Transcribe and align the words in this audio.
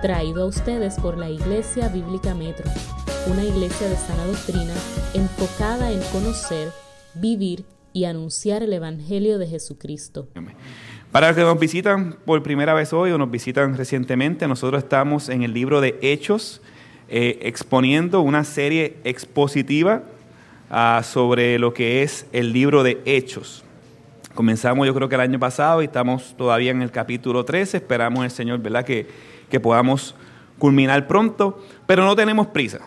traído 0.00 0.44
a 0.44 0.46
ustedes 0.46 0.94
por 0.94 1.18
la 1.18 1.28
Iglesia 1.28 1.88
Bíblica 1.88 2.34
Metro, 2.34 2.64
una 3.26 3.44
iglesia 3.44 3.86
de 3.88 3.96
sana 3.96 4.24
doctrina 4.24 4.72
enfocada 5.12 5.92
en 5.92 6.00
conocer, 6.12 6.70
vivir 7.14 7.64
y 7.92 8.06
anunciar 8.06 8.62
el 8.62 8.72
Evangelio 8.72 9.38
de 9.38 9.46
Jesucristo. 9.46 10.28
Para 11.12 11.28
los 11.28 11.36
que 11.36 11.42
nos 11.42 11.58
visitan 11.58 12.16
por 12.24 12.42
primera 12.42 12.72
vez 12.72 12.92
hoy 12.94 13.10
o 13.10 13.18
nos 13.18 13.30
visitan 13.30 13.76
recientemente, 13.76 14.48
nosotros 14.48 14.82
estamos 14.82 15.28
en 15.28 15.42
el 15.42 15.52
libro 15.52 15.82
de 15.82 15.98
Hechos, 16.00 16.62
eh, 17.10 17.38
exponiendo 17.42 18.22
una 18.22 18.44
serie 18.44 18.96
expositiva 19.04 20.04
uh, 20.70 21.02
sobre 21.02 21.58
lo 21.58 21.74
que 21.74 22.02
es 22.02 22.26
el 22.32 22.52
libro 22.54 22.82
de 22.84 23.02
Hechos. 23.04 23.64
Comenzamos 24.34 24.86
yo 24.86 24.94
creo 24.94 25.08
que 25.10 25.16
el 25.16 25.20
año 25.20 25.38
pasado 25.38 25.82
y 25.82 25.86
estamos 25.86 26.34
todavía 26.38 26.70
en 26.70 26.80
el 26.80 26.90
capítulo 26.90 27.44
13, 27.44 27.78
esperamos 27.78 28.24
el 28.24 28.30
Señor, 28.30 28.60
¿verdad? 28.60 28.84
Que, 28.84 29.06
que 29.50 29.60
podamos 29.60 30.14
culminar 30.58 31.06
pronto, 31.06 31.62
pero 31.86 32.04
no 32.04 32.16
tenemos 32.16 32.46
prisa, 32.46 32.80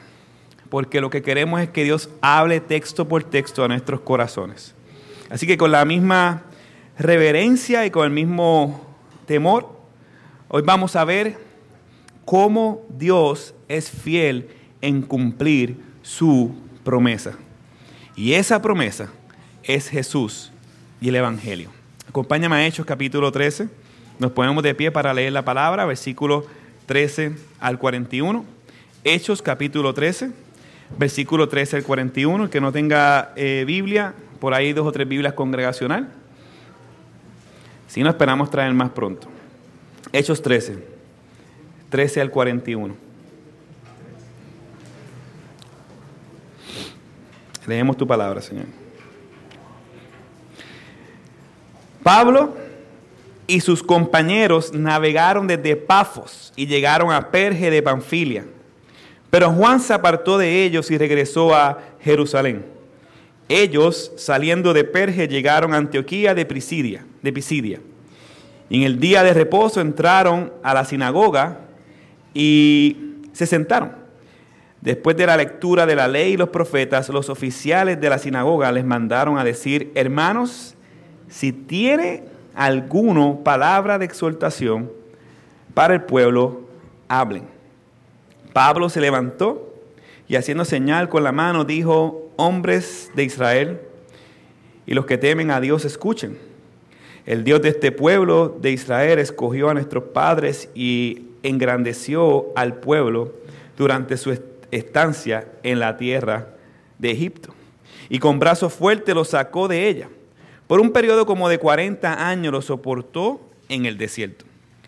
porque 0.70 1.02
lo 1.02 1.09
que 1.09 1.21
queremos 1.21 1.62
es 1.62 1.70
que 1.70 1.84
Dios 1.84 2.09
hable 2.21 2.59
texto 2.62 3.08
por 3.08 3.23
texto 3.23 3.63
a 3.63 3.67
nuestros 3.67 3.99
corazones. 4.02 4.73
Así 5.30 5.45
que 5.45 5.57
con 5.57 5.71
la 5.71 5.84
misma 5.84 6.44
reverencia 6.98 7.85
y 7.85 7.91
con 7.91 8.05
el 8.05 8.12
mismo 8.12 8.85
temor, 9.26 9.70
hoy 10.48 10.62
vamos 10.62 10.95
a 10.95 11.04
ver 11.04 11.38
cómo 12.26 12.84
Dios 12.90 13.54
es 13.68 13.90
fiel 13.90 14.49
en 14.82 15.02
cumplir 15.02 15.77
su 16.02 16.55
promesa. 16.84 17.34
Y 18.16 18.34
esa 18.34 18.62
promesa 18.62 19.12
es 19.63 19.90
Jesús 19.90 20.52
y 21.02 21.09
el 21.09 21.16
Evangelio. 21.16 21.70
Acompáñame 22.07 22.55
a 22.55 22.68
Hechos 22.68 22.85
capítulo 22.85 23.32
13. 23.32 23.83
Nos 24.20 24.31
ponemos 24.31 24.63
de 24.63 24.76
pie 24.76 24.91
para 24.91 25.13
leer 25.13 25.34
la 25.34 25.44
palabra, 25.44 25.85
versículo 25.85 26.45
13 26.85 27.35
al 27.59 27.80
41. 27.80 28.45
Hechos 29.04 29.41
capítulo 29.41 29.94
13, 29.94 30.31
versículo 30.98 31.49
13 31.49 31.77
al 31.77 31.84
41. 31.84 32.43
El 32.46 32.49
que 32.49 32.62
no 32.62 32.71
tenga 32.71 33.34
eh, 33.35 33.63
Biblia, 33.65 34.13
por 34.40 34.54
ahí 34.54 34.73
dos 34.73 34.85
o 34.85 34.91
tres 34.91 35.07
Biblias 35.07 35.34
congregacional. 35.34 36.10
Si 37.88 38.04
no, 38.04 38.10
esperamos 38.10 38.49
traer 38.49 38.73
más 38.73 38.91
pronto. 38.91 39.27
Hechos 40.12 40.41
13, 40.41 40.77
13 41.90 42.21
al 42.21 42.29
41. 42.29 42.95
Leemos 47.66 47.98
tu 47.98 48.05
palabra, 48.05 48.41
Señor. 48.41 48.66
Pablo 52.04 52.55
y 53.48 53.60
sus 53.60 53.84
compañeros 53.84 54.74
navegaron 54.74 55.48
desde 55.48 55.76
Pafos 55.76 56.54
y 56.55 56.68
llegaron 56.68 57.12
a 57.12 57.30
Perge 57.32 57.70
de 57.70 57.82
Panfilia. 57.82 58.46
Pero 59.30 59.52
Juan 59.52 59.80
se 59.80 59.94
apartó 59.94 60.38
de 60.38 60.63
ellos 60.63 60.91
y 60.91 60.98
regresó 60.98 61.55
a 61.55 61.80
Jerusalén. 62.00 62.66
Ellos, 63.50 64.12
saliendo 64.16 64.74
de 64.74 64.84
Perge, 64.84 65.28
llegaron 65.28 65.74
a 65.74 65.78
Antioquía 65.78 66.34
de 66.34 66.46
Pisidia, 66.46 67.06
de 67.22 67.34
Pisidia. 67.34 67.80
En 68.69 68.84
el 68.84 69.00
día 69.00 69.24
de 69.24 69.34
reposo 69.34 69.81
entraron 69.81 70.53
a 70.63 70.74
la 70.74 70.85
sinagoga 70.85 71.59
y 72.34 72.97
se 73.34 73.46
sentaron. 73.46 73.91
Después 74.81 75.16
de 75.16 75.25
la 75.25 75.38
lectura 75.38 75.85
de 75.85 75.96
la 75.96 76.07
ley 76.07 76.34
y 76.34 76.38
los 76.38 76.50
profetas, 76.50 77.09
los 77.09 77.30
oficiales 77.30 78.00
de 78.00 78.09
la 78.09 78.18
sinagoga 78.18 78.72
les 78.72 78.85
mandaron 78.85 79.38
a 79.38 79.44
decir, 79.44 79.91
hermanos, 79.96 80.75
si 81.30 81.52
tiene 81.53 82.24
alguno 82.56 83.41
palabra 83.44 83.97
de 83.97 84.06
exhortación 84.06 84.91
para 85.73 85.94
el 85.94 86.03
pueblo, 86.03 86.62
hablen. 87.07 87.45
Pablo 88.53 88.90
se 88.90 89.01
levantó 89.01 89.73
y 90.28 90.35
haciendo 90.35 90.66
señal 90.66 91.09
con 91.09 91.23
la 91.23 91.31
mano 91.31 91.66
dijo, 91.66 92.31
hombres 92.35 93.12
de 93.16 93.23
Israel 93.23 93.81
y 94.85 94.94
los 94.94 95.05
que 95.05 95.17
temen 95.17 95.51
a 95.51 95.59
Dios 95.59 95.85
escuchen. 95.85 96.38
El 97.25 97.44
Dios 97.44 97.61
de 97.61 97.69
este 97.69 97.91
pueblo 97.91 98.57
de 98.61 98.72
Israel 98.72 99.17
escogió 99.19 99.69
a 99.69 99.73
nuestros 99.73 100.05
padres 100.05 100.69
y 100.75 101.28
engrandeció 101.41 102.47
al 102.55 102.75
pueblo 102.75 103.33
durante 103.78 104.17
su 104.17 104.38
estancia 104.72 105.47
en 105.63 105.79
la 105.79 105.97
tierra 105.97 106.49
de 106.99 107.11
Egipto. 107.11 107.53
Y 108.09 108.19
con 108.19 108.39
brazo 108.39 108.69
fuerte 108.69 109.13
lo 109.13 109.23
sacó 109.23 109.67
de 109.67 109.88
ella. 109.88 110.09
Por 110.68 110.79
un 110.79 110.91
periodo 110.91 111.25
como 111.25 111.50
de 111.50 111.57
40 111.57 112.28
años 112.28 112.51
lo 112.51 112.62
soportó 112.62 113.41
en 113.69 113.85
el 113.85 113.97
desierto. 113.97 114.46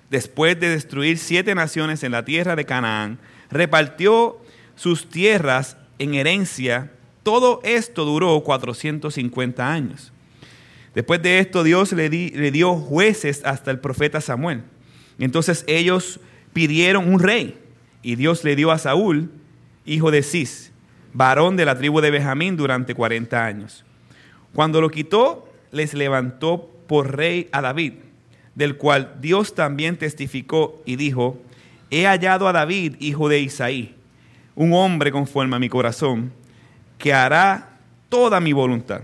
Después 0.09 0.59
de 0.59 0.69
destruir 0.69 1.17
siete 1.17 1.55
naciones 1.55 2.03
en 2.03 2.11
la 2.11 2.23
tierra 2.25 2.55
de 2.55 2.65
Canaán, 2.65 3.19
repartió 3.49 4.37
sus 4.75 5.09
tierras 5.09 5.77
en 5.99 6.13
herencia. 6.13 6.91
Todo 7.23 7.59
esto 7.63 8.05
duró 8.05 8.41
450 8.41 9.71
años. 9.71 10.11
Después 10.93 11.21
de 11.21 11.39
esto 11.39 11.63
Dios 11.63 11.91
le, 11.91 12.09
le 12.09 12.51
dio 12.51 12.75
jueces 12.75 13.41
hasta 13.43 13.71
el 13.71 13.79
profeta 13.79 14.21
Samuel. 14.21 14.63
Entonces 15.19 15.63
ellos 15.67 16.19
pidieron 16.53 17.11
un 17.11 17.19
rey 17.19 17.57
y 18.01 18.15
Dios 18.15 18.43
le 18.43 18.55
dio 18.55 18.71
a 18.71 18.77
Saúl 18.77 19.29
hijo 19.85 20.11
de 20.11 20.23
Cis, 20.23 20.71
varón 21.13 21.57
de 21.57 21.65
la 21.65 21.77
tribu 21.77 22.01
de 22.01 22.11
Benjamín 22.11 22.57
durante 22.57 22.95
40 22.95 23.45
años. 23.45 23.85
Cuando 24.53 24.81
lo 24.81 24.89
quitó, 24.89 25.49
les 25.75 25.93
levantó 25.93 26.71
por 26.87 27.15
rey 27.17 27.49
a 27.51 27.61
David, 27.61 27.93
del 28.55 28.77
cual 28.77 29.15
Dios 29.19 29.53
también 29.53 29.97
testificó 29.97 30.81
y 30.85 30.95
dijo, 30.95 31.37
he 31.91 32.05
hallado 32.05 32.47
a 32.47 32.53
David, 32.53 32.95
hijo 32.99 33.27
de 33.27 33.41
Isaí, 33.41 33.93
un 34.55 34.73
hombre 34.73 35.11
conforme 35.11 35.57
a 35.57 35.59
mi 35.59 35.67
corazón, 35.67 36.31
que 36.97 37.13
hará 37.13 37.77
toda 38.07 38.39
mi 38.39 38.53
voluntad. 38.53 39.01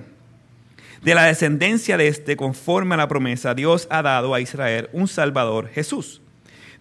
De 1.02 1.14
la 1.14 1.26
descendencia 1.26 1.98
de 1.98 2.08
este, 2.08 2.38
conforme 2.38 2.96
a 2.96 2.98
la 2.98 3.08
promesa, 3.08 3.54
Dios 3.54 3.88
ha 3.90 4.02
dado 4.02 4.34
a 4.34 4.40
Israel 4.40 4.90
un 4.94 5.08
Salvador, 5.08 5.68
Jesús. 5.68 6.22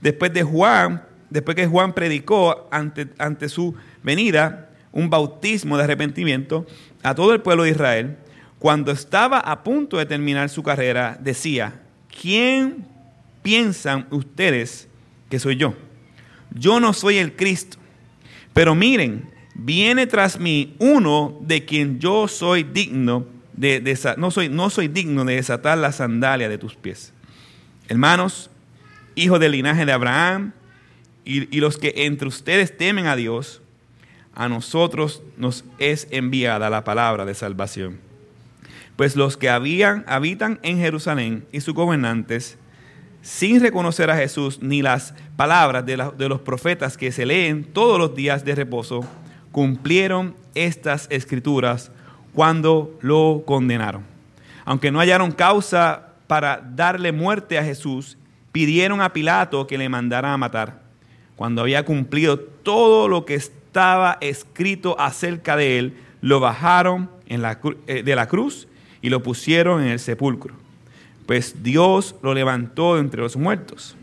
Después 0.01 0.33
de 0.33 0.45
Juan, 0.45 1.03
después 1.31 1.57
que 1.57 1.67
Juan 1.67 1.95
predicó 1.95 2.69
ante, 2.71 3.09
ante 3.19 3.49
su 3.49 3.75
venida 4.03 4.71
un 4.93 5.11
bautismo 5.11 5.77
de 5.77 5.85
arrepentimiento 5.85 6.67
a 7.03 7.15
todo 7.15 7.33
el 7.33 7.41
pueblo 7.41 7.65
de 7.65 7.71
Israel, 7.71 8.17
cuando 8.61 8.93
estaba 8.93 9.39
a 9.41 9.65
punto 9.65 9.97
de 9.97 10.05
terminar 10.05 10.51
su 10.51 10.63
carrera, 10.63 11.19
decía, 11.19 11.81
¿quién 12.21 12.85
piensan 13.43 14.07
ustedes 14.11 14.87
que 15.31 15.39
soy 15.39 15.57
yo? 15.57 15.75
Yo 16.51 16.79
no 16.79 16.93
soy 16.93 17.17
el 17.17 17.35
Cristo, 17.35 17.79
pero 18.53 18.75
miren, 18.75 19.31
viene 19.55 20.07
tras 20.07 20.39
mí 20.39 20.77
uno 20.79 21.39
de 21.41 21.65
quien 21.65 22.01
yo 22.01 22.29
soy 22.29 22.63
digno 22.63 23.25
de, 23.55 23.99
no, 24.19 24.31
soy, 24.31 24.51
no 24.51 24.69
soy 24.69 24.89
digno 24.89 25.25
de 25.25 25.37
desatar 25.37 25.79
la 25.79 25.91
sandalia 25.91 26.51
de 26.51 26.59
tus 26.59 26.75
pies. 26.75 27.15
Hermanos, 27.89 28.51
hijos 29.15 29.41
del 29.41 29.53
linaje 29.53 29.87
de 29.87 29.93
Abraham, 29.93 30.53
y, 31.25 31.57
y 31.57 31.61
los 31.61 31.79
que 31.79 31.95
entre 31.97 32.29
ustedes 32.29 32.77
temen 32.77 33.07
a 33.07 33.17
Dios, 33.17 33.63
a 34.35 34.51
nosotros 34.51 35.23
nos 35.39 35.65
es 35.79 36.09
enviada 36.11 36.69
la 36.69 36.85
palabra 36.85 37.25
de 37.25 37.35
salvación. 37.35 38.10
Pues 39.01 39.17
los 39.17 39.39
que 39.39 39.49
habían, 39.49 40.05
habitan 40.07 40.59
en 40.63 40.77
Jerusalén 40.77 41.47
y 41.53 41.63
sus 41.63 41.73
gobernantes, 41.73 42.59
sin 43.23 43.63
reconocer 43.63 44.11
a 44.11 44.17
Jesús 44.17 44.59
ni 44.61 44.83
las 44.83 45.15
palabras 45.39 45.87
de, 45.87 45.97
de 46.19 46.29
los 46.29 46.43
profetas 46.43 46.99
que 46.99 47.11
se 47.11 47.25
leen 47.25 47.65
todos 47.65 47.99
los 47.99 48.15
días 48.15 48.45
de 48.45 48.55
reposo, 48.55 49.01
cumplieron 49.53 50.37
estas 50.55 51.07
escrituras 51.11 51.91
cuando 52.35 52.99
lo 53.01 53.43
condenaron. 53.47 54.05
Aunque 54.67 54.91
no 54.91 54.99
hallaron 54.99 55.33
causa 55.33 56.09
para 56.27 56.61
darle 56.61 57.11
muerte 57.11 57.57
a 57.57 57.65
Jesús, 57.65 58.19
pidieron 58.53 59.01
a 59.01 59.15
Pilato 59.15 59.67
que 59.67 59.79
le 59.79 59.89
mandara 59.89 60.35
a 60.35 60.37
matar. 60.37 60.83
Cuando 61.37 61.63
había 61.63 61.87
cumplido 61.87 62.39
todo 62.39 63.09
lo 63.09 63.25
que 63.25 63.37
estaba 63.37 64.19
escrito 64.21 65.01
acerca 65.01 65.57
de 65.57 65.79
él, 65.79 65.97
lo 66.21 66.39
bajaron 66.39 67.09
en 67.29 67.41
la, 67.41 67.59
eh, 67.87 68.03
de 68.03 68.15
la 68.15 68.29
cruz 68.29 68.67
y 69.03 69.09
lo 69.09 69.23
pusieron 69.23 69.83
en 69.83 69.89
el 69.89 69.99
sepulcro. 69.99 70.55
Pues 71.27 71.63
Dios 71.63 72.15
lo 72.23 72.35
levantó 72.35 72.99
entre 72.99 73.23
los 73.23 73.37
muertos. 73.37 73.97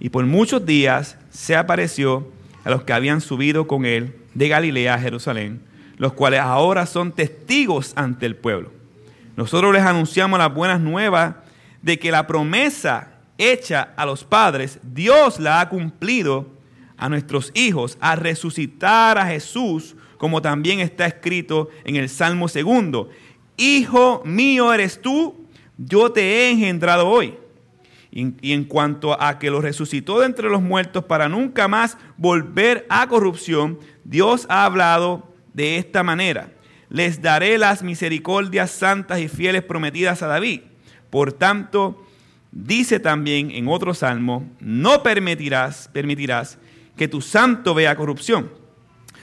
Y 0.00 0.10
por 0.10 0.24
muchos 0.26 0.64
días 0.64 1.18
se 1.30 1.56
apareció 1.56 2.28
a 2.64 2.70
los 2.70 2.84
que 2.84 2.92
habían 2.92 3.20
subido 3.20 3.66
con 3.66 3.84
él 3.84 4.14
de 4.34 4.48
Galilea 4.48 4.94
a 4.94 5.00
Jerusalén, 5.00 5.60
los 5.96 6.12
cuales 6.12 6.40
ahora 6.40 6.86
son 6.86 7.12
testigos 7.12 7.92
ante 7.96 8.26
el 8.26 8.36
pueblo. 8.36 8.70
Nosotros 9.36 9.72
les 9.72 9.82
anunciamos 9.82 10.38
las 10.38 10.52
buenas 10.52 10.80
nuevas 10.80 11.34
de 11.82 11.98
que 11.98 12.10
la 12.10 12.26
promesa 12.26 13.12
hecha 13.38 13.94
a 13.96 14.04
los 14.04 14.24
padres, 14.24 14.80
Dios 14.82 15.38
la 15.38 15.60
ha 15.60 15.68
cumplido 15.68 16.48
a 16.96 17.08
nuestros 17.08 17.52
hijos 17.54 17.96
a 18.00 18.16
resucitar 18.16 19.16
a 19.16 19.26
Jesús, 19.26 19.96
como 20.18 20.42
también 20.42 20.80
está 20.80 21.06
escrito 21.06 21.70
en 21.84 21.96
el 21.96 22.08
Salmo 22.08 22.48
segundo. 22.48 23.08
Hijo 23.58 24.22
mío 24.24 24.72
eres 24.72 25.02
tú, 25.02 25.34
yo 25.76 26.12
te 26.12 26.22
he 26.22 26.50
engendrado 26.50 27.08
hoy. 27.08 27.34
Y, 28.10 28.52
en 28.52 28.64
cuanto 28.64 29.20
a 29.20 29.38
que 29.38 29.50
lo 29.50 29.60
resucitó 29.60 30.20
de 30.20 30.26
entre 30.26 30.48
los 30.48 30.62
muertos 30.62 31.04
para 31.04 31.28
nunca 31.28 31.68
más 31.68 31.98
volver 32.16 32.86
a 32.88 33.06
corrupción, 33.08 33.78
Dios 34.04 34.46
ha 34.48 34.64
hablado 34.64 35.34
de 35.54 35.76
esta 35.76 36.02
manera. 36.04 36.52
Les 36.88 37.20
daré 37.20 37.58
las 37.58 37.82
misericordias 37.82 38.70
santas 38.70 39.18
y 39.18 39.28
fieles 39.28 39.62
prometidas 39.62 40.22
a 40.22 40.28
David. 40.28 40.60
Por 41.10 41.32
tanto, 41.32 42.06
dice 42.52 43.00
también 43.00 43.50
en 43.50 43.66
otro 43.66 43.92
salmo, 43.92 44.48
no 44.60 45.02
permitirás, 45.02 45.90
permitirás 45.92 46.58
que 46.96 47.08
tu 47.08 47.20
santo 47.20 47.74
vea 47.74 47.96
corrupción. 47.96 48.50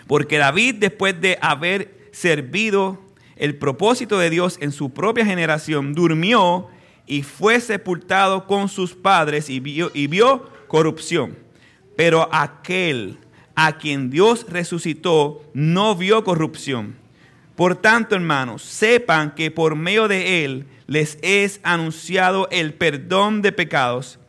Porque 0.08 0.38
David, 0.38 0.76
después 0.76 1.20
de 1.20 1.40
haber 1.42 2.10
servido 2.12 3.05
el 3.36 3.58
propósito 3.58 4.18
de 4.20 4.30
Dios 4.30 4.58
en 4.62 4.72
su 4.72 4.92
propia 4.92 5.26
generación, 5.26 5.94
durmió 5.94 6.68
y 7.08 7.24
fue 7.24 7.60
sepultado 7.60 8.48
con 8.48 8.70
sus 8.70 8.94
padres 8.94 9.50
y 9.50 9.60
vio, 9.60 10.50
corrupción. 10.68 11.38
Pero 11.96 12.28
aquel 12.32 13.18
a 13.56 13.78
quien 13.78 14.10
Dios 14.10 14.46
resucitó 14.50 15.44
no 15.54 15.96
vio 15.96 16.24
corrupción. 16.24 16.96
Por 17.56 17.76
tanto, 17.76 18.16
hermanos, 18.16 18.64
sepan 18.64 19.34
que 19.34 19.50
por 19.50 19.76
medio 19.76 20.08
de 20.08 20.44
él 20.44 20.66
les 20.88 21.18
es 21.22 21.62
anunciado 21.64 22.50
el 22.52 22.74
perdón 22.74 23.42
de 23.42 23.54
pecados 23.54 24.20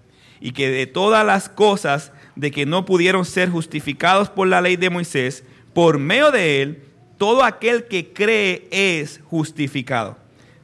y 0.41 0.53
que 0.53 0.71
de 0.71 0.87
todas 0.87 1.27
las 1.27 1.49
cosas 1.49 2.13
de 2.37 2.51
que 2.51 2.67
no 2.67 2.85
pudieron 2.85 3.25
ser 3.25 3.49
justificados 3.51 4.31
por 4.31 4.47
la 4.47 4.61
ley 4.61 4.77
de 4.77 4.91
Moisés, 4.91 5.43
por 5.73 5.99
medio 5.99 6.31
de 6.31 6.63
él, 6.63 6.83
todo 7.19 7.45
aquel 7.45 7.85
que 7.85 8.13
cree 8.13 8.69
es 8.71 9.21
justificado. 9.25 10.17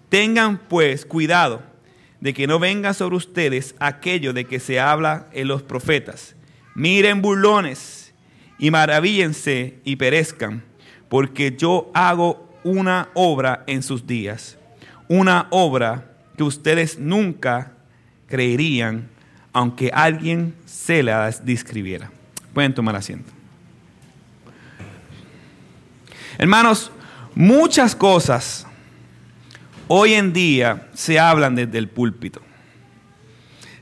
Tengan 0.09 0.59
pues 0.59 1.07
cuidado 1.07 1.63
de 2.21 2.35
que 2.35 2.47
no 2.47 2.59
venga 2.59 2.95
sobre 2.95 3.17
ustedes 3.17 3.75
aquello 3.79 4.33
de 4.33 4.45
que 4.45 4.61
se 4.61 4.79
habla 4.79 5.29
en 5.33 5.49
los 5.49 5.63
profetas. 5.63 6.37
Miren 6.75 7.23
burlones 7.23 8.15
y 8.59 8.71
maravíllense 8.71 9.81
y 9.85 9.97
perezcan, 9.97 10.63
porque 11.09 11.57
yo 11.57 11.91
hago 11.95 12.49
una 12.65 13.09
obra 13.15 13.65
en 13.67 13.83
sus 13.83 14.07
días, 14.07 14.57
una 15.09 15.49
obra 15.51 16.13
que 16.37 16.45
ustedes 16.45 16.99
nunca 16.99 17.73
creerían, 18.29 19.09
aunque 19.53 19.91
alguien 19.93 20.55
se 20.65 21.03
las 21.03 21.45
describiera. 21.45 22.11
Pueden 22.55 22.73
tomar 22.73 22.97
asiento. 22.97 23.42
Hermanos, 26.39 26.91
muchas 27.35 27.95
cosas 27.95 28.67
hoy 29.89 30.15
en 30.15 30.33
día 30.33 30.89
se 30.95 31.19
hablan 31.19 31.55
desde 31.55 31.79
el 31.79 31.89
púlpito. 31.89 32.41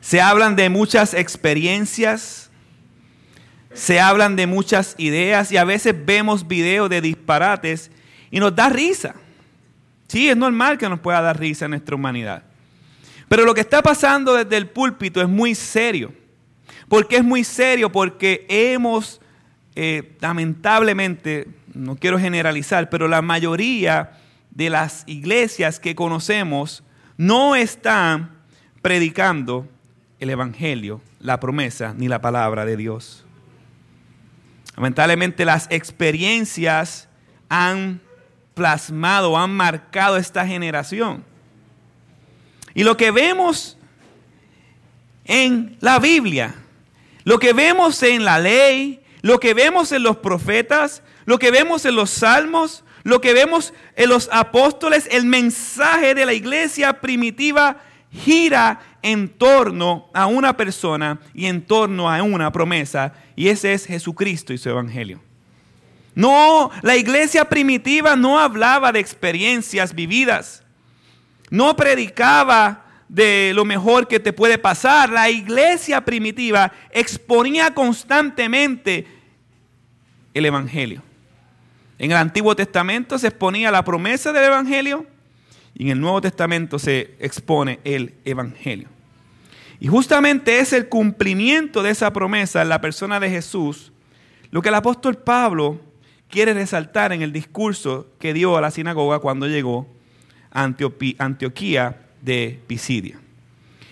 Se 0.01 0.21
hablan 0.21 0.57
de 0.57 0.69
muchas 0.71 1.15
experiencias, 1.15 2.51
se 3.73 4.01
hablan 4.01 4.35
de 4.35 4.47
muchas 4.47 4.95
ideas 4.99 5.53
y 5.53 5.57
a 5.57 5.65
veces 5.65 5.95
vemos 6.05 6.49
videos 6.49 6.91
de 6.91 7.01
disparates 7.01 7.91
y 8.31 8.41
nos 8.41 8.55
da 8.57 8.69
risa. 8.69 9.15
Sí, 10.09 10.29
es 10.29 10.37
normal 10.37 10.79
que 10.79 10.89
nos 10.89 10.99
pueda 10.99 11.21
dar 11.21 11.39
risa 11.39 11.67
en 11.67 11.73
nuestra 11.73 11.95
humanidad. 11.95 12.43
Pero 13.29 13.45
lo 13.45 13.55
que 13.55 13.61
está 13.61 13.81
pasando 13.81 14.35
desde 14.35 14.57
el 14.57 14.69
púlpito 14.69 15.23
es 15.23 15.29
muy 15.29 15.55
serio. 15.55 16.13
¿Por 16.89 17.07
qué 17.07 17.19
es 17.19 17.25
muy 17.25 17.45
serio? 17.45 17.93
Porque 17.93 18.45
hemos, 18.49 19.21
eh, 19.77 20.17
lamentablemente, 20.21 21.47
no 21.75 21.97
quiero 21.97 22.19
generalizar, 22.19 22.91
pero 22.91 23.09
la 23.09 23.23
mayoría 23.23 24.13
de 24.51 24.71
las 24.71 25.05
iglesias 25.07 25.81
que 25.81 25.95
conocemos 25.95 26.83
no 27.17 27.55
están 27.55 28.31
predicando 28.83 29.69
el 30.19 30.31
Evangelio, 30.31 31.01
la 31.21 31.41
promesa 31.41 31.95
ni 31.97 32.09
la 32.09 32.21
palabra 32.21 32.65
de 32.65 32.77
Dios. 32.77 33.25
Lamentablemente 34.77 35.45
las 35.45 35.67
experiencias 35.71 37.09
han 37.49 38.01
plasmado, 38.55 39.37
han 39.37 39.51
marcado 39.51 40.17
esta 40.17 40.47
generación. 40.47 41.25
Y 42.75 42.85
lo 42.85 42.97
que 42.97 43.11
vemos 43.11 43.77
en 45.25 45.77
la 45.81 45.99
Biblia, 45.99 46.55
lo 47.25 47.39
que 47.39 47.53
vemos 47.53 48.03
en 48.03 48.25
la 48.25 48.39
ley, 48.39 49.01
lo 49.23 49.39
que 49.41 49.55
vemos 49.55 49.93
en 49.93 50.03
los 50.03 50.17
profetas, 50.19 51.03
lo 51.31 51.39
que 51.39 51.53
vemos 51.53 51.85
en 51.85 51.95
los 51.95 52.11
salmos, 52.11 52.83
lo 53.05 53.21
que 53.21 53.33
vemos 53.33 53.73
en 53.95 54.09
los 54.09 54.29
apóstoles, 54.33 55.07
el 55.13 55.27
mensaje 55.27 56.13
de 56.13 56.27
la 56.27 56.33
iglesia 56.33 56.95
primitiva 56.95 57.77
gira 58.11 58.81
en 59.01 59.29
torno 59.29 60.11
a 60.13 60.27
una 60.27 60.57
persona 60.57 61.21
y 61.33 61.47
en 61.47 61.63
torno 61.63 62.11
a 62.11 62.21
una 62.25 62.51
promesa, 62.51 63.13
y 63.37 63.47
ese 63.47 63.75
es 63.75 63.87
Jesucristo 63.87 64.53
y 64.53 64.59
su 64.59 64.71
evangelio. 64.71 65.23
No, 66.17 66.73
la 66.83 66.97
iglesia 66.97 67.45
primitiva 67.45 68.17
no 68.17 68.41
hablaba 68.41 68.91
de 68.91 68.99
experiencias 68.99 69.95
vividas, 69.95 70.65
no 71.49 71.77
predicaba 71.77 72.87
de 73.09 73.53
lo 73.55 73.65
mejor 73.65 74.09
que 74.09 74.19
te 74.19 74.33
puede 74.33 74.59
pasar. 74.59 75.11
La 75.11 75.31
iglesia 75.31 76.05
primitiva 76.05 76.73
exponía 76.91 77.73
constantemente 77.73 79.07
el 80.35 80.45
evangelio. 80.45 81.05
En 82.01 82.13
el 82.13 82.17
Antiguo 82.17 82.57
Testamento 82.57 83.19
se 83.19 83.27
exponía 83.27 83.71
la 83.71 83.85
promesa 83.85 84.33
del 84.33 84.45
Evangelio 84.45 85.05
y 85.75 85.83
en 85.83 85.89
el 85.91 86.01
Nuevo 86.01 86.23
Testamento 86.23 86.79
se 86.79 87.15
expone 87.21 87.79
el 87.85 88.15
Evangelio. 88.25 88.89
Y 89.81 89.89
justamente 89.89 90.61
es 90.61 90.73
el 90.73 90.89
cumplimiento 90.89 91.83
de 91.83 91.91
esa 91.91 92.11
promesa 92.11 92.63
en 92.63 92.71
la 92.71 92.81
persona 92.81 93.21
de 93.21 93.29
Jesús 93.29 93.93
lo 94.51 94.63
que 94.63 94.71
el 94.71 94.77
apóstol 94.77 95.19
Pablo 95.19 95.79
quiere 96.31 96.55
resaltar 96.55 97.13
en 97.13 97.21
el 97.21 97.35
discurso 97.35 98.07
que 98.19 98.33
dio 98.33 98.57
a 98.57 98.63
la 98.63 98.71
sinagoga 98.71 99.19
cuando 99.19 99.47
llegó 99.47 99.87
a 100.53 100.63
Antioquía 100.65 102.01
de 102.23 102.61
Pisidia. 102.67 103.21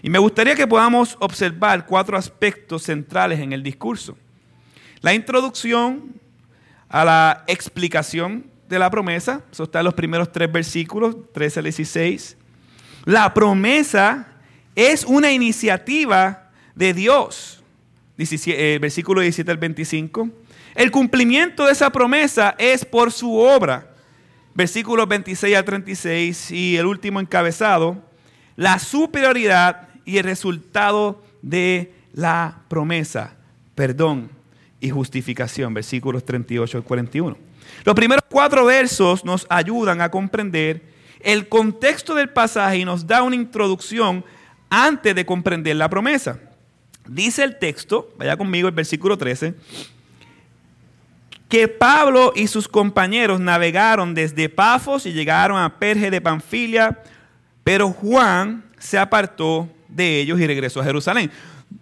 Y 0.02 0.08
me 0.08 0.18
gustaría 0.18 0.54
que 0.54 0.66
podamos 0.66 1.14
observar 1.20 1.84
cuatro 1.84 2.16
aspectos 2.16 2.84
centrales 2.84 3.40
en 3.40 3.52
el 3.52 3.62
discurso. 3.62 4.16
La 5.02 5.12
introducción, 5.12 6.14
a 6.88 7.04
la 7.04 7.44
explicación 7.46 8.46
de 8.68 8.78
la 8.78 8.90
promesa. 8.90 9.42
Eso 9.50 9.64
está 9.64 9.80
en 9.80 9.86
los 9.86 9.94
primeros 9.94 10.32
tres 10.32 10.50
versículos, 10.50 11.16
13 11.32 11.60
al 11.60 11.64
16. 11.64 12.36
La 13.04 13.32
promesa 13.32 14.28
es 14.74 15.04
una 15.04 15.32
iniciativa 15.32 16.50
de 16.74 16.94
Dios. 16.94 17.62
Eh, 18.18 18.78
versículo 18.80 19.20
17 19.20 19.50
al 19.50 19.58
25. 19.58 20.28
El 20.74 20.90
cumplimiento 20.90 21.66
de 21.66 21.72
esa 21.72 21.90
promesa 21.90 22.54
es 22.58 22.84
por 22.84 23.12
su 23.12 23.36
obra. 23.36 23.90
Versículos 24.54 25.08
26 25.08 25.56
al 25.56 25.64
36 25.64 26.50
y 26.50 26.76
el 26.76 26.86
último 26.86 27.20
encabezado. 27.20 28.02
La 28.56 28.78
superioridad 28.78 29.88
y 30.04 30.18
el 30.18 30.24
resultado 30.24 31.22
de 31.42 31.92
la 32.12 32.62
promesa. 32.68 33.36
Perdón, 33.74 34.30
y 34.80 34.90
justificación, 34.90 35.74
versículos 35.74 36.24
38 36.24 36.78
al 36.78 36.84
41. 36.84 37.36
Los 37.84 37.94
primeros 37.94 38.24
cuatro 38.28 38.64
versos 38.64 39.24
nos 39.24 39.46
ayudan 39.48 40.00
a 40.00 40.10
comprender 40.10 40.82
el 41.20 41.48
contexto 41.48 42.14
del 42.14 42.28
pasaje 42.28 42.78
y 42.78 42.84
nos 42.84 43.06
da 43.06 43.22
una 43.22 43.36
introducción 43.36 44.24
antes 44.70 45.14
de 45.14 45.26
comprender 45.26 45.76
la 45.76 45.88
promesa. 45.88 46.38
Dice 47.06 47.42
el 47.42 47.58
texto, 47.58 48.12
vaya 48.18 48.36
conmigo 48.36 48.68
el 48.68 48.74
versículo 48.74 49.16
13, 49.16 49.54
que 51.48 51.66
Pablo 51.66 52.32
y 52.36 52.46
sus 52.46 52.68
compañeros 52.68 53.40
navegaron 53.40 54.14
desde 54.14 54.48
Pafos 54.48 55.06
y 55.06 55.12
llegaron 55.12 55.58
a 55.58 55.78
Perge 55.78 56.10
de 56.10 56.20
Panfilia, 56.20 57.02
pero 57.64 57.90
Juan 57.90 58.64
se 58.78 58.98
apartó 58.98 59.68
de 59.88 60.20
ellos 60.20 60.38
y 60.38 60.46
regresó 60.46 60.80
a 60.80 60.84
Jerusalén. 60.84 61.30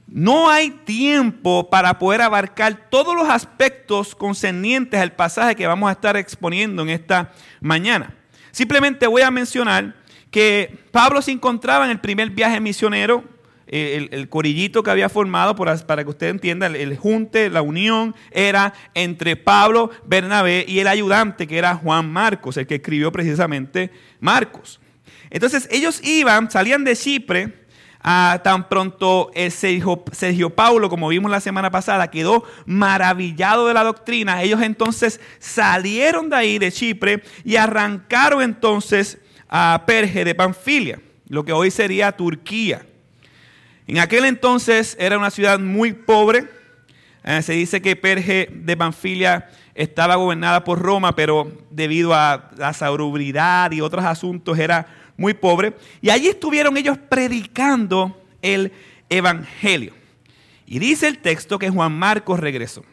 No 0.07 0.49
hay 0.49 0.71
tiempo 0.71 1.69
para 1.69 1.99
poder 1.99 2.23
abarcar 2.23 2.89
todos 2.91 3.15
los 3.15 3.29
aspectos 3.29 4.15
concernientes 4.15 4.99
al 4.99 5.13
pasaje 5.13 5.55
que 5.55 5.67
vamos 5.67 5.89
a 5.89 5.93
estar 5.93 6.17
exponiendo 6.17 6.83
en 6.83 6.89
esta 6.89 7.33
mañana. 7.61 8.15
Simplemente 8.51 9.07
voy 9.07 9.23
a 9.23 9.31
mencionar 9.31 9.95
que 10.31 10.79
Pablo 10.91 11.21
se 11.21 11.33
encontraba 11.33 11.85
en 11.85 11.91
el 11.91 12.01
primer 12.01 12.31
viaje 12.31 12.61
misionero, 12.61 13.25
eh, 13.67 14.09
el, 14.13 14.29
corillito 14.29 14.83
que 14.83 14.91
había 14.91 15.09
formado, 15.09 15.57
para 15.57 16.05
que 16.05 16.11
usted 16.11 16.29
entienda, 16.29 16.67
el, 16.67 16.77
el, 16.77 16.97
junte, 16.97 17.51
la 17.51 17.63
unión 17.63 18.15
era 18.31 18.73
entre 18.95 19.35
Pablo, 19.35 19.91
Bernabé 20.07 20.65
y 20.69 20.79
el 20.79 20.87
ayudante 20.87 21.47
que 21.47 21.59
era 21.59 21.75
Juan 21.75 22.11
Marcos, 22.11 22.57
el 22.57 22.67
que 22.67 22.77
escribió 22.77 23.11
precisamente 23.11 23.91
Marcos. 24.21 24.81
Entonces 25.31 25.69
ellos 25.71 26.01
iban, 26.05 26.51
salían 26.51 26.85
de 26.85 26.95
Chipre, 26.95 27.66
Ah, 28.09 28.41
tan 28.45 28.69
pronto 28.69 29.33
eh, 29.35 29.51
Sergio, 29.51 30.05
Sergio 30.13 30.49
Paulo, 30.49 30.89
como 30.89 31.09
vimos 31.09 31.29
la 31.29 31.41
semana 31.41 31.73
pasada, 31.73 32.09
quedó 32.09 32.45
maravillado 32.65 33.67
de 33.67 33.75
la 33.75 33.83
doctrina. 33.83 34.45
Ellos 34.45 34.63
entonces 34.63 35.21
salieron 35.41 36.31
de 36.31 36.37
ahí, 36.37 36.59
de 36.61 36.71
Chipre, 36.71 37.25
y 37.43 37.57
arrancaron 37.57 38.43
entonces 38.43 39.19
a 39.49 39.83
Perge 39.89 40.25
de 40.25 40.37
Panfilia, 40.37 41.01
lo 41.29 41.45
que 41.45 41.53
hoy 41.53 41.73
sería 41.73 42.13
Turquía. 42.13 42.87
En 43.89 43.99
aquel 43.99 44.25
entonces 44.27 44.97
era 45.01 45.19
una 45.19 45.33
ciudad 45.33 45.59
muy 45.59 45.93
pobre. 45.93 46.47
Eh, 47.25 47.43
se 47.43 47.55
dice 47.55 47.83
que 47.83 47.97
Perge 47.97 48.49
de 48.53 48.77
Panfilia 48.77 49.49
estaba 49.75 50.15
gobernada 50.15 50.63
por 50.63 50.81
Roma, 50.81 51.17
pero 51.17 51.51
debido 51.71 52.15
a 52.15 52.51
la 52.57 52.73
salubridad 52.73 53.73
y 53.73 53.81
otros 53.81 54.05
asuntos 54.05 54.57
era 54.61 54.87
muy 55.17 55.35
pobre. 55.35 55.75
Y 56.01 56.11
allí 56.11 56.29
estuvieron 56.29 56.77
ellos 56.77 56.99
predicando 57.09 58.23
el 58.43 58.73
Evangelio. 59.09 59.95
Y 60.67 60.79
dice 60.79 61.07
el 61.07 61.19
texto 61.19 61.59
que 61.59 61.71
Juan 61.71 61.93
Marcos 61.93 62.41
regresó. 62.41 62.85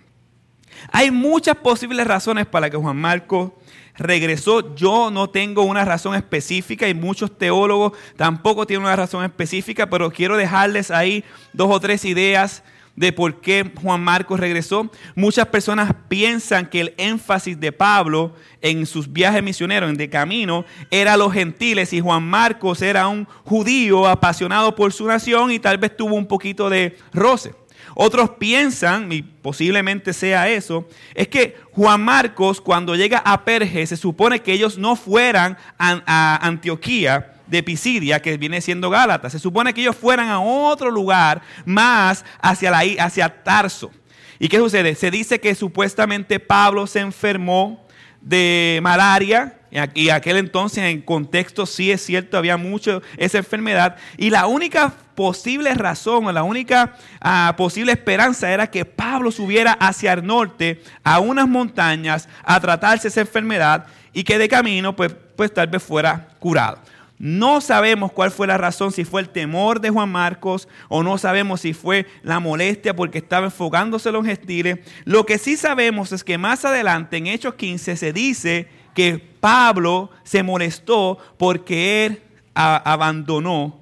Hay 0.91 1.11
muchas 1.11 1.55
posibles 1.57 2.05
razones 2.05 2.45
para 2.45 2.69
que 2.69 2.77
Juan 2.77 2.97
Marcos 2.97 3.51
regresó. 3.95 4.75
Yo 4.75 5.09
no 5.11 5.29
tengo 5.29 5.63
una 5.63 5.85
razón 5.85 6.15
específica 6.15 6.87
y 6.87 6.93
muchos 6.93 7.37
teólogos 7.37 7.93
tampoco 8.15 8.65
tienen 8.67 8.85
una 8.85 8.95
razón 8.95 9.23
específica, 9.23 9.89
pero 9.89 10.11
quiero 10.11 10.37
dejarles 10.37 10.91
ahí 10.91 11.23
dos 11.53 11.69
o 11.71 11.79
tres 11.79 12.05
ideas 12.05 12.63
de 12.95 13.11
por 13.11 13.41
qué 13.41 13.71
Juan 13.81 14.03
Marcos 14.03 14.39
regresó. 14.39 14.91
Muchas 15.15 15.47
personas 15.47 15.93
piensan 16.07 16.69
que 16.69 16.81
el 16.81 16.93
énfasis 16.97 17.59
de 17.59 17.71
Pablo 17.71 18.35
en 18.61 18.85
sus 18.85 19.11
viajes 19.11 19.43
misioneros, 19.43 19.89
en 19.89 19.97
de 19.97 20.09
camino, 20.09 20.65
era 20.91 21.17
los 21.17 21.33
gentiles 21.33 21.93
y 21.93 21.99
Juan 21.99 22.23
Marcos 22.23 22.81
era 22.81 23.07
un 23.07 23.25
judío 23.43 24.07
apasionado 24.07 24.75
por 24.75 24.93
su 24.93 25.07
nación 25.07 25.51
y 25.51 25.59
tal 25.59 25.77
vez 25.77 25.95
tuvo 25.97 26.15
un 26.15 26.27
poquito 26.27 26.69
de 26.69 26.97
roce. 27.13 27.53
Otros 27.95 28.31
piensan, 28.31 29.11
y 29.11 29.21
posiblemente 29.21 30.13
sea 30.13 30.49
eso, 30.49 30.87
es 31.13 31.27
que 31.27 31.57
Juan 31.71 32.01
Marcos 32.03 32.59
cuando 32.59 32.95
llega 32.95 33.19
a 33.19 33.45
Perge 33.45 33.85
se 33.85 33.97
supone 33.97 34.41
que 34.41 34.53
ellos 34.53 34.77
no 34.77 34.95
fueran 34.95 35.57
a, 35.77 36.39
Antioquía, 36.41 37.32
de 37.47 37.63
Pisidia, 37.63 38.21
que 38.21 38.37
viene 38.37 38.61
siendo 38.61 38.89
Gálata. 38.89 39.29
Se 39.29 39.39
supone 39.39 39.73
que 39.73 39.81
ellos 39.81 39.95
fueran 39.95 40.29
a 40.29 40.39
otro 40.39 40.91
lugar 40.91 41.41
más 41.65 42.23
hacia, 42.41 42.71
la, 42.71 42.81
hacia 42.99 43.43
Tarso. 43.43 43.91
¿Y 44.39 44.47
qué 44.47 44.57
sucede? 44.57 44.95
Se 44.95 45.11
dice 45.11 45.39
que 45.39 45.55
supuestamente 45.55 46.39
Pablo 46.39 46.87
se 46.87 46.99
enfermó 46.99 47.85
de 48.21 48.79
malaria 48.81 49.59
y 49.95 50.09
aquel 50.09 50.37
entonces 50.37 50.83
en 50.83 51.01
contexto 51.01 51.65
sí 51.65 51.91
es 51.91 52.05
cierto, 52.05 52.37
había 52.37 52.57
mucho 52.57 53.01
esa 53.17 53.39
enfermedad. 53.39 53.97
Y 54.17 54.29
la 54.29 54.45
única 54.45 54.93
posible 55.15 55.73
razón 55.73 56.27
o 56.27 56.31
la 56.31 56.43
única 56.43 56.95
ah, 57.19 57.55
posible 57.57 57.91
esperanza 57.91 58.51
era 58.51 58.69
que 58.69 58.85
Pablo 58.85 59.31
subiera 59.31 59.73
hacia 59.73 60.13
el 60.13 60.25
norte 60.25 60.83
a 61.03 61.19
unas 61.19 61.47
montañas 61.47 62.29
a 62.43 62.59
tratarse 62.59 63.07
esa 63.07 63.21
enfermedad 63.21 63.87
y 64.13 64.23
que 64.23 64.37
de 64.37 64.47
camino 64.47 64.95
pues, 64.95 65.15
pues 65.35 65.51
tal 65.53 65.67
vez 65.67 65.81
fuera 65.81 66.29
curado. 66.39 66.79
No 67.23 67.61
sabemos 67.61 68.11
cuál 68.11 68.31
fue 68.31 68.47
la 68.47 68.57
razón, 68.57 68.91
si 68.91 69.05
fue 69.05 69.21
el 69.21 69.29
temor 69.29 69.79
de 69.79 69.89
Juan 69.89 70.09
Marcos 70.09 70.67
o 70.89 71.03
no 71.03 71.17
sabemos 71.17 71.61
si 71.61 71.71
fue 71.71 72.05
la 72.21 72.41
molestia 72.41 72.97
porque 72.97 73.19
estaba 73.19 73.45
enfocándose 73.45 74.09
en 74.09 74.15
los 74.15 74.25
gentiles. 74.25 74.79
Lo 75.05 75.25
que 75.25 75.37
sí 75.37 75.55
sabemos 75.55 76.11
es 76.11 76.21
que 76.21 76.37
más 76.37 76.65
adelante 76.65 77.15
en 77.15 77.27
Hechos 77.27 77.53
15 77.53 77.95
se 77.95 78.11
dice 78.11 78.67
que 78.93 79.19
Pablo 79.39 80.09
se 80.25 80.43
molestó 80.43 81.17
porque 81.37 82.05
él 82.05 82.21
abandonó 82.55 83.79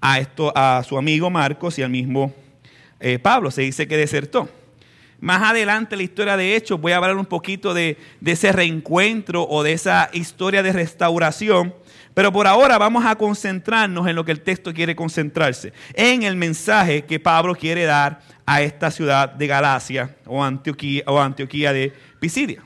a, 0.00 0.20
esto, 0.20 0.52
a 0.54 0.84
su 0.84 0.96
amigo 0.96 1.30
Marcos 1.30 1.76
y 1.80 1.82
al 1.82 1.90
mismo 1.90 2.32
eh, 3.00 3.18
Pablo. 3.18 3.50
Se 3.50 3.62
dice 3.62 3.88
que 3.88 3.96
desertó. 3.96 4.48
Más 5.18 5.42
adelante 5.42 5.96
en 5.96 5.98
la 5.98 6.04
historia 6.04 6.36
de 6.36 6.54
Hechos 6.54 6.80
voy 6.80 6.92
a 6.92 6.98
hablar 6.98 7.16
un 7.16 7.26
poquito 7.26 7.74
de 7.74 7.98
ese 8.24 8.52
reencuentro 8.52 9.48
o 9.48 9.64
de 9.64 9.72
esa 9.72 10.10
historia 10.12 10.62
de 10.62 10.72
restauración. 10.72 11.74
Pero 12.14 12.32
por 12.32 12.46
ahora 12.46 12.78
vamos 12.78 13.04
a 13.04 13.16
concentrarnos 13.16 14.06
en 14.06 14.14
lo 14.14 14.24
que 14.24 14.30
el 14.30 14.40
texto 14.40 14.72
quiere 14.72 14.94
concentrarse, 14.94 15.72
en 15.94 16.22
el 16.22 16.36
mensaje 16.36 17.04
que 17.04 17.18
Pablo 17.18 17.56
quiere 17.56 17.84
dar 17.84 18.20
a 18.46 18.62
esta 18.62 18.90
ciudad 18.90 19.28
de 19.30 19.46
Galacia 19.48 20.16
o 20.24 20.42
Antioquía, 20.42 21.02
o 21.06 21.20
Antioquía 21.20 21.72
de 21.72 21.92
Pisidia. 22.20 22.62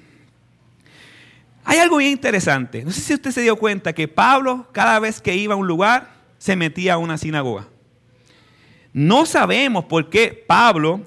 Hay 1.64 1.78
algo 1.78 1.99
bien 1.99 2.12
interesante. 2.12 2.85
No 2.85 2.90
sé 2.90 3.00
si 3.00 3.14
usted 3.14 3.31
se 3.31 3.43
dio 3.43 3.57
cuenta 3.57 3.93
que 3.93 4.09
Pablo 4.09 4.67
cada 4.73 4.99
vez 4.99 5.21
que 5.21 5.35
iba 5.35 5.55
a 5.55 5.57
un 5.59 5.67
lugar 5.67 6.11
se 6.38 6.57
metía 6.57 6.95
a 6.95 6.99
una 6.99 7.19
sinagoga. 7.19 7.67
No 8.93 9.26
sabemos 9.26 9.85
por 9.85 10.09
qué 10.09 10.45
Pablo, 10.47 11.02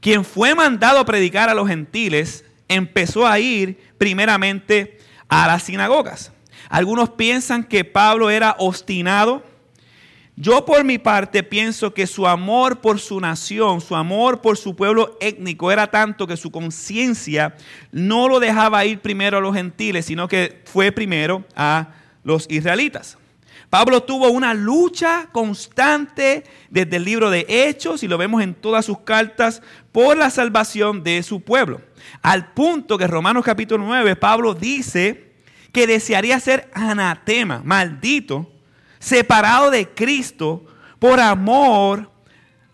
quien 0.00 0.24
fue 0.24 0.54
mandado 0.54 0.98
a 0.98 1.06
predicar 1.06 1.48
a 1.48 1.54
los 1.54 1.68
gentiles, 1.68 2.44
empezó 2.68 3.26
a 3.26 3.38
ir 3.38 3.78
primeramente 3.98 4.98
a 5.28 5.46
las 5.46 5.62
sinagogas. 5.62 6.32
Algunos 6.68 7.10
piensan 7.10 7.64
que 7.64 7.84
Pablo 7.84 8.30
era 8.30 8.56
obstinado 8.58 9.42
yo 10.38 10.66
por 10.66 10.84
mi 10.84 10.98
parte 10.98 11.42
pienso 11.42 11.94
que 11.94 12.06
su 12.06 12.26
amor 12.26 12.82
por 12.82 13.00
su 13.00 13.18
nación, 13.18 13.80
su 13.80 13.96
amor 13.96 14.42
por 14.42 14.58
su 14.58 14.76
pueblo 14.76 15.16
étnico 15.18 15.72
era 15.72 15.86
tanto 15.86 16.26
que 16.26 16.36
su 16.36 16.50
conciencia 16.50 17.56
no 17.90 18.28
lo 18.28 18.38
dejaba 18.38 18.84
ir 18.84 19.00
primero 19.00 19.38
a 19.38 19.40
los 19.40 19.54
gentiles, 19.54 20.04
sino 20.04 20.28
que 20.28 20.60
fue 20.66 20.92
primero 20.92 21.42
a 21.56 21.88
los 22.22 22.44
israelitas. 22.50 23.16
Pablo 23.70 24.02
tuvo 24.02 24.28
una 24.28 24.52
lucha 24.52 25.30
constante 25.32 26.44
desde 26.68 26.96
el 26.96 27.04
libro 27.04 27.30
de 27.30 27.46
Hechos, 27.48 28.02
y 28.02 28.08
lo 28.08 28.18
vemos 28.18 28.42
en 28.42 28.52
todas 28.52 28.84
sus 28.84 28.98
cartas, 28.98 29.62
por 29.90 30.18
la 30.18 30.28
salvación 30.28 31.02
de 31.02 31.22
su 31.22 31.40
pueblo. 31.40 31.80
Al 32.20 32.52
punto 32.52 32.98
que 32.98 33.06
Romanos 33.06 33.42
capítulo 33.42 33.82
9, 33.86 34.16
Pablo 34.16 34.52
dice 34.52 35.25
que 35.76 35.86
desearía 35.86 36.40
ser 36.40 36.70
anatema, 36.72 37.60
maldito, 37.62 38.50
separado 38.98 39.70
de 39.70 39.86
Cristo 39.86 40.64
por 40.98 41.20
amor 41.20 42.10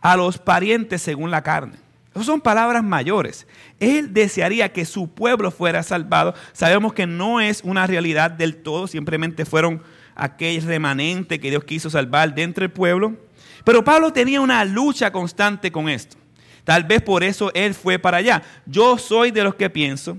a 0.01 0.17
los 0.17 0.39
parientes 0.39 1.03
según 1.03 1.33
la 1.33 1.43
carne. 1.43 1.79
Esas 2.13 2.27
son 2.27 2.41
palabras 2.41 2.85
mayores. 2.85 3.49
Él 3.81 4.15
desearía 4.15 4.73
que 4.73 4.85
su 4.85 5.09
pueblo 5.09 5.51
fuera 5.51 5.83
salvado. 5.83 6.33
Sabemos 6.53 6.93
que 6.93 7.09
no 7.09 7.41
es 7.41 7.63
una 7.65 7.89
realidad 7.89 8.31
del 8.31 8.63
todo, 8.63 8.87
simplemente 8.87 9.45
fueron 9.45 9.83
aquel 10.15 10.63
remanente 10.63 11.41
que 11.41 11.51
Dios 11.51 11.65
quiso 11.65 11.91
salvar 11.91 12.33
dentro 12.37 12.63
del 12.63 12.71
pueblo. 12.71 13.17
Pero 13.65 13.83
Pablo 13.83 14.13
tenía 14.13 14.41
una 14.41 14.65
lucha 14.65 15.11
constante 15.11 15.73
con 15.73 15.89
esto. 15.89 16.17
Tal 16.63 16.85
vez 16.85 17.03
por 17.03 17.25
eso 17.25 17.51
él 17.53 17.75
fue 17.75 17.99
para 17.99 18.19
allá. 18.19 18.45
Yo 18.65 18.97
soy 18.97 19.33
de 19.33 19.43
los 19.43 19.57
que 19.57 19.71
pienso 19.71 20.19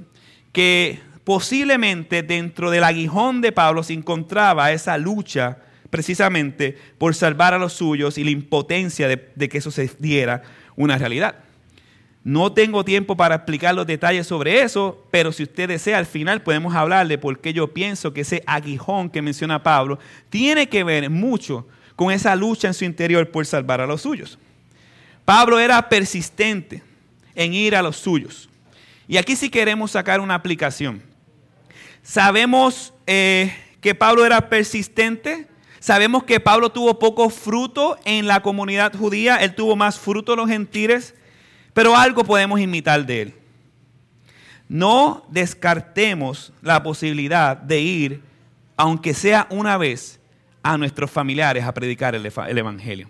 que 0.52 1.13
posiblemente 1.24 2.24
dentro 2.24 2.70
del 2.70 2.84
aguijón 2.84 3.42
de 3.42 3.52
Pablo 3.52 3.84
se 3.84 3.94
encontraba 3.94 4.72
esa 4.72 4.98
lucha 4.98 5.60
precisamente 5.90 6.76
por 6.98 7.14
salvar 7.14 7.54
a 7.54 7.60
los 7.60 7.74
suyos 7.74 8.18
y 8.18 8.24
la 8.24 8.32
impotencia 8.32 9.08
de, 9.08 9.50
que 9.50 9.60
eso 9.60 9.70
se 9.70 9.92
diera 10.00 10.42
una 10.76 10.98
realidad. 10.98 11.36
No 12.24 12.52
tengo 12.54 12.84
tiempo 12.84 13.16
para 13.16 13.36
explicar 13.36 13.76
los 13.76 13.86
detalles 13.86 14.26
sobre 14.26 14.62
eso, 14.62 15.06
pero 15.12 15.32
si 15.32 15.44
usted 15.44 15.68
desea, 15.68 15.98
al 15.98 16.06
final 16.06 16.42
podemos 16.42 16.74
hablarle 16.74 17.18
porque 17.18 17.54
yo 17.54 17.74
pienso 17.74 18.12
que 18.12 18.22
ese 18.22 18.44
aguijón 18.48 19.10
que 19.10 19.22
menciona 19.22 19.62
Pablo 19.62 20.00
tiene 20.30 20.68
que 20.68 20.84
ver 20.84 21.10
mucho 21.10 21.68
con 21.96 22.12
esa 22.12 22.36
lucha 22.36 22.68
en 22.70 22.74
su 22.74 22.86
interior 22.86 23.30
por 23.30 23.46
salvar 23.46 23.80
a 23.80 23.86
los 23.86 24.02
suyos. 24.02 24.40
Pablo 25.26 25.60
era 25.60 25.90
persistente 25.90 26.82
en 27.36 27.54
ir 27.54 27.76
a 27.76 27.84
los 27.84 27.98
suyos. 27.98 28.50
Y 29.08 29.18
aquí 29.18 29.36
sí 29.36 29.50
queremos 29.50 29.92
sacar 29.92 30.20
una 30.22 30.34
aplicación. 30.34 31.13
Sabemos 32.04 32.94
eh, 33.08 33.56
que 33.82 33.96
Pablo 33.96 34.26
era 34.26 34.50
persistente 34.50 35.48
Sabemos 35.84 36.24
que 36.24 36.40
Pablo 36.40 36.70
tuvo 36.70 36.98
poco 36.98 37.30
fruto 37.30 37.98
en 38.06 38.26
la 38.26 38.42
comunidad 38.42 38.96
judía, 38.96 39.36
él 39.36 39.54
tuvo 39.54 39.76
más 39.76 40.00
fruto 40.00 40.32
en 40.32 40.40
los 40.40 40.48
gentiles, 40.48 41.14
pero 41.74 41.98
algo 41.98 42.24
podemos 42.24 42.62
imitar 42.62 43.06
de 43.06 43.22
él. 43.24 43.34
No 44.70 45.26
descartemos 45.28 46.54
la 46.62 46.82
posibilidad 46.84 47.58
de 47.58 47.82
ir, 47.82 48.24
aunque 48.78 49.14
sea 49.14 49.46
una 49.50 49.78
vez, 49.78 50.22
a 50.64 50.78
nuestros 50.78 51.12
familiares 51.12 51.66
a 51.66 51.74
predicar 51.74 52.16
el, 52.16 52.26
Evangelio. 52.26 53.10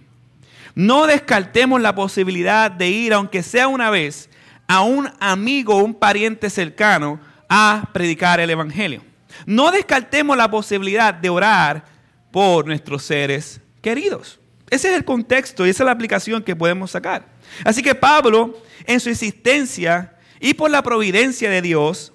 No 0.74 1.06
descartemos 1.06 1.80
la 1.80 1.94
posibilidad 1.94 2.72
de 2.72 2.90
ir, 2.90 3.14
aunque 3.14 3.44
sea 3.44 3.68
una 3.68 3.92
vez, 3.92 4.32
a 4.68 4.82
un 4.82 5.12
amigo 5.20 5.76
o 5.76 5.84
un 5.84 5.94
pariente 5.94 6.50
cercano 6.50 7.20
a 7.50 7.90
predicar 7.94 8.40
el 8.40 8.50
Evangelio. 8.50 9.02
No 9.46 9.72
descartemos 9.72 10.38
la 10.38 10.50
posibilidad 10.50 11.14
de 11.14 11.30
orar 11.30 11.86
por 12.32 12.66
nuestros 12.66 13.04
seres 13.04 13.60
queridos. 13.82 14.40
Ese 14.70 14.90
es 14.90 14.96
el 14.96 15.06
contexto 15.06 15.66
y 15.66 15.70
esa 15.70 15.84
es 15.84 15.86
la 15.86 15.92
aplicación 15.92 16.42
que 16.42 16.56
podemos 16.56 16.92
sacar. 16.92 17.28
Así 17.64 17.84
que 17.84 17.94
Pablo, 17.94 18.58
en 18.86 19.00
su 19.00 19.10
existencia 19.10 20.16
y 20.40 20.54
por 20.54 20.72
la 20.72 20.82
providencia 20.82 21.50
de 21.50 21.62
Dios, 21.62 22.12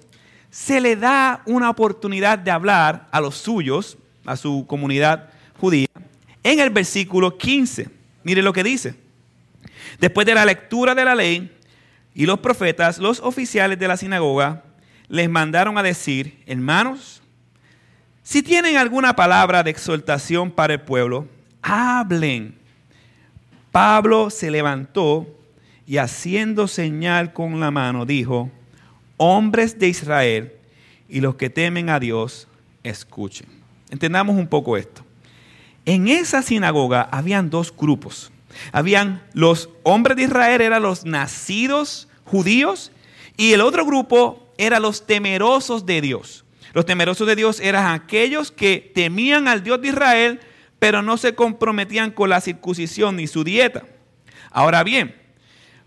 se 0.49 0.81
le 0.81 0.95
da 0.95 1.41
una 1.45 1.69
oportunidad 1.69 2.39
de 2.39 2.51
hablar 2.51 3.07
a 3.11 3.21
los 3.21 3.35
suyos, 3.37 3.97
a 4.25 4.35
su 4.35 4.65
comunidad 4.67 5.29
judía, 5.59 5.87
en 6.43 6.59
el 6.59 6.69
versículo 6.69 7.37
15. 7.37 7.89
Mire 8.23 8.41
lo 8.41 8.51
que 8.51 8.63
dice. 8.63 8.95
Después 9.99 10.25
de 10.25 10.35
la 10.35 10.45
lectura 10.45 10.95
de 10.95 11.05
la 11.05 11.15
ley 11.15 11.55
y 12.13 12.25
los 12.25 12.39
profetas, 12.39 12.97
los 12.97 13.19
oficiales 13.19 13.79
de 13.79 13.87
la 13.87 13.97
sinagoga 13.97 14.63
les 15.09 15.29
mandaron 15.29 15.77
a 15.77 15.83
decir, 15.83 16.41
hermanos, 16.45 17.21
si 18.23 18.43
tienen 18.43 18.77
alguna 18.77 19.15
palabra 19.15 19.63
de 19.63 19.71
exhortación 19.71 20.51
para 20.51 20.75
el 20.75 20.81
pueblo, 20.81 21.27
hablen. 21.61 22.57
Pablo 23.71 24.29
se 24.29 24.51
levantó 24.51 25.27
y 25.87 25.97
haciendo 25.97 26.67
señal 26.67 27.33
con 27.33 27.59
la 27.59 27.71
mano 27.71 28.05
dijo, 28.05 28.51
hombres 29.17 29.79
de 29.79 29.87
Israel 29.87 30.53
y 31.07 31.21
los 31.21 31.35
que 31.35 31.49
temen 31.49 31.89
a 31.89 31.99
Dios, 31.99 32.47
escuchen. 32.83 33.47
Entendamos 33.89 34.35
un 34.35 34.47
poco 34.47 34.77
esto. 34.77 35.03
En 35.85 36.07
esa 36.07 36.43
sinagoga 36.43 37.09
habían 37.11 37.49
dos 37.49 37.75
grupos. 37.75 38.31
Habían 38.71 39.23
los 39.33 39.69
hombres 39.81 40.17
de 40.17 40.23
Israel, 40.23 40.61
eran 40.61 40.83
los 40.83 41.05
nacidos 41.05 42.07
judíos, 42.25 42.91
y 43.37 43.53
el 43.53 43.61
otro 43.61 43.85
grupo 43.85 44.48
eran 44.59 44.81
los 44.81 45.07
temerosos 45.07 45.85
de 45.85 46.01
Dios. 46.01 46.43
Los 46.73 46.85
temerosos 46.85 47.25
de 47.25 47.37
Dios 47.37 47.61
eran 47.61 47.93
aquellos 47.93 48.51
que 48.51 48.91
temían 48.93 49.47
al 49.47 49.63
Dios 49.63 49.81
de 49.81 49.87
Israel, 49.87 50.41
pero 50.79 51.01
no 51.01 51.15
se 51.15 51.33
comprometían 51.33 52.11
con 52.11 52.29
la 52.29 52.41
circuncisión 52.41 53.15
ni 53.15 53.25
su 53.25 53.45
dieta. 53.45 53.85
Ahora 54.51 54.83
bien, 54.83 55.15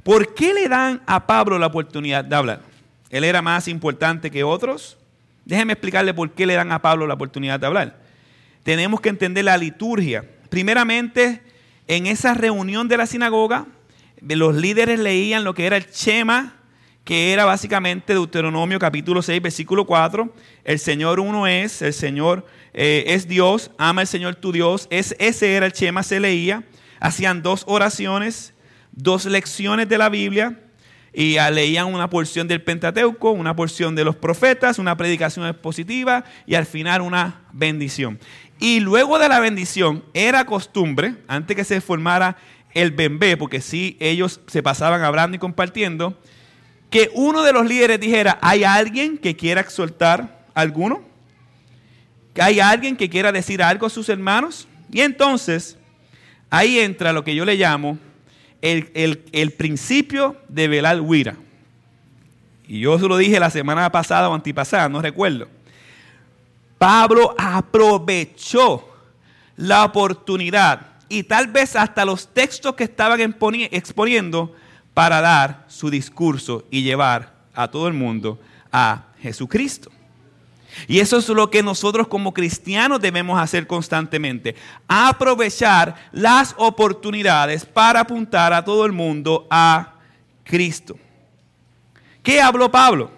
¿por 0.02 0.34
qué 0.34 0.54
le 0.54 0.68
dan 0.68 1.02
a 1.06 1.26
Pablo 1.26 1.58
la 1.58 1.66
oportunidad 1.66 2.24
de 2.24 2.34
hablar? 2.34 2.62
¿Él 3.10 3.24
era 3.24 3.42
más 3.42 3.68
importante 3.68 4.30
que 4.30 4.42
otros? 4.42 4.96
Déjenme 5.44 5.74
explicarle 5.74 6.14
por 6.14 6.30
qué 6.30 6.46
le 6.46 6.54
dan 6.54 6.72
a 6.72 6.80
Pablo 6.80 7.06
la 7.06 7.14
oportunidad 7.14 7.60
de 7.60 7.66
hablar. 7.66 8.00
Tenemos 8.62 9.02
que 9.02 9.10
entender 9.10 9.44
la 9.44 9.58
liturgia. 9.58 10.24
Primeramente, 10.48 11.42
en 11.88 12.06
esa 12.06 12.32
reunión 12.32 12.88
de 12.88 12.96
la 12.96 13.06
sinagoga, 13.06 13.66
los 14.22 14.54
líderes 14.54 14.98
leían 14.98 15.44
lo 15.44 15.52
que 15.52 15.66
era 15.66 15.76
el 15.76 15.90
Shema, 15.90 16.54
que 17.04 17.32
era 17.32 17.44
básicamente 17.44 18.12
Deuteronomio 18.12 18.78
capítulo 18.78 19.22
6, 19.22 19.42
versículo 19.42 19.86
4. 19.86 20.32
El 20.64 20.78
Señor 20.78 21.20
uno 21.20 21.46
es, 21.46 21.82
el 21.82 21.92
Señor 21.92 22.46
eh, 22.74 23.04
es 23.08 23.26
Dios, 23.26 23.70
ama 23.78 24.02
el 24.02 24.06
Señor 24.06 24.36
tu 24.36 24.52
Dios. 24.52 24.86
Es, 24.90 25.16
ese 25.18 25.54
era 25.54 25.66
el 25.66 25.72
Shema, 25.72 26.02
se 26.02 26.20
leía. 26.20 26.64
Hacían 27.00 27.42
dos 27.42 27.64
oraciones, 27.66 28.54
dos 28.92 29.24
lecciones 29.24 29.88
de 29.88 29.98
la 29.98 30.08
Biblia 30.08 30.60
y 31.12 31.36
leían 31.52 31.92
una 31.92 32.08
porción 32.08 32.48
del 32.48 32.62
Pentateuco, 32.62 33.32
una 33.32 33.54
porción 33.54 33.94
de 33.94 34.04
los 34.04 34.16
profetas, 34.16 34.78
una 34.78 34.96
predicación 34.96 35.46
expositiva 35.46 36.24
y 36.46 36.54
al 36.54 36.64
final 36.64 37.02
una 37.02 37.42
bendición. 37.52 38.18
Y 38.58 38.80
luego 38.80 39.18
de 39.18 39.28
la 39.28 39.40
bendición 39.40 40.04
era 40.14 40.46
costumbre, 40.46 41.16
antes 41.28 41.56
que 41.56 41.64
se 41.64 41.80
formara 41.80 42.36
el 42.72 42.92
bembé, 42.92 43.36
porque 43.36 43.60
sí 43.60 43.96
ellos 44.00 44.40
se 44.46 44.62
pasaban 44.62 45.02
hablando 45.02 45.36
y 45.36 45.38
compartiendo, 45.38 46.18
que 46.92 47.10
uno 47.14 47.42
de 47.42 47.54
los 47.54 47.66
líderes 47.66 47.98
dijera, 47.98 48.38
¿hay 48.42 48.64
alguien 48.64 49.16
que 49.16 49.34
quiera 49.34 49.62
exhortar 49.62 50.44
a 50.54 50.60
alguno? 50.60 51.02
¿Hay 52.38 52.60
alguien 52.60 52.96
que 52.96 53.08
quiera 53.08 53.32
decir 53.32 53.62
algo 53.62 53.86
a 53.86 53.90
sus 53.90 54.10
hermanos? 54.10 54.68
Y 54.92 55.00
entonces, 55.00 55.78
ahí 56.50 56.78
entra 56.78 57.14
lo 57.14 57.24
que 57.24 57.34
yo 57.34 57.46
le 57.46 57.56
llamo 57.56 57.98
el, 58.60 59.54
principio 59.56 60.36
de 60.48 60.68
velar 60.68 61.00
huira. 61.00 61.36
Y 62.68 62.80
yo 62.80 62.98
se 62.98 63.08
lo 63.08 63.16
dije 63.16 63.40
la 63.40 63.50
semana 63.50 63.90
pasada 63.90 64.28
o 64.28 64.34
antipasada, 64.34 64.90
no 64.90 65.00
recuerdo. 65.00 65.48
Pablo 66.76 67.34
aprovechó 67.38 68.86
la 69.56 69.86
oportunidad 69.86 70.88
y 71.08 71.22
tal 71.22 71.46
vez 71.46 71.74
hasta 71.74 72.04
los 72.04 72.28
textos 72.34 72.74
que 72.74 72.84
estaban 72.84 73.18
exponiendo 73.70 74.54
para 74.94 75.20
dar 75.20 75.64
su 75.68 75.90
discurso 75.90 76.64
y 76.70 76.82
llevar 76.82 77.34
a 77.54 77.68
todo 77.68 77.88
el 77.88 77.94
mundo 77.94 78.40
a 78.70 79.04
Jesucristo. 79.20 79.90
Y 80.88 81.00
eso 81.00 81.18
es 81.18 81.28
lo 81.28 81.50
que 81.50 81.62
nosotros 81.62 82.08
como 82.08 82.32
cristianos 82.32 83.00
debemos 83.00 83.40
hacer 83.40 83.66
constantemente. 83.66 84.56
Aprovechar 84.88 85.94
las 86.12 86.54
oportunidades 86.56 87.64
para 87.64 88.00
apuntar 88.00 88.52
a 88.52 88.64
todo 88.64 88.86
el 88.86 88.92
mundo 88.92 89.46
a 89.50 89.94
Cristo. 90.44 90.96
¿Qué 92.22 92.40
habló 92.40 92.70
Pablo? 92.70 93.10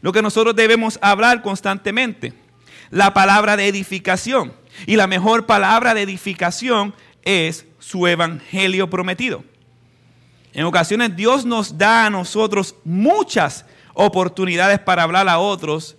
Lo 0.00 0.12
que 0.12 0.22
nosotros 0.22 0.54
debemos 0.54 0.98
hablar 1.00 1.42
constantemente. 1.42 2.34
La 2.90 3.14
palabra 3.14 3.56
de 3.56 3.68
edificación. 3.68 4.52
Y 4.86 4.96
la 4.96 5.06
mejor 5.06 5.46
palabra 5.46 5.94
de 5.94 6.02
edificación 6.02 6.94
es 7.22 7.66
su 7.78 8.06
evangelio 8.06 8.90
prometido. 8.90 9.42
En 10.56 10.64
ocasiones 10.64 11.14
Dios 11.14 11.44
nos 11.44 11.76
da 11.76 12.06
a 12.06 12.10
nosotros 12.10 12.76
muchas 12.82 13.66
oportunidades 13.92 14.78
para 14.78 15.02
hablar 15.02 15.28
a 15.28 15.38
otros 15.38 15.98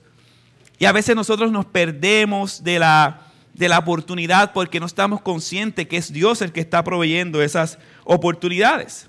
y 0.80 0.86
a 0.86 0.92
veces 0.92 1.16
nosotros 1.16 1.52
nos 1.52 1.68
perdemos 1.68 2.64
de 2.64 2.80
la, 2.80 3.22
de 3.54 3.70
la 3.70 3.78
oportunidad 3.78 4.54
porque 4.54 4.80
no 4.80 4.88
estamos 4.88 5.22
conscientes 5.22 5.88
que 5.88 5.98
es 5.98 6.12
Dios 6.12 6.42
el 6.42 6.52
que 6.54 6.60
está 6.60 6.84
proveyendo 6.84 7.40
esas 7.44 7.78
oportunidades. 8.04 9.08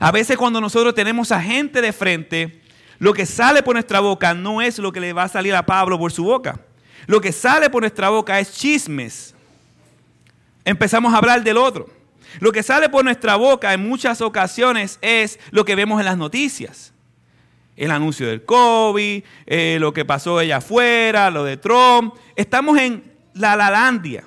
A 0.00 0.10
veces 0.10 0.38
cuando 0.38 0.58
nosotros 0.58 0.94
tenemos 0.94 1.32
a 1.32 1.42
gente 1.42 1.82
de 1.82 1.92
frente, 1.92 2.62
lo 2.98 3.12
que 3.12 3.26
sale 3.26 3.62
por 3.62 3.74
nuestra 3.74 4.00
boca 4.00 4.32
no 4.32 4.62
es 4.62 4.78
lo 4.78 4.90
que 4.90 5.00
le 5.00 5.12
va 5.12 5.24
a 5.24 5.28
salir 5.28 5.54
a 5.54 5.66
Pablo 5.66 5.98
por 5.98 6.12
su 6.12 6.24
boca. 6.24 6.58
Lo 7.04 7.20
que 7.20 7.32
sale 7.32 7.68
por 7.68 7.82
nuestra 7.82 8.08
boca 8.08 8.40
es 8.40 8.54
chismes. 8.54 9.34
Empezamos 10.64 11.12
a 11.12 11.18
hablar 11.18 11.44
del 11.44 11.58
otro. 11.58 12.01
Lo 12.40 12.52
que 12.52 12.62
sale 12.62 12.88
por 12.88 13.04
nuestra 13.04 13.36
boca 13.36 13.72
en 13.72 13.86
muchas 13.86 14.20
ocasiones 14.20 14.98
es 15.02 15.38
lo 15.50 15.64
que 15.64 15.74
vemos 15.74 16.00
en 16.00 16.06
las 16.06 16.16
noticias. 16.16 16.92
El 17.76 17.90
anuncio 17.90 18.26
del 18.26 18.44
COVID, 18.44 19.22
eh, 19.46 19.78
lo 19.80 19.92
que 19.92 20.04
pasó 20.04 20.38
allá 20.38 20.58
afuera, 20.58 21.30
lo 21.30 21.44
de 21.44 21.56
Trump. 21.56 22.14
Estamos 22.36 22.78
en 22.78 23.02
la 23.34 23.56
lalandia. 23.56 24.24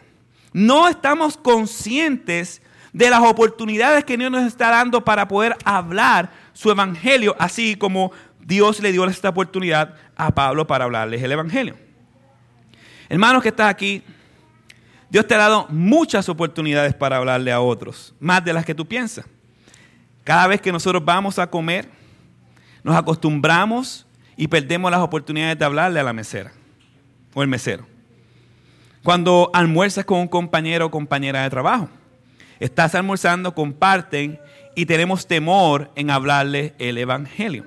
No 0.51 0.87
estamos 0.87 1.37
conscientes 1.37 2.61
de 2.93 3.09
las 3.09 3.21
oportunidades 3.21 4.05
que 4.05 4.17
Dios 4.17 4.31
nos 4.31 4.47
está 4.47 4.69
dando 4.69 5.03
para 5.03 5.27
poder 5.27 5.55
hablar 5.65 6.31
su 6.53 6.71
evangelio, 6.71 7.35
así 7.37 7.75
como 7.75 8.11
Dios 8.39 8.79
le 8.79 8.91
dio 8.91 9.03
esta 9.05 9.29
oportunidad 9.29 9.95
a 10.15 10.33
Pablo 10.33 10.65
para 10.65 10.85
hablarles 10.85 11.21
el 11.21 11.31
evangelio. 11.31 11.75
Hermanos 13.09 13.43
que 13.43 13.49
están 13.49 13.67
aquí, 13.67 14.01
Dios 15.09 15.27
te 15.27 15.35
ha 15.35 15.39
dado 15.39 15.67
muchas 15.69 16.27
oportunidades 16.29 16.93
para 16.93 17.17
hablarle 17.17 17.51
a 17.51 17.61
otros, 17.61 18.13
más 18.19 18.43
de 18.43 18.53
las 18.53 18.65
que 18.65 18.75
tú 18.75 18.85
piensas. 18.85 19.25
Cada 20.23 20.47
vez 20.47 20.59
que 20.59 20.71
nosotros 20.71 21.03
vamos 21.05 21.37
a 21.37 21.49
comer, 21.49 21.87
nos 22.83 22.95
acostumbramos 22.95 24.05
y 24.35 24.47
perdemos 24.47 24.91
las 24.91 24.99
oportunidades 24.99 25.57
de 25.57 25.65
hablarle 25.65 25.99
a 25.99 26.03
la 26.03 26.13
mesera 26.13 26.51
o 27.33 27.41
el 27.43 27.47
mesero. 27.47 27.85
Cuando 29.03 29.51
almuerzas 29.53 30.03
con 30.03 30.19
un 30.19 30.27
compañero 30.27 30.87
o 30.87 30.91
compañera 30.91 31.43
de 31.43 31.49
trabajo, 31.49 31.89
estás 32.59 32.95
almorzando, 32.95 33.53
comparten 33.53 34.39
y 34.75 34.85
tenemos 34.87 35.27
temor 35.27 35.91
en 35.95 36.09
hablarle 36.09 36.73
el 36.79 36.97
Evangelio. 36.97 37.65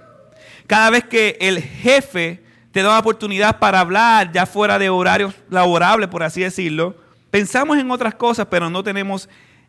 Cada 0.67 0.91
vez 0.91 1.05
que 1.05 1.39
el 1.41 1.63
jefe 1.63 2.43
te 2.73 2.83
da 2.83 2.99
oportunidad 2.99 3.59
para 3.59 3.81
hablar, 3.81 4.33
ya 4.33 4.47
fuera 4.47 4.79
de 4.79 4.91
horarios 4.91 5.35
laborables, 5.49 6.09
por 6.09 6.23
así 6.23 6.43
decirlo, 6.43 6.97
Pensamos 7.31 7.79
en 7.79 7.91
otras 7.91 8.15
cosas, 8.15 8.47
pero 8.51 8.71
no 8.71 8.83
tenemos 8.83 9.29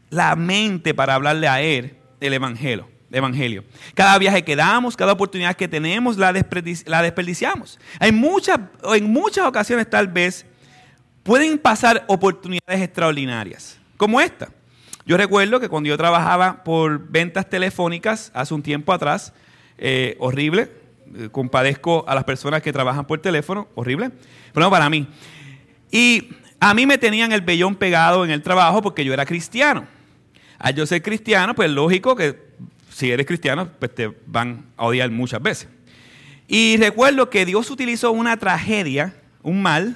la 0.10 0.36
mente 0.36 0.94
para 0.94 1.16
hablarle 1.16 1.48
a 1.48 1.62
Él 1.62 1.98
el 2.20 2.34
Evangelio. 2.34 2.88
Evangelio. 3.12 3.64
Cada 3.96 4.18
viaje 4.20 4.44
que 4.44 4.56
damos, 4.56 4.96
cada 4.96 5.14
oportunidad 5.14 5.56
que 5.56 5.68
tenemos, 5.68 6.18
la, 6.18 6.32
desperdiciamos. 6.32 7.80
Hay 8.00 8.12
muchas, 8.12 8.60
en 8.94 9.12
muchas 9.12 9.48
ocasiones 9.48 9.90
tal 9.90 10.08
vez 10.08 10.46
pueden 11.24 11.58
pasar 11.58 12.06
oportunidades 12.08 12.82
extraordinarias, 12.82 13.80
como 13.98 14.22
esta. 14.22 14.50
Yo 15.06 15.18
recuerdo 15.18 15.60
que 15.60 15.70
cuando 15.70 15.90
yo 15.90 15.98
trabajaba 15.98 16.64
por 16.64 17.10
ventas 17.10 17.50
telefónicas 17.50 18.32
hace 18.36 18.54
un 18.54 18.62
tiempo 18.62 18.94
atrás, 18.94 19.34
eh, 19.80 20.16
horrible, 20.20 20.72
eh, 21.16 21.30
compadezco 21.32 22.06
a 22.08 22.14
las 22.14 22.26
personas 22.26 22.62
que 22.62 22.72
trabajan 22.72 23.08
por 23.08 23.20
teléfono, 23.20 23.68
horrible, 23.74 24.12
pero 24.54 24.68
no 24.68 24.70
para 24.70 24.88
mí. 24.90 25.08
Y 25.92 26.30
a 26.60 26.74
mí 26.74 26.86
me 26.86 26.98
tenían 26.98 27.32
el 27.32 27.42
vellón 27.42 27.76
pegado 27.76 28.26
en 28.26 28.32
el 28.32 28.42
trabajo 28.42 28.82
porque 28.82 29.06
yo 29.06 29.14
era 29.14 29.26
cristiano. 29.26 29.88
Al 30.58 30.76
yo 30.76 30.86
ser 30.86 31.02
cristiano, 31.02 31.56
pues 31.56 31.70
lógico 31.70 32.16
que 32.16 32.36
si 32.92 33.12
eres 33.12 33.26
cristiano, 33.26 33.70
pues 33.80 33.96
te 33.96 34.12
van 34.26 34.66
a 34.76 34.86
odiar 34.86 35.10
muchas 35.10 35.42
veces. 35.42 35.70
Y 36.48 36.78
recuerdo 36.78 37.30
que 37.30 37.46
Dios 37.46 37.70
utilizó 37.70 38.12
una 38.12 38.36
tragedia, 38.36 39.16
un 39.42 39.62
mal, 39.62 39.96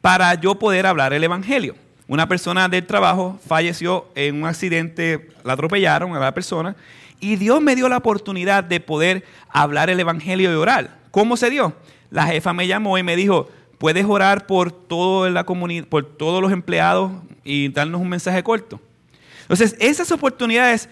para 0.00 0.34
yo 0.34 0.56
poder 0.56 0.86
hablar 0.86 1.12
el 1.12 1.22
Evangelio. 1.22 1.76
Una 2.08 2.28
persona 2.28 2.68
del 2.68 2.86
trabajo 2.86 3.38
falleció 3.46 4.08
en 4.14 4.42
un 4.42 4.46
accidente, 4.46 5.28
la 5.44 5.52
atropellaron 5.52 6.14
a 6.16 6.18
la 6.18 6.34
persona, 6.34 6.74
y 7.20 7.36
Dios 7.36 7.62
me 7.62 7.76
dio 7.76 7.88
la 7.88 7.98
oportunidad 7.98 8.64
de 8.64 8.80
poder 8.80 9.24
hablar 9.48 9.88
el 9.90 10.00
Evangelio 10.00 10.50
y 10.50 10.54
orar. 10.54 10.98
¿Cómo 11.10 11.36
se 11.36 11.50
dio? 11.50 11.74
La 12.10 12.26
jefa 12.26 12.52
me 12.52 12.66
llamó 12.66 12.98
y 12.98 13.02
me 13.02 13.16
dijo, 13.16 13.48
puedes 13.84 14.06
orar 14.06 14.46
por, 14.46 14.72
la 15.30 15.44
por 15.44 16.16
todos 16.16 16.40
los 16.40 16.52
empleados 16.52 17.12
y 17.44 17.68
darnos 17.68 18.00
un 18.00 18.08
mensaje 18.08 18.42
corto. 18.42 18.80
Entonces, 19.42 19.76
esas 19.78 20.10
oportunidades 20.10 20.88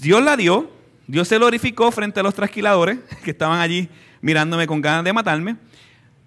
Dios 0.00 0.22
la 0.22 0.36
dio, 0.36 0.70
Dios 1.08 1.26
se 1.26 1.36
glorificó 1.36 1.90
frente 1.90 2.20
a 2.20 2.22
los 2.22 2.34
trasquiladores 2.34 3.00
que 3.24 3.32
estaban 3.32 3.58
allí 3.58 3.88
mirándome 4.20 4.68
con 4.68 4.80
ganas 4.80 5.02
de 5.02 5.12
matarme. 5.12 5.56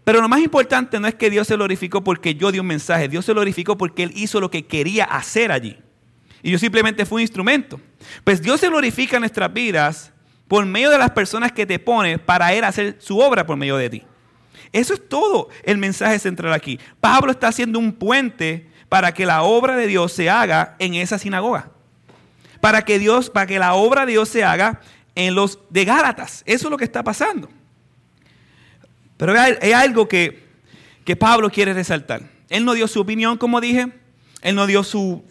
Pero 0.04 0.20
lo 0.20 0.28
más 0.28 0.42
importante 0.42 1.00
no 1.00 1.08
es 1.08 1.16
que 1.16 1.30
Dios 1.30 1.48
se 1.48 1.56
glorificó 1.56 2.04
porque 2.04 2.36
yo 2.36 2.52
di 2.52 2.60
un 2.60 2.68
mensaje, 2.68 3.08
Dios 3.08 3.24
se 3.24 3.32
glorificó 3.32 3.78
porque 3.78 4.04
Él 4.04 4.12
hizo 4.14 4.42
lo 4.42 4.52
que 4.52 4.66
quería 4.66 5.06
hacer 5.06 5.50
allí. 5.50 5.78
Y 6.44 6.52
yo 6.52 6.60
simplemente 6.60 7.06
fui 7.06 7.20
un 7.20 7.22
instrumento. 7.22 7.80
Pues 8.26 8.42
Dios 8.42 8.60
se 8.60 8.68
glorifica 8.68 9.16
en 9.16 9.22
nuestras 9.22 9.54
vidas 9.54 10.12
por 10.50 10.66
medio 10.66 10.90
de 10.90 10.98
las 10.98 11.12
personas 11.12 11.54
que 11.54 11.66
te 11.66 11.80
pone 11.80 12.20
para 12.20 12.52
Él 12.52 12.66
hacer 12.66 12.98
su 13.00 13.18
obra 13.18 13.46
por 13.46 13.56
medio 13.56 13.78
de 13.78 13.90
ti. 13.90 14.04
Eso 14.74 14.94
es 14.94 15.08
todo 15.08 15.50
el 15.64 15.78
mensaje 15.78 16.18
central 16.20 16.54
aquí. 16.54 16.80
Pablo 17.00 17.32
está 17.32 17.50
haciendo 17.50 17.80
un 17.80 17.92
puente 17.94 18.70
para 18.88 19.14
que 19.14 19.26
la 19.26 19.44
obra 19.44 19.76
de 19.76 19.88
Dios 19.88 20.14
se 20.14 20.30
haga 20.30 20.76
en 20.80 20.96
esa 20.96 21.18
sinagoga. 21.18 21.72
Para 22.60 22.84
que 22.84 23.00
Dios, 23.00 23.30
para 23.30 23.48
que 23.48 23.60
la 23.60 23.74
obra 23.74 24.06
de 24.06 24.14
Dios 24.14 24.30
se 24.30 24.44
haga 24.44 24.82
en 25.16 25.36
los 25.36 25.60
de 25.70 25.86
Gálatas. 25.86 26.44
Eso 26.46 26.68
es 26.68 26.72
lo 26.72 26.78
que 26.78 26.86
está 26.86 27.04
pasando. 27.04 27.50
Pero 29.18 29.40
hay, 29.40 29.72
algo 29.72 30.08
que, 30.08 30.48
que, 31.06 31.16
Pablo 31.16 31.50
quiere 31.50 31.74
resaltar. 31.74 32.24
Él 32.50 32.66
no 32.66 32.74
dio 32.74 32.88
su 32.88 33.00
opinión, 33.00 33.38
como 33.38 33.62
dije. 33.62 33.92
Él 34.42 34.56
no 34.56 34.68
dio 34.68 34.84
sus 34.84 35.22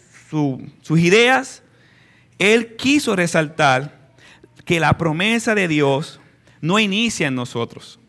ideas. 0.89 1.61
Él 2.39 2.75
quiso 2.77 3.15
resaltar 3.15 4.09
que 4.65 4.79
la 4.79 4.97
promesa 4.97 5.55
de 5.55 5.67
Dios 5.67 6.19
no 6.61 6.79
inicia 6.79 7.27
en 7.27 7.35
nosotros. 7.35 7.99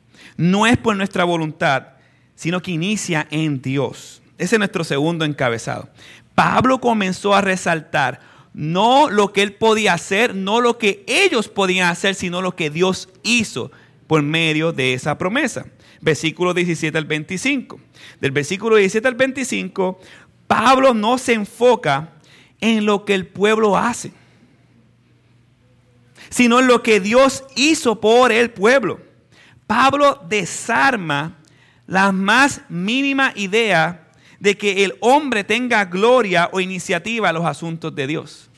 No 0.43 0.67
es 0.67 0.77
por 0.77 0.97
nuestra 0.97 1.23
voluntad, 1.23 1.91
sino 2.35 2.61
que 2.63 2.73
inicia 2.73 3.29
en 3.31 3.63
Dios. 3.63 4.23
Ese 4.39 4.57
es 4.57 4.59
nuestro 4.59 4.83
segundo 4.83 5.25
encabezado. 5.25 5.89
Pablo 6.35 6.81
comenzó 6.81 7.33
a 7.33 7.43
resaltar 7.43 8.19
no 8.53 9.09
lo 9.09 9.33
que 9.33 9.43
él 9.43 9.53
podía 9.53 9.93
hacer, 9.95 10.35
no 10.35 10.61
lo 10.61 10.79
que 10.79 11.05
ellos 11.07 11.47
podían 11.47 11.89
hacer, 11.89 12.17
sino 12.17 12.43
lo 12.43 12.57
que 12.57 12.71
Dios 12.71 13.09
hizo 13.23 13.71
por 14.09 14.25
medio 14.25 14.73
de 14.73 14.95
esa 14.95 15.17
promesa. 15.17 15.67
Versículo 16.01 16.55
17 16.55 16.99
al 16.99 17.05
25. 17.05 17.79
Del 18.21 18.33
versículo 18.33 18.75
17 18.75 19.07
al 19.07 19.15
25, 19.15 20.01
Pablo 20.49 20.93
no 20.93 21.19
se 21.19 21.35
enfoca 21.35 22.15
en 22.61 22.85
lo 22.85 23.05
que 23.05 23.15
el 23.15 23.29
pueblo 23.29 23.79
hace, 23.79 24.11
sino 26.31 26.59
en 26.59 26.67
lo 26.67 26.83
que 26.83 26.99
Dios 26.99 27.45
hizo 27.55 28.01
por 28.01 28.33
el 28.33 28.51
pueblo. 28.51 29.12
Pablo 29.75 30.21
desarma 30.29 31.39
la 31.87 32.13
más 32.13 32.61
mínima 32.69 33.33
idea 33.37 34.07
de 34.39 34.55
que 34.55 34.85
el 34.85 34.93
hombre 35.01 35.45
tenga 35.45 35.87
gloria 35.87 36.51
o 36.53 36.61
iniciativa 36.61 37.31
a 37.31 37.33
los 37.33 37.47
asuntos 37.47 37.95
de 37.95 38.07
Dios. 38.07 38.51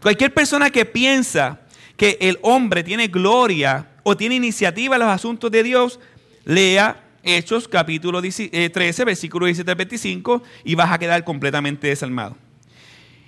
Cualquier 0.00 0.32
persona 0.32 0.70
que 0.70 0.84
piensa 0.84 1.62
que 1.96 2.16
el 2.20 2.38
hombre 2.42 2.84
tiene 2.84 3.08
gloria 3.08 3.88
o 4.04 4.16
tiene 4.16 4.36
iniciativa 4.36 4.94
a 4.94 5.00
los 5.00 5.08
asuntos 5.08 5.50
de 5.50 5.64
Dios, 5.64 5.98
lea 6.44 7.02
Hechos 7.24 7.66
capítulo 7.66 8.20
13, 8.20 8.50
eh, 8.52 9.04
versículo 9.04 9.46
17 9.46 9.68
al 9.68 9.76
25 9.76 10.44
y 10.62 10.76
vas 10.76 10.92
a 10.92 10.98
quedar 11.00 11.24
completamente 11.24 11.88
desarmado. 11.88 12.36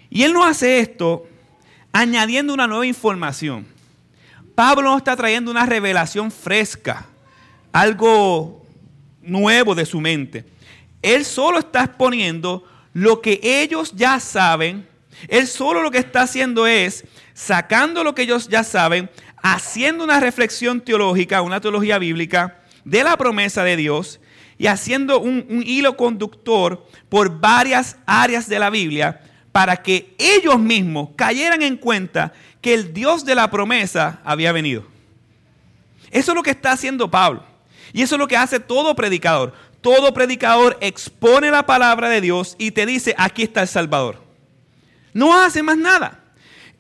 Y 0.09 0.23
él 0.23 0.33
no 0.33 0.45
hace 0.45 0.79
esto 0.79 1.27
añadiendo 1.91 2.55
una 2.55 2.69
nueva 2.69 2.87
información. 2.87 3.67
Pablo 4.59 4.91
no 4.91 4.97
está 4.97 5.15
trayendo 5.15 5.53
una 5.53 5.67
revelación 5.67 6.33
fresca, 6.33 7.07
algo 7.71 8.67
nuevo 9.23 9.77
de 9.77 9.87
su 9.87 10.01
mente. 10.01 10.45
Él 11.01 11.25
solo 11.25 11.61
está 11.61 11.85
exponiendo 11.85 12.65
lo 12.93 13.21
que 13.21 13.39
ellos 13.41 13.93
ya 13.95 14.19
saben. 14.19 14.85
Él 15.29 15.47
solo 15.47 15.81
lo 15.81 15.93
que 15.93 15.99
está 15.99 16.23
haciendo 16.23 16.67
es 16.67 17.05
sacando 17.35 18.03
lo 18.03 18.17
que 18.17 18.23
ellos 18.23 18.49
ya 18.49 18.65
saben, 18.65 19.09
haciendo 19.41 20.03
una 20.03 20.19
reflexión 20.19 20.81
teológica, 20.81 21.41
una 21.41 21.61
teología 21.61 22.01
bíblica 22.01 22.59
de 22.85 23.05
la 23.05 23.17
promesa 23.17 23.63
de 23.63 23.77
Dios 23.77 24.19
y 24.59 24.67
haciendo 24.67 25.21
un, 25.21 25.47
un 25.49 25.63
hilo 25.65 25.97
conductor 25.97 26.85
por 27.09 27.39
varias 27.39 27.97
áreas 28.07 28.49
de 28.49 28.59
la 28.59 28.71
Biblia 28.71 29.21
para 29.53 29.77
que 29.77 30.15
ellos 30.19 30.59
mismos 30.59 31.11
cayeran 31.15 31.63
en 31.63 31.77
cuenta 31.77 32.33
que 32.61 32.75
el 32.75 32.93
Dios 32.93 33.25
de 33.25 33.35
la 33.35 33.51
promesa 33.51 34.21
había 34.25 34.53
venido. 34.53 34.85
Eso 36.11 36.33
es 36.33 36.37
lo 36.37 36.43
que 36.43 36.51
está 36.51 36.73
haciendo 36.73 37.11
Pablo. 37.11 37.45
Y 37.93 38.03
eso 38.03 38.17
es 38.17 38.19
lo 38.19 38.29
que 38.29 38.37
hace 38.37 38.61
todo 38.61 38.95
predicador 38.95 39.55
todo 39.81 40.13
predicador 40.13 40.77
expone 40.81 41.51
la 41.51 41.65
palabra 41.67 42.09
de 42.09 42.21
Dios 42.21 42.57
y 42.59 42.73
te 42.73 42.87
dice, 42.87 43.15
aquí 43.17 43.43
está 43.45 43.63
el 43.63 43.69
Salvador. 43.69 44.23
No 45.13 45.41
hace 45.41 45.63
más 45.63 45.77
nada. 45.77 46.25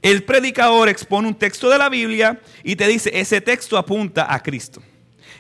El 0.03 0.25
predicador 0.25 0.89
expone 0.89 1.29
un 1.29 1.35
texto 1.35 1.71
de 1.71 1.79
la 1.79 1.89
Biblia 1.89 2.41
y 2.63 2.77
te 2.77 2.87
dice, 2.87 3.11
ese 3.15 3.41
texto 3.41 3.77
apunta 3.77 4.33
a 4.33 4.43
Cristo. 4.43 4.83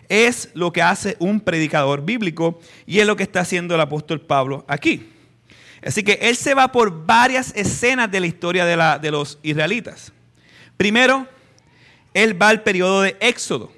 Es 0.09 0.51
lo 0.55 0.72
que 0.72 0.83
hace 0.83 1.16
un 1.18 1.40
predicador 1.40 2.05
bíblico 2.05 2.61
y 2.87 3.01
es 3.01 3.07
lo 3.07 3.16
que 3.16 3.24
está 3.24 3.40
haciendo 3.40 3.74
el 3.74 3.81
apóstol 3.81 4.20
Pablo 4.20 4.64
aquí. 4.68 5.12
Así 5.85 6.03
que 6.03 6.18
él 6.22 6.37
se 6.37 6.55
va 6.55 6.72
por 6.72 7.07
varias 7.07 7.53
escenas 7.55 8.11
de 8.11 8.20
la 8.20 8.27
historia 8.27 8.64
de, 8.64 8.77
la, 8.77 8.98
de 8.98 9.11
los 9.11 9.38
israelitas. 9.42 10.12
Primero, 10.78 11.26
él 12.14 12.40
va 12.40 12.48
al 12.48 12.62
periodo 12.62 13.02
de 13.02 13.16
Éxodo, 13.20 13.70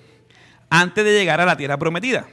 antes 0.69 1.05
de 1.05 1.13
llegar 1.13 1.41
a 1.41 1.47
la 1.47 1.57
tierra 1.57 1.79
prometida. 1.79 2.29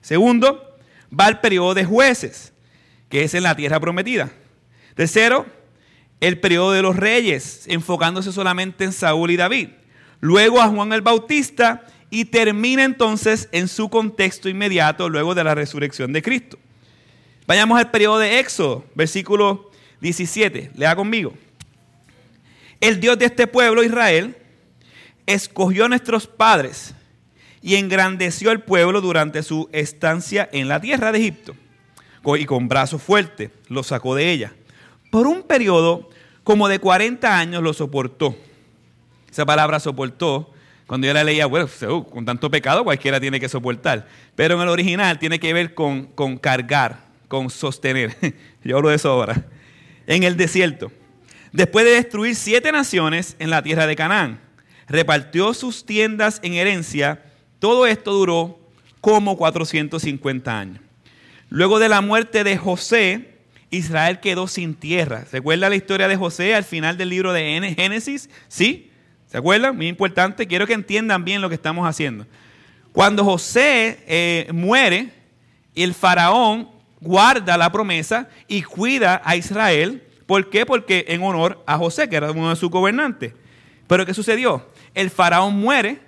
Segundo, 0.00 0.76
va 1.18 1.26
al 1.26 1.40
periodo 1.40 1.74
de 1.74 1.84
jueces, 1.84 2.52
que 3.08 3.22
es 3.22 3.34
en 3.34 3.44
la 3.44 3.54
tierra 3.54 3.78
prometida. 3.78 4.32
Tercero, 4.96 5.46
el 6.20 6.40
periodo 6.40 6.72
de 6.72 6.82
los 6.82 6.96
reyes, 6.96 7.64
enfocándose 7.66 8.32
solamente 8.32 8.84
en 8.84 8.92
Saúl 8.92 9.30
y 9.30 9.36
David. 9.36 9.68
Luego 10.20 10.60
a 10.60 10.68
Juan 10.68 10.92
el 10.92 11.02
Bautista 11.02 11.84
y 12.08 12.24
termina 12.26 12.84
entonces 12.84 13.48
en 13.52 13.68
su 13.68 13.90
contexto 13.90 14.48
inmediato 14.48 15.08
luego 15.08 15.34
de 15.34 15.44
la 15.44 15.54
resurrección 15.54 16.12
de 16.12 16.22
Cristo. 16.22 16.58
Vayamos 17.46 17.78
al 17.78 17.90
periodo 17.90 18.18
de 18.18 18.38
Éxodo, 18.38 18.86
versículo 18.94 19.70
17. 20.00 20.70
Lea 20.76 20.96
conmigo. 20.96 21.34
El 22.82 22.98
Dios 22.98 23.16
de 23.16 23.26
este 23.26 23.46
pueblo, 23.46 23.84
Israel, 23.84 24.36
escogió 25.24 25.84
a 25.84 25.88
nuestros 25.88 26.26
padres 26.26 26.96
y 27.62 27.76
engrandeció 27.76 28.50
al 28.50 28.64
pueblo 28.64 29.00
durante 29.00 29.44
su 29.44 29.68
estancia 29.70 30.48
en 30.50 30.66
la 30.66 30.80
tierra 30.80 31.12
de 31.12 31.20
Egipto. 31.20 31.54
Y 32.36 32.44
con 32.44 32.66
brazo 32.66 32.98
fuerte 32.98 33.52
lo 33.68 33.84
sacó 33.84 34.16
de 34.16 34.32
ella. 34.32 34.52
Por 35.12 35.28
un 35.28 35.44
periodo 35.44 36.10
como 36.42 36.66
de 36.66 36.80
40 36.80 37.38
años 37.38 37.62
lo 37.62 37.72
soportó. 37.72 38.34
Esa 39.30 39.46
palabra 39.46 39.78
soportó, 39.78 40.52
cuando 40.88 41.06
yo 41.06 41.14
la 41.14 41.22
leía, 41.22 41.46
bueno, 41.46 41.68
uh, 41.88 42.02
con 42.02 42.24
tanto 42.24 42.50
pecado 42.50 42.82
cualquiera 42.82 43.20
tiene 43.20 43.38
que 43.38 43.48
soportar. 43.48 44.08
Pero 44.34 44.56
en 44.56 44.60
el 44.60 44.68
original 44.68 45.20
tiene 45.20 45.38
que 45.38 45.52
ver 45.52 45.74
con, 45.74 46.06
con 46.06 46.36
cargar, 46.36 47.04
con 47.28 47.48
sostener. 47.48 48.16
yo 48.64 48.76
hablo 48.76 48.88
de 48.88 48.96
eso 48.96 49.08
ahora. 49.08 49.46
En 50.08 50.24
el 50.24 50.36
desierto. 50.36 50.90
Después 51.52 51.84
de 51.84 51.92
destruir 51.92 52.34
siete 52.34 52.72
naciones 52.72 53.36
en 53.38 53.50
la 53.50 53.62
tierra 53.62 53.86
de 53.86 53.96
Canaán, 53.96 54.40
repartió 54.88 55.54
sus 55.54 55.86
tiendas 55.86 56.40
en 56.42 56.54
herencia 56.54 57.22
todo 57.62 57.86
esto 57.86 58.12
duró 58.12 58.58
como 59.00 59.36
450 59.36 60.58
años. 60.58 60.80
Luego 61.48 61.78
de 61.78 61.88
la 61.88 62.00
muerte 62.00 62.42
de 62.42 62.56
José, 62.56 63.36
Israel 63.70 64.18
quedó 64.18 64.48
sin 64.48 64.74
tierra. 64.74 65.26
¿Se 65.30 65.36
acuerda 65.36 65.68
la 65.68 65.76
historia 65.76 66.08
de 66.08 66.16
José 66.16 66.56
al 66.56 66.64
final 66.64 66.98
del 66.98 67.10
libro 67.10 67.32
de 67.32 67.72
Génesis? 67.78 68.28
¿Sí? 68.48 68.90
¿Se 69.28 69.38
acuerdan? 69.38 69.76
Muy 69.76 69.86
importante. 69.86 70.48
Quiero 70.48 70.66
que 70.66 70.72
entiendan 70.72 71.24
bien 71.24 71.40
lo 71.40 71.48
que 71.48 71.54
estamos 71.54 71.86
haciendo. 71.86 72.26
Cuando 72.90 73.24
José 73.24 74.02
eh, 74.08 74.50
muere, 74.52 75.10
el 75.76 75.94
faraón 75.94 76.68
guarda 77.00 77.56
la 77.56 77.70
promesa 77.70 78.28
y 78.48 78.62
cuida 78.62 79.22
a 79.24 79.36
Israel. 79.36 80.02
¿Por 80.32 80.48
qué? 80.48 80.64
Porque 80.64 81.04
en 81.08 81.22
honor 81.22 81.62
a 81.66 81.76
José, 81.76 82.08
que 82.08 82.16
era 82.16 82.30
uno 82.30 82.48
de 82.48 82.56
sus 82.56 82.70
gobernantes. 82.70 83.34
Pero 83.86 84.06
¿qué 84.06 84.14
sucedió? 84.14 84.66
El 84.94 85.10
faraón 85.10 85.60
muere 85.60 86.00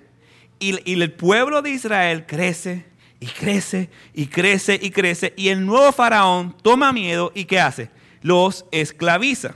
y, 0.57 0.99
el 0.99 1.11
pueblo 1.11 1.61
de 1.61 1.69
Israel 1.69 2.25
crece 2.25 2.87
y 3.19 3.27
crece 3.27 3.91
y 4.15 4.25
crece 4.25 4.79
y 4.81 4.89
crece. 4.89 5.35
Y 5.37 5.49
el 5.49 5.63
nuevo 5.63 5.91
faraón 5.91 6.57
toma 6.63 6.91
miedo 6.91 7.31
y 7.35 7.45
¿qué 7.45 7.59
hace? 7.59 7.91
Los 8.23 8.65
esclaviza. 8.71 9.53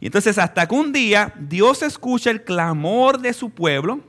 Y 0.00 0.04
entonces 0.04 0.36
hasta 0.36 0.68
que 0.68 0.74
un 0.74 0.92
día 0.92 1.32
Dios 1.38 1.82
escucha 1.82 2.30
el 2.30 2.44
clamor 2.44 3.18
de 3.18 3.32
su 3.32 3.48
pueblo 3.48 4.00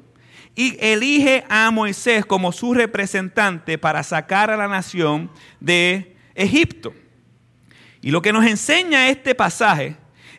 y 0.58 0.76
elige 0.82 1.46
a 1.48 1.72
Moisés 1.72 2.26
como 2.26 2.52
su 2.52 2.74
representante 2.74 3.78
para 3.78 4.04
sacar 4.04 4.52
a 4.52 4.58
la 4.58 4.68
nación 4.68 5.32
de 5.62 6.18
Egipto. 6.36 6.94
Y 8.02 8.12
lo 8.12 8.22
que 8.22 8.34
nos 8.34 8.46
enseña 8.46 9.10
este 9.10 9.36
pasaje 9.36 9.96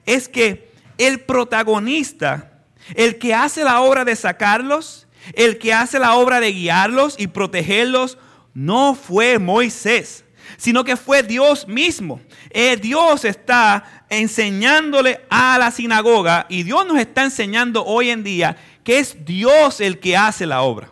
es 0.06 0.28
que 0.28 0.70
el 0.98 1.20
protagonista, 1.20 2.52
el 2.94 3.18
que 3.18 3.34
hace 3.34 3.64
la 3.64 3.80
obra 3.80 4.04
de 4.04 4.16
sacarlos, 4.16 5.06
el 5.34 5.58
que 5.58 5.72
hace 5.72 5.98
la 5.98 6.14
obra 6.14 6.40
de 6.40 6.52
guiarlos 6.52 7.14
y 7.18 7.26
protegerlos 7.26 8.18
no 8.54 8.94
fue 8.94 9.38
Moisés, 9.38 10.24
sino 10.56 10.84
que 10.84 10.96
fue 10.96 11.22
Dios 11.22 11.68
mismo. 11.68 12.20
Eh, 12.50 12.76
Dios 12.76 13.24
está 13.24 14.04
enseñándole 14.08 15.20
a 15.30 15.58
la 15.58 15.70
sinagoga 15.70 16.46
y 16.48 16.62
Dios 16.62 16.86
nos 16.86 16.98
está 16.98 17.24
enseñando 17.24 17.84
hoy 17.84 18.10
en 18.10 18.24
día 18.24 18.56
que 18.82 18.98
es 18.98 19.24
Dios 19.24 19.80
el 19.80 20.00
que 20.00 20.16
hace 20.16 20.46
la 20.46 20.62
obra. 20.62 20.90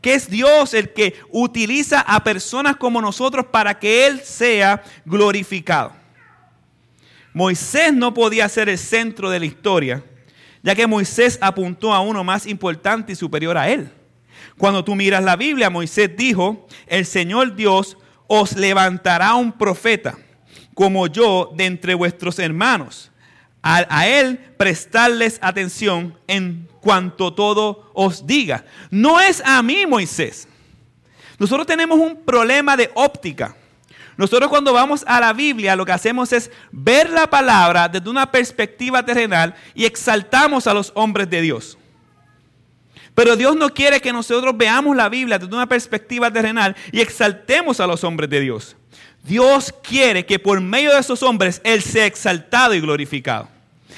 Que 0.00 0.14
es 0.14 0.30
Dios 0.30 0.74
el 0.74 0.92
que 0.92 1.14
utiliza 1.30 2.00
a 2.00 2.24
personas 2.24 2.76
como 2.76 3.00
nosotros 3.00 3.46
para 3.46 3.78
que 3.78 4.06
Él 4.06 4.20
sea 4.24 4.82
glorificado. 5.04 5.99
Moisés 7.32 7.92
no 7.94 8.12
podía 8.12 8.48
ser 8.48 8.68
el 8.68 8.78
centro 8.78 9.30
de 9.30 9.40
la 9.40 9.46
historia, 9.46 10.04
ya 10.62 10.74
que 10.74 10.86
Moisés 10.86 11.38
apuntó 11.40 11.92
a 11.92 12.00
uno 12.00 12.24
más 12.24 12.46
importante 12.46 13.12
y 13.12 13.16
superior 13.16 13.56
a 13.56 13.68
él. 13.68 13.90
Cuando 14.58 14.84
tú 14.84 14.94
miras 14.94 15.22
la 15.22 15.36
Biblia, 15.36 15.70
Moisés 15.70 16.10
dijo, 16.16 16.66
el 16.86 17.06
Señor 17.06 17.54
Dios 17.54 17.96
os 18.26 18.56
levantará 18.56 19.34
un 19.34 19.52
profeta 19.52 20.18
como 20.74 21.06
yo 21.06 21.52
de 21.54 21.66
entre 21.66 21.94
vuestros 21.94 22.38
hermanos. 22.38 23.10
A, 23.62 24.06
él 24.06 24.38
prestarles 24.56 25.38
atención 25.42 26.18
en 26.26 26.66
cuanto 26.80 27.34
todo 27.34 27.90
os 27.92 28.26
diga. 28.26 28.64
No 28.90 29.20
es 29.20 29.42
a 29.44 29.62
mí, 29.62 29.84
Moisés. 29.86 30.48
Nosotros 31.38 31.66
tenemos 31.66 31.98
un 31.98 32.16
problema 32.24 32.76
de 32.76 32.90
óptica. 32.94 33.54
Nosotros 34.20 34.50
cuando 34.50 34.74
vamos 34.74 35.02
a 35.06 35.18
la 35.18 35.32
Biblia 35.32 35.74
lo 35.74 35.86
que 35.86 35.92
hacemos 35.92 36.30
es 36.34 36.50
ver 36.70 37.08
la 37.08 37.30
palabra 37.30 37.88
desde 37.88 38.10
una 38.10 38.30
perspectiva 38.30 39.02
terrenal 39.02 39.54
y 39.74 39.86
exaltamos 39.86 40.66
a 40.66 40.74
los 40.74 40.92
hombres 40.94 41.30
de 41.30 41.40
Dios. 41.40 41.78
Pero 43.14 43.34
Dios 43.34 43.56
no 43.56 43.70
quiere 43.70 43.98
que 43.98 44.12
nosotros 44.12 44.54
veamos 44.54 44.94
la 44.94 45.08
Biblia 45.08 45.38
desde 45.38 45.54
una 45.54 45.66
perspectiva 45.66 46.30
terrenal 46.30 46.76
y 46.92 47.00
exaltemos 47.00 47.80
a 47.80 47.86
los 47.86 48.04
hombres 48.04 48.28
de 48.28 48.40
Dios. 48.40 48.76
Dios 49.24 49.72
quiere 49.82 50.26
que 50.26 50.38
por 50.38 50.60
medio 50.60 50.92
de 50.92 51.00
esos 51.00 51.22
hombres 51.22 51.62
Él 51.64 51.80
sea 51.80 52.04
exaltado 52.04 52.74
y 52.74 52.80
glorificado. 52.82 53.48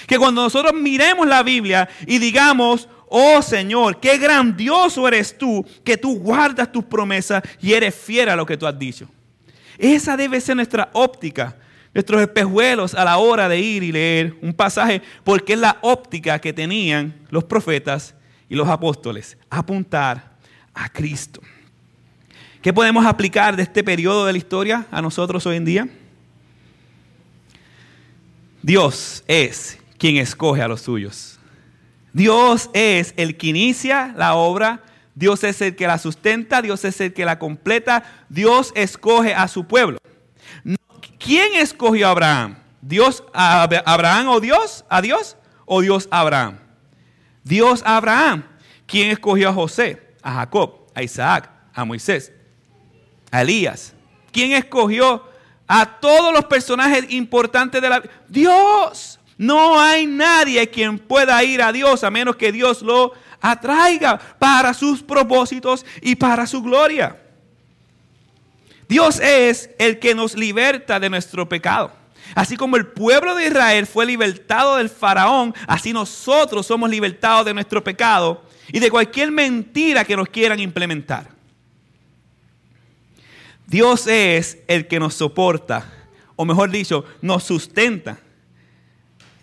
Que 0.07 0.19
cuando 0.19 0.41
nosotros 0.45 0.73
miremos 0.73 1.27
la 1.27 1.43
Biblia 1.43 1.89
y 2.07 2.21
digamos, 2.21 2.89
oh 3.09 3.43
Señor, 3.43 3.99
qué 3.99 4.19
grandioso 4.19 5.09
eres 5.09 5.37
tú, 5.37 5.67
que 5.83 5.97
tú 5.97 6.17
guardas 6.21 6.71
tus 6.71 6.85
promesas 6.85 7.43
y 7.61 7.73
eres 7.73 7.93
fiel 7.93 8.29
a 8.29 8.37
lo 8.37 8.47
que 8.47 8.57
tú 8.57 8.69
has 8.69 8.79
dicho. 8.79 9.09
Esa 9.79 10.17
debe 10.17 10.41
ser 10.41 10.57
nuestra 10.57 10.91
óptica, 10.93 11.57
nuestros 11.95 12.21
espejuelos 12.21 12.95
a 12.95 13.05
la 13.05 13.19
hora 13.19 13.49
de 13.49 13.59
ir 13.59 13.83
y 13.83 13.93
leer 13.93 14.37
un 14.43 14.53
pasaje, 14.53 15.03
porque 15.25 15.55
es 15.55 15.59
la 15.59 15.79
óptica 15.83 16.39
que 16.39 16.53
tenían 16.53 17.15
los 17.31 17.45
profetas 17.45 18.15
y 18.49 18.55
los 18.55 18.69
apóstoles, 18.69 19.37
apuntar 19.51 20.37
a 20.75 20.89
Cristo. 20.89 21.41
¿Qué 22.61 22.73
podemos 22.73 23.05
aplicar 23.05 23.57
de 23.57 23.65
este 23.65 23.83
periodo 23.83 24.25
de 24.25 24.33
la 24.33 24.39
historia 24.39 24.87
a 24.91 25.03
nosotros 25.03 25.45
hoy 25.47 25.57
en 25.57 25.65
día? 25.65 25.89
Dios 28.63 29.25
es 29.27 29.79
quien 29.99 30.17
escoge 30.17 30.63
a 30.63 30.69
los 30.69 30.83
suyos. 30.83 31.41
Dios 32.13 32.71
es 32.73 33.15
el 33.17 33.37
que 33.37 33.49
inicia 33.49 34.15
la 34.17 34.35
obra, 34.35 34.83
Dios 35.15 35.45
es 35.45 35.61
el 35.61 35.77
que 35.77 35.87
la 35.87 35.99
sustenta, 35.99 36.63
Dios 36.63 36.85
es 36.85 37.01
el 37.01 37.13
que 37.13 37.25
la 37.25 37.39
completa, 37.39 38.03
Dios 38.29 38.73
escoge 38.75 39.35
a 39.35 39.49
su 39.49 39.67
pueblo. 39.67 39.99
¿Quién 41.19 41.55
escogió 41.57 42.09
a 42.09 42.11
Abraham? 42.11 42.59
¿Dios 42.81 43.23
a 43.33 43.63
Abraham 43.63 44.29
o 44.29 44.41
Dios? 44.41 44.85
¿A 44.89 45.01
Dios? 45.01 45.37
¿O 45.67 45.81
Dios 45.81 46.09
a 46.11 46.21
Abraham? 46.21 46.59
Dios 47.45 47.83
a 47.85 47.97
Abraham. 47.97 48.45
¿Quién 48.87 49.11
escogió 49.11 49.51
a 49.51 49.53
José? 49.53 50.15
A 50.23 50.35
Jacob, 50.35 50.87
a 50.95 51.03
Isaac, 51.03 51.51
a 51.73 51.85
Moisés 51.85 52.33
a 53.31 53.43
Elías. 53.43 53.95
¿Quién 54.31 54.53
escogió 54.53 55.25
a 55.67 55.87
todos 55.87 56.35
los 56.35 56.45
personajes 56.45 57.07
importantes 57.11 57.81
de 57.81 57.89
la 57.89 58.03
Dios. 58.29 59.19
No 59.39 59.81
hay 59.81 60.07
nadie 60.07 60.69
quien 60.69 60.99
pueda 60.99 61.43
ir 61.43 61.63
a 61.63 61.73
Dios 61.73 62.05
a 62.05 62.11
menos 62.11 62.37
que 62.37 62.53
Dios 62.53 62.83
lo 62.83 63.13
atraiga 63.43 64.19
para 64.39 64.73
sus 64.73 65.03
propósitos 65.03 65.85
y 66.01 66.15
para 66.15 66.47
su 66.47 66.63
gloria. 66.63 67.19
Dios 68.89 69.21
es 69.21 69.71
el 69.79 69.99
que 69.99 70.15
nos 70.15 70.35
liberta 70.35 71.01
de 71.01 71.11
nuestro 71.11 71.49
pecado. 71.49 71.93
Así 72.35 72.57
como 72.57 72.77
el 72.77 72.87
pueblo 72.87 73.35
de 73.35 73.49
Israel 73.49 73.87
fue 73.87 74.07
libertado 74.07 74.77
del 74.77 74.89
faraón, 74.89 75.55
así 75.67 75.93
nosotros 75.93 76.67
somos 76.67 76.89
libertados 76.89 77.45
de 77.45 77.53
nuestro 77.53 77.83
pecado 77.85 78.45
y 78.71 78.79
de 78.79 78.91
cualquier 78.91 79.31
mentira 79.31 80.05
que 80.05 80.17
nos 80.17 80.29
quieran 80.29 80.61
implementar. 80.61 81.29
Dios 83.67 84.07
es 84.07 84.59
el 84.67 84.87
que 84.87 85.01
nos 85.01 85.15
soporta, 85.15 85.91
o 86.37 86.45
mejor 86.45 86.71
dicho, 86.71 87.05
nos 87.21 87.45
sustenta. 87.45 88.19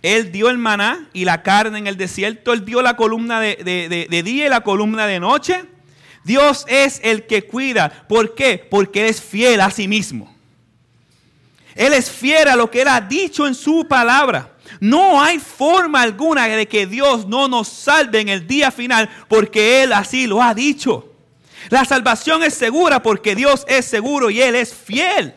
Él 0.02 0.32
dio 0.32 0.50
el 0.50 0.58
maná 0.58 1.10
y 1.14 1.26
la 1.26 1.44
carne 1.44 1.78
en 1.78 1.88
el 1.88 1.98
desierto. 1.98 2.54
Él 2.54 2.64
dio 2.64 2.82
la 2.82 2.96
columna 2.96 3.40
de, 3.40 4.22
día 4.24 4.46
y 4.46 4.50
la 4.50 4.62
columna 4.62 5.08
de 5.08 5.20
noche. 5.20 5.66
Dios 6.24 6.66
es 6.68 7.02
el 7.04 7.26
que 7.26 7.46
cuida. 7.46 8.06
¿Por 8.08 8.36
qué? 8.36 8.66
Porque 8.70 9.02
Él 9.02 9.08
es 9.08 9.22
fiel 9.22 9.62
a 9.62 9.72
sí 9.72 9.88
mismo. 9.88 10.34
Él 11.76 11.94
es 11.94 12.10
fiel 12.10 12.48
a 12.48 12.56
lo 12.56 12.70
que 12.70 12.82
Él 12.82 12.88
ha 12.88 13.02
dicho 13.02 13.46
en 13.46 13.56
su 13.56 13.88
palabra. 13.88 14.56
No 14.80 15.22
hay 15.22 15.40
forma 15.40 16.02
alguna 16.02 16.48
de 16.48 16.68
que 16.68 16.86
Dios 16.86 17.28
no 17.28 17.48
nos 17.48 17.68
salve 17.68 18.22
en 18.22 18.30
el 18.30 18.48
día 18.48 18.72
final 18.72 19.10
porque 19.28 19.84
Él 19.84 19.94
así 19.94 20.28
lo 20.28 20.42
ha 20.42 20.54
dicho. 20.54 21.14
La 21.70 21.84
salvación 21.84 22.44
es 22.44 22.54
segura 22.54 23.02
porque 23.02 23.36
Dios 23.36 23.66
es 23.68 23.86
seguro 23.86 24.30
y 24.30 24.42
Él 24.42 24.56
es 24.56 24.74
fiel. 24.74 25.34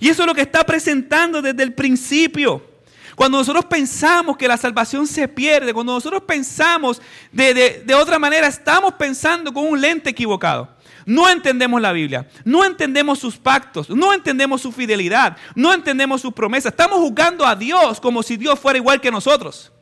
Y 0.00 0.08
eso 0.08 0.22
es 0.22 0.26
lo 0.26 0.34
que 0.34 0.42
está 0.42 0.64
presentando 0.64 1.40
desde 1.40 1.62
el 1.62 1.74
principio. 1.74 2.75
Cuando 3.16 3.38
nosotros 3.38 3.64
pensamos 3.64 4.36
que 4.36 4.46
la 4.46 4.58
salvación 4.58 5.06
se 5.06 5.26
pierde, 5.26 5.72
cuando 5.72 5.94
nosotros 5.94 6.22
pensamos 6.24 7.00
de, 7.32 7.82
de, 7.82 7.94
otra 7.94 8.18
manera, 8.18 8.46
estamos 8.46 8.92
pensando 8.92 9.54
con 9.54 9.66
un 9.66 9.80
lente 9.80 10.10
equivocado. 10.10 10.68
No 11.06 11.26
entendemos 11.30 11.80
la 11.80 11.92
Biblia, 11.92 12.28
no 12.44 12.62
entendemos 12.62 13.18
sus 13.18 13.38
pactos, 13.38 13.88
no 13.88 14.12
entendemos 14.12 14.60
su 14.60 14.70
fidelidad, 14.70 15.38
no 15.54 15.72
entendemos 15.72 16.20
sus 16.20 16.34
promesas. 16.34 16.72
Estamos 16.72 16.98
juzgando 16.98 17.46
a 17.46 17.56
Dios 17.56 18.00
como 18.00 18.22
si 18.22 18.36
Dios 18.36 18.60
fuera 18.60 18.78
igual 18.78 19.00
que 19.00 19.10
nosotros. 19.10 19.72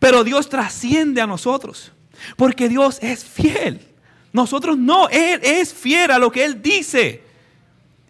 Pero 0.00 0.24
Dios 0.24 0.48
trasciende 0.48 1.20
a 1.20 1.28
nosotros, 1.28 1.92
porque 2.36 2.68
Dios 2.68 2.98
es 3.00 3.24
fiel. 3.24 3.86
Nosotros 4.32 4.76
no, 4.76 5.08
Él 5.10 5.38
es 5.44 5.72
fiel 5.72 6.10
a 6.10 6.18
lo 6.18 6.32
que 6.32 6.44
Él 6.44 6.60
dice. 6.60 7.23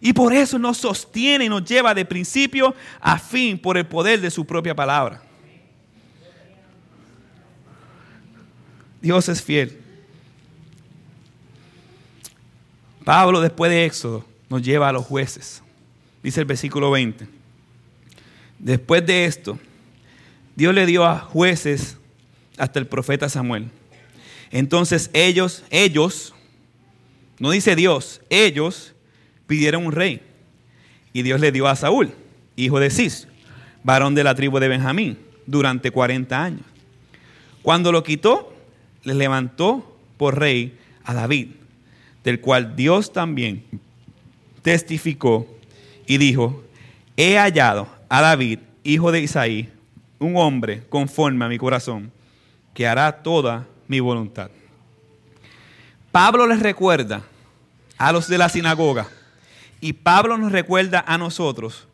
Y 0.01 0.13
por 0.13 0.33
eso 0.33 0.59
nos 0.59 0.77
sostiene 0.77 1.45
y 1.45 1.49
nos 1.49 1.63
lleva 1.63 1.93
de 1.93 2.05
principio 2.05 2.75
a 2.99 3.17
fin 3.17 3.57
por 3.57 3.77
el 3.77 3.85
poder 3.85 4.21
de 4.21 4.29
su 4.29 4.45
propia 4.45 4.75
palabra. 4.75 5.21
Dios 9.01 9.29
es 9.29 9.41
fiel. 9.41 9.79
Pablo 13.03 13.39
después 13.39 13.69
de 13.69 13.85
Éxodo 13.85 14.25
nos 14.49 14.63
lleva 14.63 14.89
a 14.89 14.91
los 14.91 15.05
jueces. 15.05 15.61
Dice 16.23 16.39
el 16.39 16.47
versículo 16.47 16.89
20. 16.89 17.27
Después 18.57 19.05
de 19.05 19.25
esto, 19.25 19.59
Dios 20.55 20.73
le 20.73 20.87
dio 20.87 21.05
a 21.05 21.19
jueces 21.19 21.97
hasta 22.57 22.79
el 22.79 22.87
profeta 22.87 23.29
Samuel. 23.29 23.69
Entonces 24.49 25.11
ellos, 25.13 25.63
ellos, 25.69 26.33
no 27.37 27.51
dice 27.51 27.75
Dios, 27.75 28.21
ellos 28.29 28.94
pidieron 29.47 29.85
un 29.85 29.91
rey. 29.91 30.21
Y 31.13 31.21
Dios 31.21 31.39
le 31.39 31.51
dio 31.51 31.67
a 31.67 31.75
Saúl, 31.75 32.13
hijo 32.55 32.79
de 32.79 32.89
Cis, 32.89 33.27
varón 33.83 34.15
de 34.15 34.23
la 34.23 34.35
tribu 34.35 34.59
de 34.59 34.67
Benjamín, 34.67 35.17
durante 35.45 35.91
40 35.91 36.43
años. 36.43 36.65
Cuando 37.61 37.91
lo 37.91 38.03
quitó, 38.03 38.53
le 39.03 39.13
levantó 39.13 39.97
por 40.17 40.39
rey 40.39 40.77
a 41.03 41.13
David, 41.13 41.49
del 42.23 42.41
cual 42.41 42.75
Dios 42.75 43.13
también 43.13 43.63
testificó 44.61 45.47
y 46.07 46.17
dijo, 46.17 46.63
he 47.15 47.37
hallado 47.37 47.87
a 48.09 48.21
David, 48.21 48.59
hijo 48.83 49.11
de 49.11 49.21
Isaí, 49.21 49.69
un 50.19 50.35
hombre 50.37 50.83
conforme 50.89 51.45
a 51.45 51.47
mi 51.47 51.57
corazón, 51.57 52.11
que 52.73 52.87
hará 52.87 53.23
toda 53.23 53.67
mi 53.87 53.99
voluntad. 53.99 54.49
Pablo 56.11 56.47
les 56.47 56.59
recuerda 56.59 57.23
a 57.97 58.11
los 58.11 58.27
de 58.27 58.37
la 58.37 58.49
sinagoga 58.49 59.07
y 59.81 59.93
Pablo 59.93 60.37
nos 60.37 60.51
recuerda 60.51 61.03
a 61.07 61.17
nosotros 61.17 61.87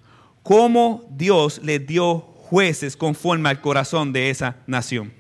cómo 0.44 1.06
Dios 1.12 1.62
les 1.64 1.86
dio 1.86 2.20
jueces 2.20 2.98
conforme 2.98 3.50
al 3.50 3.62
corazón 3.62 4.14
de 4.14 4.30
esa 4.30 4.58
nación. 4.68 5.14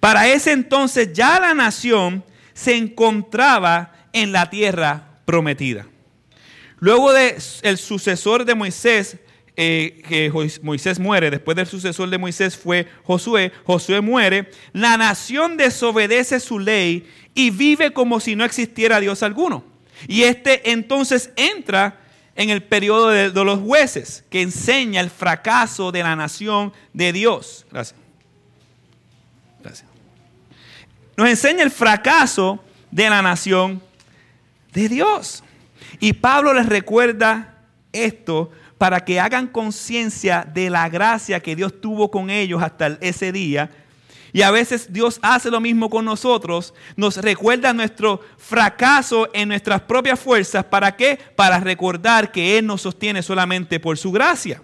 Para 0.00 0.28
ese 0.28 0.52
entonces 0.52 1.12
ya 1.12 1.40
la 1.40 1.54
nación 1.54 2.24
se 2.52 2.76
encontraba 2.76 3.92
en 4.12 4.32
la 4.32 4.50
tierra 4.50 5.20
prometida. 5.24 5.86
Luego 6.78 7.12
de 7.12 7.38
el 7.62 7.78
sucesor 7.78 8.44
de 8.44 8.54
Moisés, 8.54 9.16
eh, 9.56 10.02
que 10.08 10.30
Moisés 10.62 10.98
muere, 10.98 11.30
después 11.30 11.56
del 11.56 11.66
sucesor 11.66 12.10
de 12.10 12.18
Moisés 12.18 12.56
fue 12.56 12.88
Josué, 13.04 13.52
Josué 13.64 14.00
muere, 14.00 14.50
la 14.72 14.96
nación 14.96 15.56
desobedece 15.56 16.40
su 16.40 16.58
ley 16.58 17.08
y 17.34 17.50
vive 17.50 17.92
como 17.92 18.20
si 18.20 18.36
no 18.36 18.44
existiera 18.44 19.00
Dios 19.00 19.22
alguno. 19.22 19.73
Y 20.08 20.22
este 20.22 20.70
entonces 20.70 21.30
entra 21.36 22.00
en 22.36 22.50
el 22.50 22.62
periodo 22.62 23.10
de, 23.10 23.30
de 23.30 23.44
los 23.44 23.60
jueces, 23.60 24.24
que 24.28 24.42
enseña 24.42 25.00
el 25.00 25.10
fracaso 25.10 25.92
de 25.92 26.02
la 26.02 26.16
nación 26.16 26.72
de 26.92 27.12
Dios. 27.12 27.64
Gracias. 27.70 27.98
Gracias. 29.62 29.88
Nos 31.16 31.28
enseña 31.28 31.62
el 31.62 31.70
fracaso 31.70 32.62
de 32.90 33.08
la 33.08 33.22
nación 33.22 33.80
de 34.72 34.88
Dios. 34.88 35.42
Y 36.00 36.12
Pablo 36.12 36.52
les 36.52 36.66
recuerda 36.66 37.54
esto 37.92 38.50
para 38.78 39.04
que 39.04 39.20
hagan 39.20 39.46
conciencia 39.46 40.46
de 40.52 40.68
la 40.68 40.88
gracia 40.88 41.40
que 41.40 41.56
Dios 41.56 41.80
tuvo 41.80 42.10
con 42.10 42.30
ellos 42.30 42.62
hasta 42.62 42.98
ese 43.00 43.32
día 43.32 43.70
Y 44.34 44.42
a 44.42 44.50
veces 44.50 44.92
Dios 44.92 45.20
hace 45.22 45.48
lo 45.48 45.60
mismo 45.60 45.88
con 45.88 46.04
nosotros, 46.04 46.74
nos 46.96 47.18
recuerda 47.18 47.72
nuestro 47.72 48.20
fracaso 48.36 49.28
en 49.32 49.46
nuestras 49.46 49.82
propias 49.82 50.18
fuerzas. 50.18 50.64
¿Para 50.64 50.96
qué? 50.96 51.16
Para 51.36 51.60
recordar 51.60 52.32
que 52.32 52.58
Él 52.58 52.66
nos 52.66 52.82
sostiene 52.82 53.22
solamente 53.22 53.78
por 53.78 53.96
su 53.96 54.10
gracia. 54.10 54.60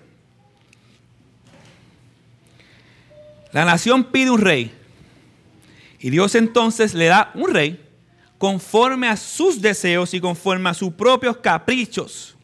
La 3.52 3.64
nación 3.64 4.02
pide 4.02 4.33
un 4.33 4.40
rey. 4.40 4.72
Y 6.00 6.11
Dios 6.11 6.35
entonces 6.35 6.92
le 6.92 7.06
da 7.06 7.30
un 7.35 7.54
rey 7.54 7.80
conforme 8.38 9.06
a 9.06 9.16
sus 9.16 9.62
deseos 9.62 10.12
y 10.14 10.20
conforme 10.20 10.68
a 10.68 10.74
sus 10.74 10.92
propios 10.94 11.37
caprichos. 11.37 12.35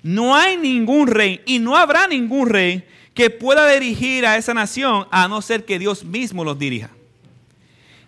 No 0.00 0.36
hay 0.36 0.56
ningún 0.56 1.08
rey 1.08 1.40
y 1.44 1.58
no 1.58 1.76
habrá 1.76 2.06
ningún 2.06 2.48
rey 2.48 2.84
que 3.16 3.30
pueda 3.30 3.66
dirigir 3.72 4.26
a 4.26 4.36
esa 4.36 4.52
nación 4.52 5.08
a 5.10 5.26
no 5.26 5.40
ser 5.40 5.64
que 5.64 5.78
Dios 5.78 6.04
mismo 6.04 6.44
los 6.44 6.58
dirija. 6.58 6.90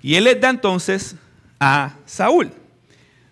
Y 0.02 0.16
él 0.16 0.24
les 0.24 0.38
da 0.38 0.50
entonces 0.50 1.16
a 1.58 1.94
Saúl. 2.04 2.52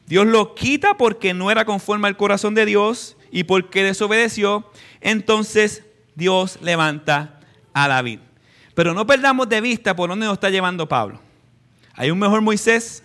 Dios 0.06 0.26
lo 0.26 0.54
quita 0.54 0.96
porque 0.96 1.34
no 1.34 1.50
era 1.50 1.66
conforme 1.66 2.08
al 2.08 2.16
corazón 2.16 2.54
de 2.54 2.64
Dios 2.64 3.18
y 3.30 3.44
porque 3.44 3.84
desobedeció. 3.84 4.68
Entonces 5.02 5.84
Dios 6.14 6.58
levanta 6.62 7.40
a 7.74 7.88
David. 7.88 8.20
Pero 8.74 8.94
no 8.94 9.06
perdamos 9.06 9.46
de 9.46 9.60
vista 9.60 9.94
por 9.94 10.08
dónde 10.08 10.24
nos 10.24 10.34
está 10.34 10.48
llevando 10.48 10.88
Pablo. 10.88 11.20
Hay 11.92 12.10
un 12.10 12.18
mejor 12.18 12.40
Moisés, 12.40 13.02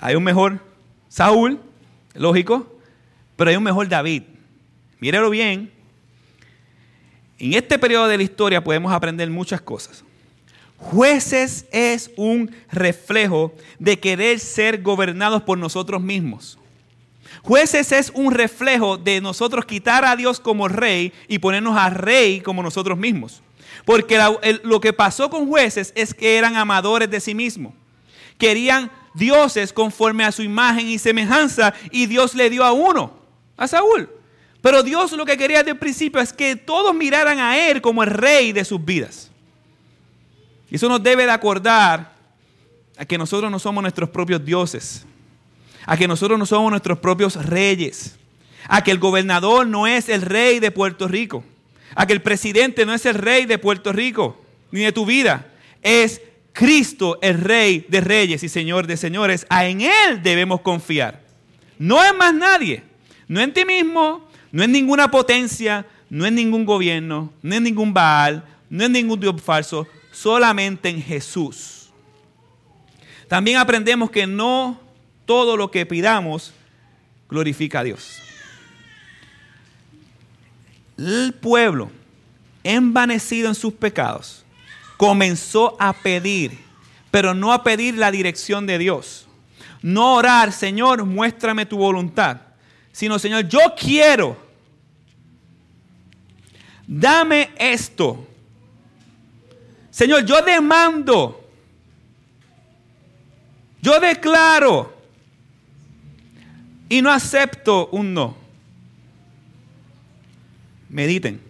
hay 0.00 0.14
un 0.14 0.24
mejor 0.24 0.64
Saúl, 1.08 1.60
lógico, 2.14 2.80
pero 3.36 3.50
hay 3.50 3.56
un 3.56 3.62
mejor 3.62 3.88
David. 3.88 4.22
Mírelo 5.00 5.28
bien. 5.28 5.75
En 7.38 7.52
este 7.54 7.78
periodo 7.78 8.08
de 8.08 8.16
la 8.16 8.22
historia 8.22 8.64
podemos 8.64 8.92
aprender 8.92 9.28
muchas 9.30 9.60
cosas. 9.60 10.04
Jueces 10.78 11.66
es 11.70 12.10
un 12.16 12.54
reflejo 12.70 13.54
de 13.78 13.98
querer 13.98 14.38
ser 14.40 14.82
gobernados 14.82 15.42
por 15.42 15.58
nosotros 15.58 16.02
mismos. 16.02 16.58
Jueces 17.42 17.92
es 17.92 18.10
un 18.14 18.32
reflejo 18.32 18.96
de 18.96 19.20
nosotros 19.20 19.64
quitar 19.64 20.04
a 20.04 20.16
Dios 20.16 20.40
como 20.40 20.68
rey 20.68 21.12
y 21.28 21.38
ponernos 21.38 21.76
a 21.76 21.90
rey 21.90 22.40
como 22.40 22.62
nosotros 22.62 22.98
mismos. 22.98 23.42
Porque 23.84 24.18
lo 24.64 24.80
que 24.80 24.92
pasó 24.92 25.30
con 25.30 25.46
jueces 25.46 25.92
es 25.94 26.12
que 26.12 26.36
eran 26.36 26.56
amadores 26.56 27.10
de 27.10 27.20
sí 27.20 27.34
mismos. 27.34 27.72
Querían 28.38 28.90
dioses 29.14 29.72
conforme 29.72 30.24
a 30.24 30.32
su 30.32 30.42
imagen 30.42 30.88
y 30.88 30.98
semejanza 30.98 31.72
y 31.90 32.06
Dios 32.06 32.34
le 32.34 32.50
dio 32.50 32.64
a 32.64 32.72
uno, 32.72 33.12
a 33.56 33.68
Saúl. 33.68 34.10
Pero 34.66 34.82
Dios 34.82 35.12
lo 35.12 35.24
que 35.24 35.36
quería 35.36 35.58
desde 35.58 35.70
el 35.70 35.78
principio 35.78 36.20
es 36.20 36.32
que 36.32 36.56
todos 36.56 36.92
miraran 36.92 37.38
a 37.38 37.56
Él 37.56 37.80
como 37.80 38.02
el 38.02 38.10
rey 38.10 38.50
de 38.50 38.64
sus 38.64 38.84
vidas. 38.84 39.30
Y 40.68 40.74
eso 40.74 40.88
nos 40.88 41.00
debe 41.00 41.24
de 41.24 41.30
acordar 41.30 42.16
a 42.98 43.04
que 43.04 43.16
nosotros 43.16 43.48
no 43.48 43.60
somos 43.60 43.80
nuestros 43.80 44.10
propios 44.10 44.44
dioses, 44.44 45.06
a 45.84 45.96
que 45.96 46.08
nosotros 46.08 46.36
no 46.36 46.46
somos 46.46 46.68
nuestros 46.68 46.98
propios 46.98 47.36
reyes, 47.46 48.16
a 48.66 48.82
que 48.82 48.90
el 48.90 48.98
gobernador 48.98 49.68
no 49.68 49.86
es 49.86 50.08
el 50.08 50.22
rey 50.22 50.58
de 50.58 50.72
Puerto 50.72 51.06
Rico, 51.06 51.44
a 51.94 52.04
que 52.08 52.14
el 52.14 52.22
presidente 52.22 52.84
no 52.84 52.92
es 52.92 53.06
el 53.06 53.14
rey 53.14 53.46
de 53.46 53.58
Puerto 53.58 53.92
Rico, 53.92 54.44
ni 54.72 54.80
de 54.80 54.90
tu 54.90 55.06
vida, 55.06 55.46
es 55.80 56.20
Cristo 56.52 57.20
el 57.22 57.40
rey 57.40 57.86
de 57.88 58.00
reyes 58.00 58.42
y 58.42 58.48
señor 58.48 58.88
de 58.88 58.96
señores. 58.96 59.46
A 59.48 59.64
en 59.66 59.82
Él 59.82 60.24
debemos 60.24 60.60
confiar. 60.62 61.22
No 61.78 62.04
en 62.04 62.16
más 62.16 62.34
nadie, 62.34 62.82
no 63.28 63.40
en 63.40 63.52
ti 63.52 63.64
mismo, 63.64 64.25
no 64.52 64.62
en 64.62 64.72
ninguna 64.72 65.10
potencia, 65.10 65.86
no 66.08 66.26
en 66.26 66.34
ningún 66.34 66.64
gobierno, 66.64 67.32
no 67.42 67.54
en 67.54 67.62
ningún 67.64 67.92
Baal, 67.92 68.44
no 68.70 68.84
en 68.84 68.92
ningún 68.92 69.20
Dios 69.20 69.40
falso, 69.42 69.86
solamente 70.12 70.88
en 70.88 71.02
Jesús. 71.02 71.90
También 73.28 73.58
aprendemos 73.58 74.10
que 74.10 74.26
no 74.26 74.80
todo 75.24 75.56
lo 75.56 75.70
que 75.70 75.84
pidamos 75.84 76.52
glorifica 77.28 77.80
a 77.80 77.84
Dios. 77.84 78.22
El 80.96 81.34
pueblo, 81.34 81.90
envanecido 82.62 83.48
en 83.48 83.54
sus 83.54 83.74
pecados, 83.74 84.44
comenzó 84.96 85.76
a 85.78 85.92
pedir, 85.92 86.58
pero 87.10 87.34
no 87.34 87.52
a 87.52 87.62
pedir 87.62 87.96
la 87.98 88.10
dirección 88.10 88.66
de 88.66 88.78
Dios. 88.78 89.26
No 89.82 90.14
orar, 90.14 90.52
Señor, 90.52 91.04
muéstrame 91.04 91.66
tu 91.66 91.76
voluntad, 91.76 92.40
sino, 92.96 93.18
Señor, 93.18 93.46
yo 93.46 93.60
quiero, 93.78 94.38
dame 96.86 97.50
esto. 97.58 98.26
Señor, 99.90 100.24
yo 100.24 100.40
demando, 100.40 101.46
yo 103.82 104.00
declaro 104.00 104.96
y 106.88 107.02
no 107.02 107.12
acepto 107.12 107.88
un 107.88 108.14
no. 108.14 108.34
Mediten. 110.88 111.42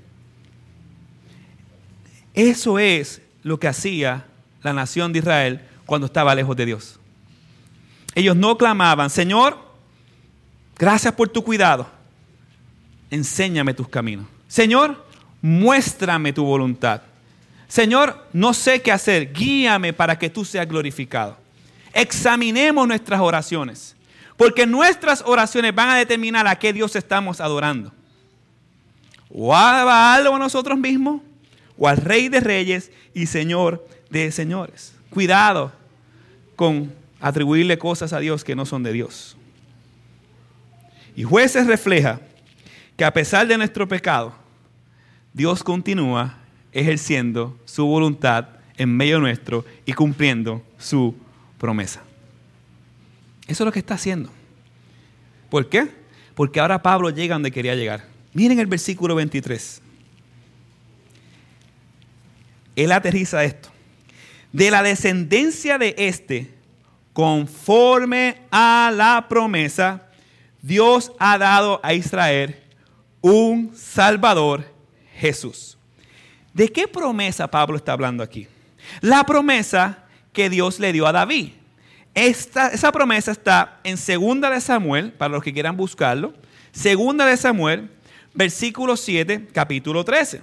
Eso 2.35 2.81
es 2.81 3.23
lo 3.45 3.61
que 3.61 3.69
hacía 3.69 4.27
la 4.65 4.73
nación 4.73 5.13
de 5.13 5.21
Israel 5.21 5.61
cuando 5.85 6.09
estaba 6.09 6.35
lejos 6.35 6.57
de 6.57 6.67
Dios. 6.67 6.99
Ellos 8.17 8.35
no 8.35 8.59
clamaban, 8.59 9.11
Señor, 9.11 9.66
gracias 10.79 11.13
por 11.15 11.29
tu 11.29 11.43
cuidado, 11.43 11.87
enséñame 13.11 13.75
tus 13.75 13.89
caminos. 13.89 14.27
Señor, 14.49 15.05
muéstrame 15.43 16.33
tu 16.33 16.45
voluntad. 16.45 17.03
Señor, 17.69 18.27
no 18.33 18.55
sé 18.55 18.81
qué 18.81 18.93
hacer, 18.93 19.33
guíame 19.33 19.93
para 19.93 20.19
que 20.19 20.31
tú 20.31 20.45
seas 20.45 20.69
glorificado. 20.69 21.37
Examinemos 21.93 22.87
nuestras 22.87 23.21
oraciones, 23.21 23.97
porque 24.37 24.67
nuestras 24.67 25.23
oraciones 25.27 25.75
van 25.75 25.89
a 25.91 25.97
determinar 25.97 26.47
a 26.47 26.59
qué 26.59 26.73
Dios 26.73 26.95
estamos 26.95 27.41
adorando. 27.41 27.93
O 29.31 29.55
a 29.55 30.15
algo 30.15 30.37
a 30.37 30.39
nosotros 30.39 30.79
mismos, 30.79 31.21
o 31.77 31.89
al 31.89 31.97
Rey 31.97 32.29
de 32.29 32.41
Reyes 32.41 32.91
y 33.15 33.27
Señor 33.27 33.87
de 34.11 34.31
Señores. 34.31 34.95
Cuidado 35.11 35.73
con 36.55 36.93
atribuirle 37.21 37.79
cosas 37.79 38.13
a 38.13 38.21
Dios 38.21 38.45
que 38.45 38.55
no 38.55 38.67
son 38.67 38.83
de 38.83 38.93
Dios. 38.93 39.36
Y 41.17 41.25
jueces 41.25 41.67
refleja 41.67 42.21
que 42.97 43.05
a 43.05 43.13
pesar 43.13 43.49
de 43.49 43.59
nuestro 43.59 43.89
pecado, 43.89 44.35
Dios 45.33 45.65
continúa 45.65 46.39
ejerciendo 46.73 47.59
su 47.65 47.85
voluntad 47.87 48.49
en 48.77 48.95
medio 48.97 49.19
nuestro 49.19 49.65
y 49.85 49.93
cumpliendo 49.95 50.63
su 50.79 51.17
promesa. 51.59 52.03
Eso 53.49 53.65
es 53.65 53.67
lo 53.67 53.73
que 53.73 53.79
está 53.81 53.95
haciendo. 53.95 54.31
¿Por 55.51 55.69
qué? 55.69 55.89
Porque 56.35 56.61
ahora 56.61 56.83
Pablo 56.83 57.11
llega 57.11 57.35
donde 57.35 57.51
quería 57.51 57.75
llegar. 57.75 58.05
Miren 58.33 58.61
el 58.61 58.67
versículo 58.67 59.15
23 59.15 59.83
él 62.77 62.93
aterriza 62.93 63.43
esto. 63.43 63.71
De 64.53 64.71
la 64.71 64.83
descendencia 64.83 65.79
de 65.79 65.95
este, 65.99 66.55
conforme 67.13 68.37
a 68.51 68.93
la 68.95 69.27
promesa, 69.29 70.06
Dios 70.67 71.13
ha 71.21 71.39
dado 71.39 71.79
a 71.85 71.95
Israel 71.95 72.57
un 73.21 73.71
Salvador, 73.77 74.65
Jesús. 75.15 75.79
¿De 76.53 76.69
qué 76.73 76.89
promesa 76.89 77.49
Pablo 77.49 77.77
está 77.77 77.93
hablando 77.93 78.21
aquí? 78.21 78.49
La 79.01 79.23
promesa 79.23 80.07
que 80.33 80.51
Dios 80.51 80.81
le 80.81 80.93
dio 80.93 81.07
a 81.07 81.13
David. 81.13 81.51
Esta, 82.17 82.67
esa 82.69 82.91
promesa 82.91 83.31
está 83.31 83.79
en 83.85 83.95
2 83.95 84.41
de 84.51 84.61
Samuel, 84.61 85.13
para 85.13 85.35
los 85.35 85.45
que 85.45 85.53
quieran 85.53 85.77
buscarlo. 85.77 86.35
Segunda 86.73 87.25
de 87.27 87.37
Samuel, 87.37 87.89
versículo 88.35 88.97
7, 88.97 89.47
capítulo 89.53 90.05
13. 90.05 90.41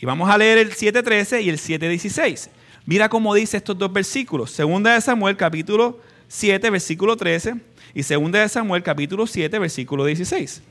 Y 0.00 0.04
vamos 0.04 0.28
a 0.28 0.36
leer 0.36 0.58
el 0.58 0.74
7.13 0.74 1.42
y 1.42 1.48
el 1.48 1.56
7.16. 1.56 2.50
Mira 2.84 3.08
cómo 3.08 3.34
dice 3.34 3.56
estos 3.56 3.78
dos 3.78 3.90
versículos. 3.90 4.50
Segunda 4.50 4.92
de 4.92 5.00
Samuel 5.00 5.38
capítulo 5.38 5.98
7 6.28 6.68
versículo 6.68 7.16
13 7.16 7.73
y 7.94 8.02
segunda 8.02 8.40
de 8.40 8.48
Samuel 8.48 8.82
capítulo 8.82 9.26
7 9.26 9.58
versículo 9.58 10.04
16. 10.04 10.62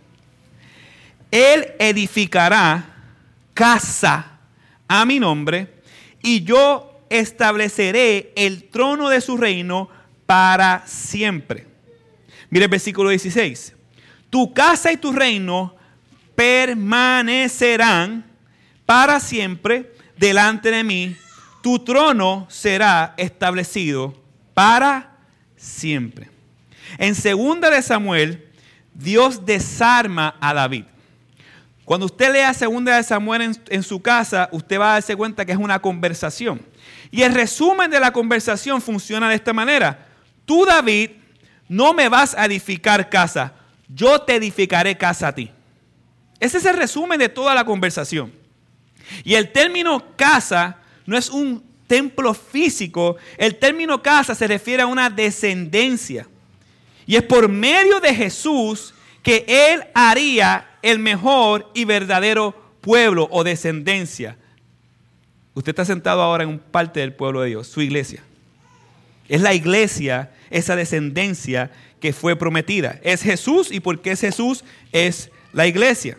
Él 1.32 1.74
edificará 1.80 2.86
casa 3.54 4.40
a 4.88 5.06
mi 5.06 5.20
nombre 5.20 5.74
y 6.22 6.44
yo 6.44 7.02
estableceré 7.10 8.34
el 8.36 8.66
trono 8.66 9.10
de 9.10 9.22
su 9.22 9.38
reino 9.38 9.90
para 10.26 10.84
siempre. 10.86 11.66
Mira 12.50 12.66
el 12.66 12.72
versículo 12.72 13.10
16. 13.10 13.74
Tu 14.30 14.54
casa 14.54 14.92
y 14.92 14.98
tu 14.98 15.12
reino 15.12 15.76
permanecerán 16.36 18.26
para 18.86 19.20
siempre 19.20 19.94
delante 20.18 20.72
de 20.72 20.84
mí, 20.84 21.16
tu 21.62 21.80
trono 21.80 22.46
será 22.50 23.14
establecido 23.18 24.14
para 24.54 25.18
siempre. 25.56 26.33
En 26.98 27.16
segunda 27.16 27.70
de 27.70 27.82
Samuel, 27.82 28.50
Dios 28.94 29.46
desarma 29.46 30.36
a 30.39 30.54
David. 30.54 30.86
Cuando 31.86 32.06
usted 32.06 32.32
lea 32.32 32.54
Segunda 32.54 32.96
de 32.96 33.04
Samuel 33.04 33.41
en, 33.41 33.64
en, 33.70 33.84
su 33.84 34.02
casa, 34.02 34.48
usted 34.54 34.80
va 34.80 34.91
a 34.91 34.94
darse 34.94 35.16
cuenta 35.16 35.46
que 35.46 35.52
es 35.52 35.58
una 35.58 35.80
conversación. 35.80 36.62
Y 37.12 37.24
el 37.24 37.34
resumen 37.34 37.91
de 37.91 38.00
la 38.00 38.14
conversación 38.14 38.82
funciona 38.82 39.28
de 39.28 39.36
esta 39.36 39.52
manera. 39.52 40.08
Tú, 40.46 40.66
David, 40.66 41.12
no 41.68 41.94
me 41.94 42.08
vas 42.08 42.36
a 42.36 42.46
edificar 42.46 43.10
casa, 43.10 43.54
yo 43.88 44.22
te 44.22 44.36
edificaré 44.36 44.98
casa 44.98 45.30
a 45.30 45.36
ti. 45.36 45.52
Ese 46.39 46.58
es 46.58 46.66
el 46.66 46.78
resumen 46.78 47.20
de 47.20 47.30
toda 47.30 47.56
la 47.56 47.66
conversación. 47.66 48.32
Y 49.24 49.36
el 49.36 49.52
término 49.52 50.16
casa 50.16 50.78
no 51.06 51.18
es 51.18 51.30
un 51.30 51.64
templo 51.88 52.34
físico, 52.34 53.18
el 53.38 53.56
término 53.60 54.02
casa 54.02 54.36
se 54.36 54.48
refiere 54.48 54.84
a 54.84 54.88
una 54.88 55.10
descendencia. 55.10 56.28
Y 57.06 57.16
es 57.16 57.24
por 57.24 57.49
medio 57.49 57.99
de 57.99 58.14
Jesús 58.14 58.93
que 59.22 59.45
Él 59.47 59.84
haría 59.93 60.70
el 60.82 60.99
mejor 60.99 61.72
y 61.74 61.86
verdadero 61.86 62.56
pueblo 62.82 63.28
o 63.32 63.43
descendencia. 63.43 64.38
Usted 65.54 65.72
está 65.72 65.86
sentado 65.86 66.22
ahora 66.22 66.43
en 66.43 66.49
un 66.49 66.60
parte 66.60 66.99
del 66.99 67.14
pueblo 67.14 67.41
de 67.41 67.49
Dios, 67.49 67.68
su 67.68 67.82
iglesia. 67.82 68.24
Es 69.30 69.41
la 69.41 69.54
iglesia, 69.54 70.32
esa 70.49 70.76
descendencia 70.76 71.72
que 71.99 72.12
fue 72.12 72.36
prometida. 72.36 72.99
Es 73.04 73.22
Jesús 73.22 73.72
y 73.72 73.80
porque 73.80 74.12
es 74.12 74.22
Jesús 74.22 74.64
es 74.91 75.32
la 75.54 75.68
iglesia. 75.68 76.18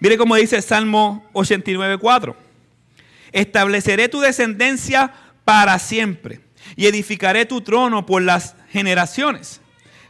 Mire 0.00 0.18
cómo 0.18 0.36
dice 0.36 0.60
Salmo 0.62 1.28
89.4. 1.32 2.34
Estableceré 3.32 4.08
tu 4.08 4.20
descendencia 4.20 5.12
para 5.44 5.78
siempre 5.78 6.40
y 6.76 6.86
edificaré 6.86 7.46
tu 7.46 7.60
trono 7.60 8.04
por 8.04 8.22
las 8.22 8.56
generaciones. 8.70 9.59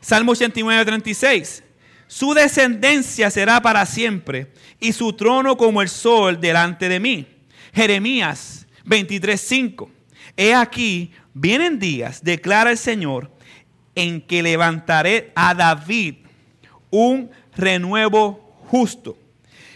Salmo 0.00 0.34
89.36. 0.34 1.62
Su 2.06 2.34
descendencia 2.34 3.30
será 3.30 3.62
para 3.62 3.86
siempre 3.86 4.52
y 4.80 4.92
su 4.92 5.12
trono 5.12 5.56
como 5.56 5.82
el 5.82 5.88
sol 5.88 6.40
delante 6.40 6.88
de 6.88 6.98
mí. 6.98 7.26
Jeremías 7.72 8.66
23.5. 8.84 9.88
He 10.36 10.54
aquí, 10.54 11.12
vienen 11.34 11.78
días, 11.78 12.24
declara 12.24 12.70
el 12.70 12.78
Señor, 12.78 13.30
en 13.94 14.20
que 14.20 14.42
levantaré 14.42 15.32
a 15.34 15.54
David 15.54 16.16
un 16.90 17.30
renuevo 17.56 18.58
justo. 18.66 19.16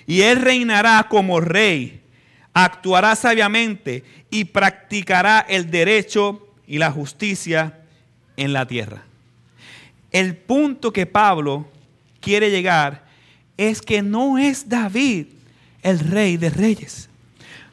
Y 0.07 0.23
él 0.23 0.41
reinará 0.41 1.07
como 1.09 1.41
rey, 1.41 2.03
actuará 2.53 3.15
sabiamente 3.17 4.05
y 4.31 4.47
practicará 4.47 5.45
el 5.49 5.71
derecho 5.71 6.49
y 6.67 6.79
la 6.79 6.91
justicia 6.91 7.81
en 8.37 8.53
la 8.53 8.67
tierra. 8.67 9.05
El 10.15 10.37
punto 10.37 10.93
que 10.93 11.07
Pablo 11.07 11.67
quiere 12.21 12.49
llegar 12.49 13.05
es 13.57 13.83
que 13.83 14.01
no 14.01 14.39
es 14.39 14.69
David 14.69 15.27
el 15.83 15.99
rey 15.99 16.37
de 16.37 16.51
reyes. 16.51 17.11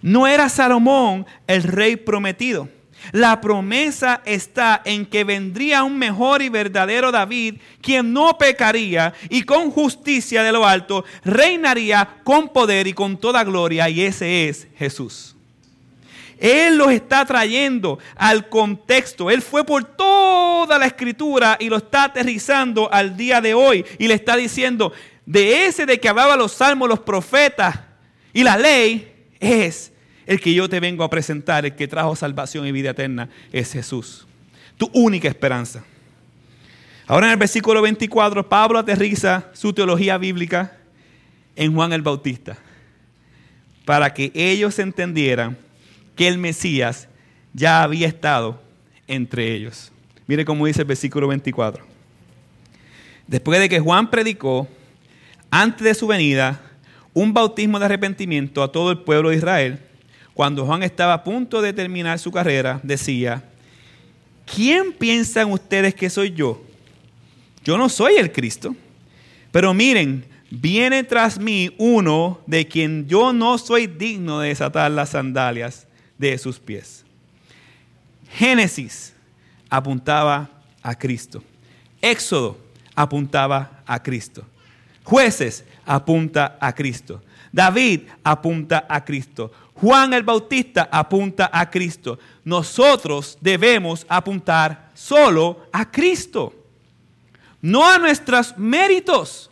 No 0.01 0.25
era 0.25 0.49
Salomón 0.49 1.27
el 1.45 1.61
rey 1.61 1.97
prometido. 1.97 2.67
La 3.11 3.41
promesa 3.41 4.23
está 4.25 4.81
en 4.85 5.05
que 5.05 5.23
vendría 5.23 5.83
un 5.83 5.99
mejor 5.99 6.41
y 6.41 6.49
verdadero 6.49 7.11
David, 7.11 7.57
quien 7.79 8.11
no 8.11 8.35
pecaría 8.39 9.13
y 9.29 9.43
con 9.43 9.69
justicia 9.69 10.41
de 10.41 10.51
lo 10.51 10.65
alto 10.65 11.05
reinaría 11.23 12.21
con 12.23 12.49
poder 12.49 12.87
y 12.87 12.93
con 12.93 13.19
toda 13.19 13.43
gloria, 13.43 13.87
y 13.87 14.01
ese 14.01 14.49
es 14.49 14.67
Jesús. 14.77 15.35
Él 16.41 16.75
los 16.75 16.91
está 16.91 17.23
trayendo 17.23 17.99
al 18.15 18.49
contexto. 18.49 19.29
Él 19.29 19.43
fue 19.43 19.63
por 19.63 19.83
toda 19.83 20.79
la 20.79 20.87
escritura 20.87 21.55
y 21.59 21.69
lo 21.69 21.77
está 21.77 22.05
aterrizando 22.05 22.91
al 22.91 23.15
día 23.15 23.39
de 23.41 23.53
hoy 23.53 23.85
y 23.99 24.07
le 24.07 24.15
está 24.15 24.35
diciendo, 24.35 24.91
de 25.23 25.67
ese 25.67 25.85
de 25.85 25.99
que 25.99 26.09
hablaba 26.09 26.35
los 26.35 26.53
salmos, 26.53 26.89
los 26.89 26.99
profetas 27.01 27.79
y 28.33 28.43
la 28.43 28.57
ley, 28.57 29.13
es 29.39 29.93
el 30.25 30.41
que 30.41 30.53
yo 30.55 30.67
te 30.67 30.79
vengo 30.79 31.03
a 31.03 31.11
presentar, 31.11 31.63
el 31.63 31.75
que 31.75 31.87
trajo 31.87 32.15
salvación 32.15 32.65
y 32.65 32.71
vida 32.71 32.89
eterna, 32.89 33.29
es 33.51 33.71
Jesús. 33.71 34.25
Tu 34.77 34.89
única 34.93 35.27
esperanza. 35.27 35.83
Ahora 37.05 37.27
en 37.27 37.33
el 37.33 37.37
versículo 37.37 37.83
24, 37.83 38.49
Pablo 38.49 38.79
aterriza 38.79 39.45
su 39.53 39.73
teología 39.73 40.17
bíblica 40.17 40.75
en 41.55 41.75
Juan 41.75 41.93
el 41.93 42.01
Bautista, 42.01 42.57
para 43.85 44.11
que 44.11 44.31
ellos 44.33 44.79
entendieran 44.79 45.55
que 46.15 46.27
el 46.27 46.37
Mesías 46.37 47.07
ya 47.53 47.83
había 47.83 48.07
estado 48.07 48.61
entre 49.07 49.53
ellos. 49.53 49.91
Mire 50.27 50.45
cómo 50.45 50.65
dice 50.65 50.81
el 50.81 50.87
versículo 50.87 51.27
24. 51.27 51.83
Después 53.27 53.59
de 53.59 53.69
que 53.69 53.79
Juan 53.79 54.09
predicó, 54.09 54.67
antes 55.49 55.83
de 55.83 55.93
su 55.93 56.07
venida, 56.07 56.61
un 57.13 57.33
bautismo 57.33 57.79
de 57.79 57.85
arrepentimiento 57.85 58.63
a 58.63 58.71
todo 58.71 58.91
el 58.91 58.99
pueblo 58.99 59.29
de 59.29 59.37
Israel, 59.37 59.79
cuando 60.33 60.65
Juan 60.65 60.83
estaba 60.83 61.13
a 61.13 61.23
punto 61.23 61.61
de 61.61 61.73
terminar 61.73 62.19
su 62.19 62.31
carrera, 62.31 62.79
decía, 62.83 63.43
¿quién 64.45 64.93
piensan 64.93 65.51
ustedes 65.51 65.93
que 65.93 66.09
soy 66.09 66.31
yo? 66.31 66.61
Yo 67.63 67.77
no 67.77 67.89
soy 67.89 68.15
el 68.15 68.31
Cristo, 68.31 68.75
pero 69.51 69.73
miren, 69.73 70.25
viene 70.49 71.03
tras 71.03 71.39
mí 71.39 71.73
uno 71.77 72.39
de 72.47 72.67
quien 72.67 73.07
yo 73.07 73.33
no 73.33 73.57
soy 73.57 73.87
digno 73.87 74.39
de 74.39 74.49
desatar 74.49 74.89
las 74.91 75.09
sandalias 75.09 75.87
de 76.21 76.37
sus 76.37 76.59
pies. 76.59 77.03
Génesis 78.29 79.13
apuntaba 79.69 80.49
a 80.81 80.95
Cristo. 80.95 81.43
Éxodo 82.01 82.57
apuntaba 82.95 83.83
a 83.85 84.01
Cristo. 84.01 84.45
Jueces 85.03 85.65
apunta 85.85 86.57
a 86.61 86.73
Cristo. 86.73 87.21
David 87.51 88.01
apunta 88.23 88.85
a 88.87 89.03
Cristo. 89.03 89.51
Juan 89.73 90.13
el 90.13 90.23
Bautista 90.23 90.87
apunta 90.91 91.49
a 91.51 91.69
Cristo. 91.69 92.19
Nosotros 92.45 93.37
debemos 93.41 94.05
apuntar 94.07 94.91
solo 94.93 95.65
a 95.71 95.89
Cristo. 95.89 96.53
No 97.61 97.87
a 97.87 97.97
nuestros 97.97 98.57
méritos, 98.57 99.49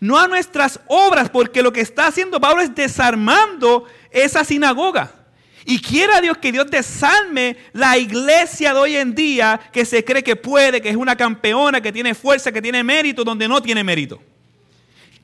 no 0.00 0.18
a 0.18 0.28
nuestras 0.28 0.80
obras, 0.86 1.30
porque 1.30 1.62
lo 1.62 1.72
que 1.72 1.80
está 1.80 2.06
haciendo 2.06 2.40
Pablo 2.40 2.62
es 2.62 2.74
desarmando 2.74 3.86
esa 4.10 4.44
sinagoga. 4.44 5.21
Y 5.64 5.80
quiera 5.80 6.20
Dios 6.20 6.38
que 6.38 6.52
Dios 6.52 6.70
desarme 6.70 7.56
la 7.72 7.96
iglesia 7.96 8.72
de 8.74 8.80
hoy 8.80 8.96
en 8.96 9.14
día 9.14 9.60
que 9.72 9.84
se 9.84 10.04
cree 10.04 10.22
que 10.22 10.36
puede, 10.36 10.80
que 10.80 10.88
es 10.88 10.96
una 10.96 11.16
campeona, 11.16 11.80
que 11.80 11.92
tiene 11.92 12.14
fuerza, 12.14 12.50
que 12.50 12.62
tiene 12.62 12.82
mérito, 12.82 13.24
donde 13.24 13.46
no 13.46 13.62
tiene 13.62 13.84
mérito. 13.84 14.20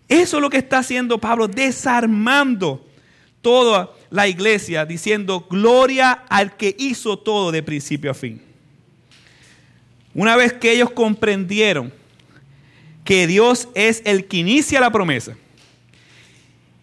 Eso 0.08 0.36
es 0.36 0.42
lo 0.42 0.48
que 0.48 0.58
está 0.58 0.78
haciendo 0.78 1.18
Pablo, 1.18 1.48
desarmando 1.48 2.86
toda 3.42 3.92
la 4.10 4.26
iglesia 4.26 4.84
diciendo 4.84 5.46
gloria 5.48 6.12
al 6.28 6.56
que 6.56 6.74
hizo 6.78 7.18
todo 7.18 7.52
de 7.52 7.62
principio 7.62 8.10
a 8.10 8.14
fin. 8.14 8.40
Una 10.14 10.36
vez 10.36 10.52
que 10.54 10.72
ellos 10.72 10.90
comprendieron 10.90 11.92
que 13.04 13.26
Dios 13.26 13.68
es 13.74 14.02
el 14.04 14.26
que 14.26 14.38
inicia 14.38 14.80
la 14.80 14.90
promesa, 14.90 15.36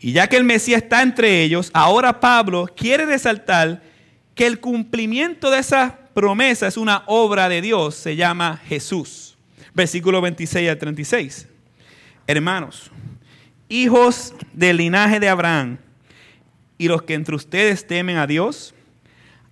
y 0.05 0.11
ya 0.11 0.27
que 0.27 0.37
el 0.37 0.43
Mesías 0.43 0.83
está 0.83 1.01
entre 1.01 1.41
ellos, 1.41 1.71
ahora 1.73 2.19
Pablo 2.19 2.69
quiere 2.77 3.07
resaltar 3.07 3.81
que 4.35 4.45
el 4.45 4.59
cumplimiento 4.59 5.49
de 5.49 5.57
esa 5.57 5.97
promesa 6.13 6.67
es 6.67 6.77
una 6.77 7.01
obra 7.07 7.49
de 7.49 7.59
Dios, 7.59 7.95
se 7.95 8.15
llama 8.15 8.61
Jesús. 8.67 9.35
Versículo 9.73 10.21
26 10.21 10.69
al 10.69 10.77
36. 10.77 11.47
Hermanos, 12.27 12.91
hijos 13.67 14.35
del 14.53 14.77
linaje 14.77 15.19
de 15.19 15.27
Abraham, 15.27 15.79
y 16.77 16.87
los 16.87 17.01
que 17.01 17.15
entre 17.15 17.33
ustedes 17.33 17.87
temen 17.87 18.17
a 18.17 18.27
Dios, 18.27 18.75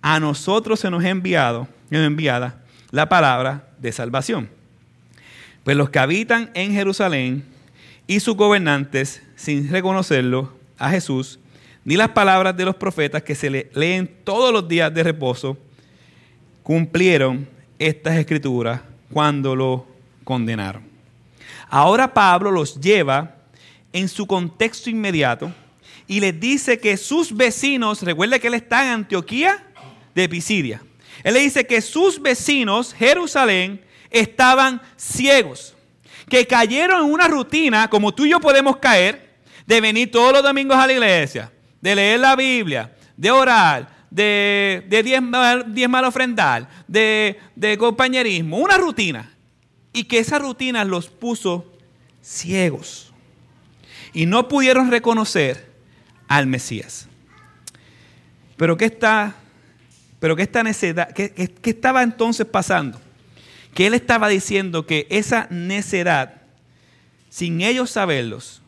a 0.02 0.20
nosotros 0.20 0.78
se 0.78 0.88
nos 0.88 1.02
ha 1.02 1.08
enviado, 1.08 1.66
enviada 1.90 2.62
la 2.92 3.08
palabra 3.08 3.70
de 3.80 3.90
salvación. 3.90 4.48
Pues 5.64 5.76
los 5.76 5.90
que 5.90 5.98
habitan 5.98 6.52
en 6.54 6.70
Jerusalén 6.70 7.53
y 8.06 8.20
sus 8.20 8.36
gobernantes, 8.36 9.22
sin 9.36 9.70
reconocerlo 9.70 10.52
a 10.78 10.90
Jesús, 10.90 11.38
ni 11.84 11.96
las 11.96 12.10
palabras 12.10 12.56
de 12.56 12.64
los 12.64 12.76
profetas 12.76 13.22
que 13.22 13.34
se 13.34 13.50
le 13.50 13.70
leen 13.74 14.10
todos 14.24 14.52
los 14.52 14.66
días 14.66 14.92
de 14.92 15.02
reposo, 15.02 15.56
cumplieron 16.62 17.46
estas 17.78 18.16
escrituras 18.16 18.80
cuando 19.12 19.54
lo 19.54 19.86
condenaron. 20.24 20.82
Ahora 21.68 22.12
Pablo 22.12 22.50
los 22.50 22.80
lleva 22.80 23.36
en 23.92 24.08
su 24.08 24.26
contexto 24.26 24.90
inmediato 24.90 25.52
y 26.06 26.20
les 26.20 26.38
dice 26.38 26.78
que 26.78 26.96
sus 26.96 27.34
vecinos, 27.34 28.02
recuerde 28.02 28.40
que 28.40 28.48
él 28.48 28.54
está 28.54 28.84
en 28.84 28.90
Antioquía 28.90 29.64
de 30.14 30.28
Pisidia, 30.28 30.82
él 31.22 31.34
le 31.34 31.40
dice 31.40 31.66
que 31.66 31.80
sus 31.80 32.20
vecinos, 32.20 32.92
Jerusalén, 32.92 33.80
estaban 34.10 34.80
ciegos, 34.96 35.73
que 36.28 36.46
cayeron 36.46 37.04
en 37.04 37.12
una 37.12 37.28
rutina, 37.28 37.88
como 37.88 38.14
tú 38.14 38.24
y 38.24 38.30
yo 38.30 38.40
podemos 38.40 38.78
caer, 38.78 39.34
de 39.66 39.80
venir 39.80 40.10
todos 40.10 40.32
los 40.32 40.42
domingos 40.42 40.76
a 40.76 40.86
la 40.86 40.92
iglesia, 40.92 41.50
de 41.80 41.94
leer 41.94 42.20
la 42.20 42.36
Biblia, 42.36 42.94
de 43.16 43.30
orar, 43.30 43.88
de, 44.10 44.84
de 44.88 45.02
diezmar, 45.02 46.04
ofrendar, 46.04 46.68
de, 46.86 47.76
compañerismo, 47.78 48.58
una 48.58 48.76
rutina. 48.76 49.30
Y 49.92 50.04
que 50.04 50.18
esa 50.18 50.38
rutina 50.38 50.84
los 50.84 51.08
puso 51.08 51.72
ciegos. 52.20 53.12
y 54.12 54.26
no 54.26 54.48
pudieron 54.48 54.90
reconocer 54.90 55.72
al 56.28 56.46
Mesías. 56.46 57.08
Pero 58.56 58.76
¿qué 58.76 58.84
está, 58.84 59.34
pero 60.20 60.36
qué, 60.36 60.42
está 60.42 60.62
necedad, 60.62 61.12
qué, 61.12 61.32
qué 61.32 61.70
estaba 61.70 62.02
entonces 62.02 62.46
pasando? 62.46 63.00
Que 63.74 63.86
él 63.86 63.94
estaba 63.94 64.28
diciendo 64.28 64.86
que 64.86 65.06
esa 65.10 65.48
necedad, 65.50 66.42
sin 67.28 67.60
ellos 67.60 67.90
saberlos, 67.90 68.62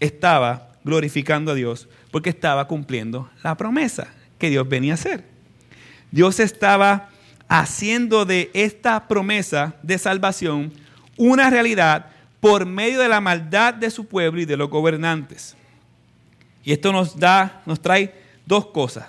estaba 0.00 0.72
glorificando 0.84 1.52
a 1.52 1.54
Dios 1.54 1.88
porque 2.10 2.30
estaba 2.30 2.66
cumpliendo 2.66 3.30
la 3.42 3.56
promesa 3.56 4.08
que 4.38 4.50
Dios 4.50 4.68
venía 4.68 4.92
a 4.92 4.94
hacer. 4.94 5.24
Dios 6.10 6.40
estaba 6.40 7.10
haciendo 7.48 8.24
de 8.24 8.50
esta 8.54 9.08
promesa 9.08 9.74
de 9.82 9.98
salvación 9.98 10.72
una 11.16 11.50
realidad 11.50 12.06
por 12.40 12.66
medio 12.66 13.00
de 13.00 13.08
la 13.08 13.20
maldad 13.20 13.74
de 13.74 13.90
su 13.90 14.06
pueblo 14.06 14.40
y 14.40 14.44
de 14.44 14.56
los 14.56 14.70
gobernantes. 14.70 15.56
Y 16.64 16.72
esto 16.72 16.92
nos 16.92 17.18
da, 17.18 17.62
nos 17.66 17.80
trae 17.80 18.14
dos 18.44 18.66
cosas: 18.66 19.06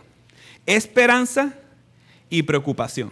esperanza 0.65 1.53
y 2.29 2.43
preocupación. 2.43 3.11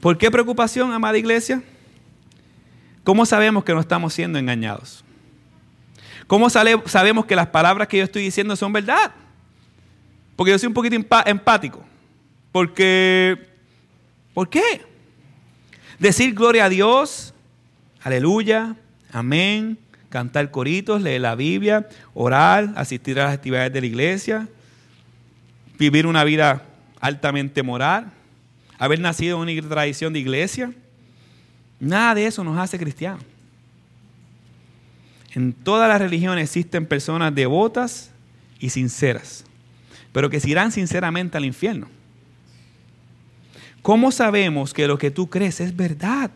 ¿Por 0.00 0.16
qué 0.16 0.30
preocupación, 0.30 0.92
amada 0.92 1.18
iglesia? 1.18 1.62
¿Cómo 3.02 3.26
sabemos 3.26 3.64
que 3.64 3.74
no 3.74 3.80
estamos 3.80 4.14
siendo 4.14 4.38
engañados? 4.38 5.04
¿Cómo 6.26 6.50
sabemos 6.50 7.26
que 7.26 7.34
las 7.34 7.48
palabras 7.48 7.88
que 7.88 7.98
yo 7.98 8.04
estoy 8.04 8.22
diciendo 8.22 8.54
son 8.54 8.72
verdad? 8.72 9.12
Porque 10.36 10.52
yo 10.52 10.58
soy 10.58 10.68
un 10.68 10.74
poquito 10.74 10.94
empático. 11.26 11.82
Porque, 12.52 13.48
¿por 14.34 14.48
qué? 14.48 14.84
Decir 15.98 16.34
gloria 16.34 16.66
a 16.66 16.68
Dios, 16.68 17.34
aleluya, 18.02 18.76
amén, 19.10 19.78
cantar 20.10 20.50
coritos, 20.50 21.02
leer 21.02 21.22
la 21.22 21.34
Biblia, 21.34 21.88
orar, 22.14 22.72
asistir 22.76 23.18
a 23.18 23.24
las 23.24 23.34
actividades 23.34 23.72
de 23.72 23.80
la 23.80 23.86
iglesia, 23.86 24.48
vivir 25.78 26.06
una 26.06 26.24
vida 26.24 26.62
altamente 27.00 27.62
moral, 27.62 28.12
haber 28.78 29.00
nacido 29.00 29.42
en 29.42 29.58
una 29.58 29.68
tradición 29.68 30.12
de 30.12 30.20
iglesia. 30.20 30.72
Nada 31.80 32.14
de 32.14 32.26
eso 32.26 32.44
nos 32.44 32.58
hace 32.58 32.78
cristianos. 32.78 33.22
En 35.34 35.52
todas 35.52 35.88
las 35.88 36.00
religiones 36.00 36.44
existen 36.44 36.86
personas 36.86 37.34
devotas 37.34 38.10
y 38.58 38.70
sinceras, 38.70 39.44
pero 40.12 40.30
que 40.30 40.40
se 40.40 40.50
irán 40.50 40.72
sinceramente 40.72 41.36
al 41.36 41.44
infierno. 41.44 41.88
¿Cómo 43.82 44.10
sabemos 44.10 44.74
que 44.74 44.86
lo 44.86 44.98
que 44.98 45.10
tú 45.10 45.28
crees 45.28 45.60
es 45.60 45.76
verdad? 45.76 46.30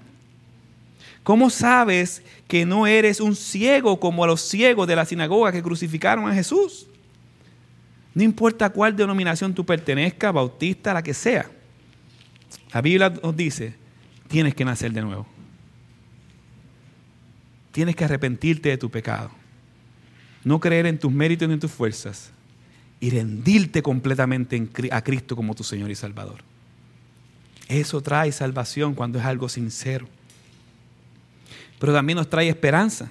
¿Cómo 1.22 1.51
sabes 1.51 2.22
que 2.49 2.66
no 2.66 2.86
eres 2.86 3.20
un 3.20 3.36
ciego 3.36 3.99
como 4.01 4.26
los 4.26 4.40
ciegos 4.40 4.86
de 4.88 4.97
la 4.97 5.05
sinagoga 5.05 5.53
que 5.53 5.62
crucificaron 5.62 6.28
a 6.28 6.34
Jesús? 6.34 6.86
No 8.14 8.22
importa 8.22 8.70
cuál 8.70 8.95
denominación 8.95 9.55
tú 9.55 9.64
pertenezcas, 9.64 10.32
bautista, 10.32 10.93
la 10.93 11.03
que 11.03 11.14
sea. 11.14 11.49
La 12.73 12.81
Biblia 12.81 13.11
nos 13.23 13.37
dice, 13.37 13.75
tienes 14.29 14.55
que 14.55 14.64
nacer 14.64 14.93
de 14.93 15.03
nuevo. 15.03 15.27
Tienes 17.70 17.97
que 17.97 18.05
arrepentirte 18.05 18.68
de 18.68 18.79
tu 18.79 18.91
pecado. 18.91 19.31
No 20.45 20.61
creer 20.61 20.87
en 20.87 20.99
tus 20.99 21.12
méritos 21.12 21.49
ni 21.49 21.55
en 21.55 21.61
tus 21.61 21.70
fuerzas. 21.70 22.31
Y 23.01 23.11
rendirte 23.11 23.83
completamente 23.83 24.68
a 24.91 25.03
Cristo 25.03 25.35
como 25.35 25.55
tu 25.55 25.64
Señor 25.64 25.91
y 25.91 25.95
Salvador. 25.95 26.43
Eso 27.68 28.01
trae 28.01 28.31
salvación 28.33 28.95
cuando 28.95 29.18
es 29.18 29.25
algo 29.25 29.49
sincero. 29.49 30.07
Pero 31.79 31.93
también 31.93 32.16
nos 32.16 32.31
trae 32.31 32.49
esperanza. 32.49 33.11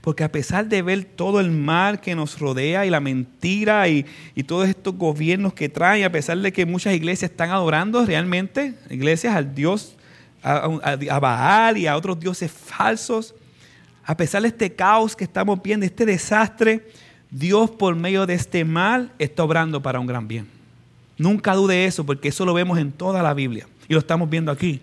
Porque 0.00 0.24
a 0.24 0.32
pesar 0.32 0.68
de 0.68 0.82
ver 0.82 1.04
todo 1.04 1.40
el 1.40 1.50
mal 1.50 2.00
que 2.00 2.14
nos 2.14 2.38
rodea 2.38 2.86
y 2.86 2.90
la 2.90 3.00
mentira 3.00 3.88
y, 3.88 4.06
todos 4.46 4.68
estos 4.68 4.96
gobiernos 4.96 5.52
que 5.52 5.68
traen, 5.68 6.04
a 6.04 6.10
pesar 6.10 6.38
de 6.38 6.52
que 6.52 6.66
muchas 6.66 6.94
iglesias 6.94 7.30
están 7.30 7.50
adorando 7.50 8.04
realmente, 8.04 8.74
iglesias 8.88 9.36
al 9.36 9.54
Dios, 9.54 9.96
a, 10.42 10.64
a 11.10 11.20
Baal 11.20 11.76
y 11.76 11.86
a 11.86 11.96
otros 11.96 12.18
dioses 12.18 12.50
falsos, 12.50 13.34
a 14.04 14.16
pesar 14.16 14.42
de 14.42 14.48
este 14.48 14.74
caos 14.74 15.14
que 15.14 15.24
estamos 15.24 15.62
viendo, 15.62 15.86
este 15.86 16.06
desastre, 16.06 16.88
Dios 17.30 17.70
por 17.70 17.94
medio 17.94 18.26
de 18.26 18.34
este 18.34 18.64
mal 18.64 19.12
está 19.18 19.44
obrando 19.44 19.80
para 19.82 20.00
un 20.00 20.06
gran 20.06 20.26
bien. 20.26 20.48
Nunca 21.16 21.54
dude 21.54 21.84
eso, 21.84 22.04
porque 22.04 22.28
eso 22.28 22.44
lo 22.44 22.54
vemos 22.54 22.78
en 22.78 22.92
toda 22.92 23.22
la 23.22 23.34
Biblia 23.34 23.68
y 23.88 23.92
lo 23.92 24.00
estamos 24.00 24.28
viendo 24.28 24.50
aquí. 24.50 24.80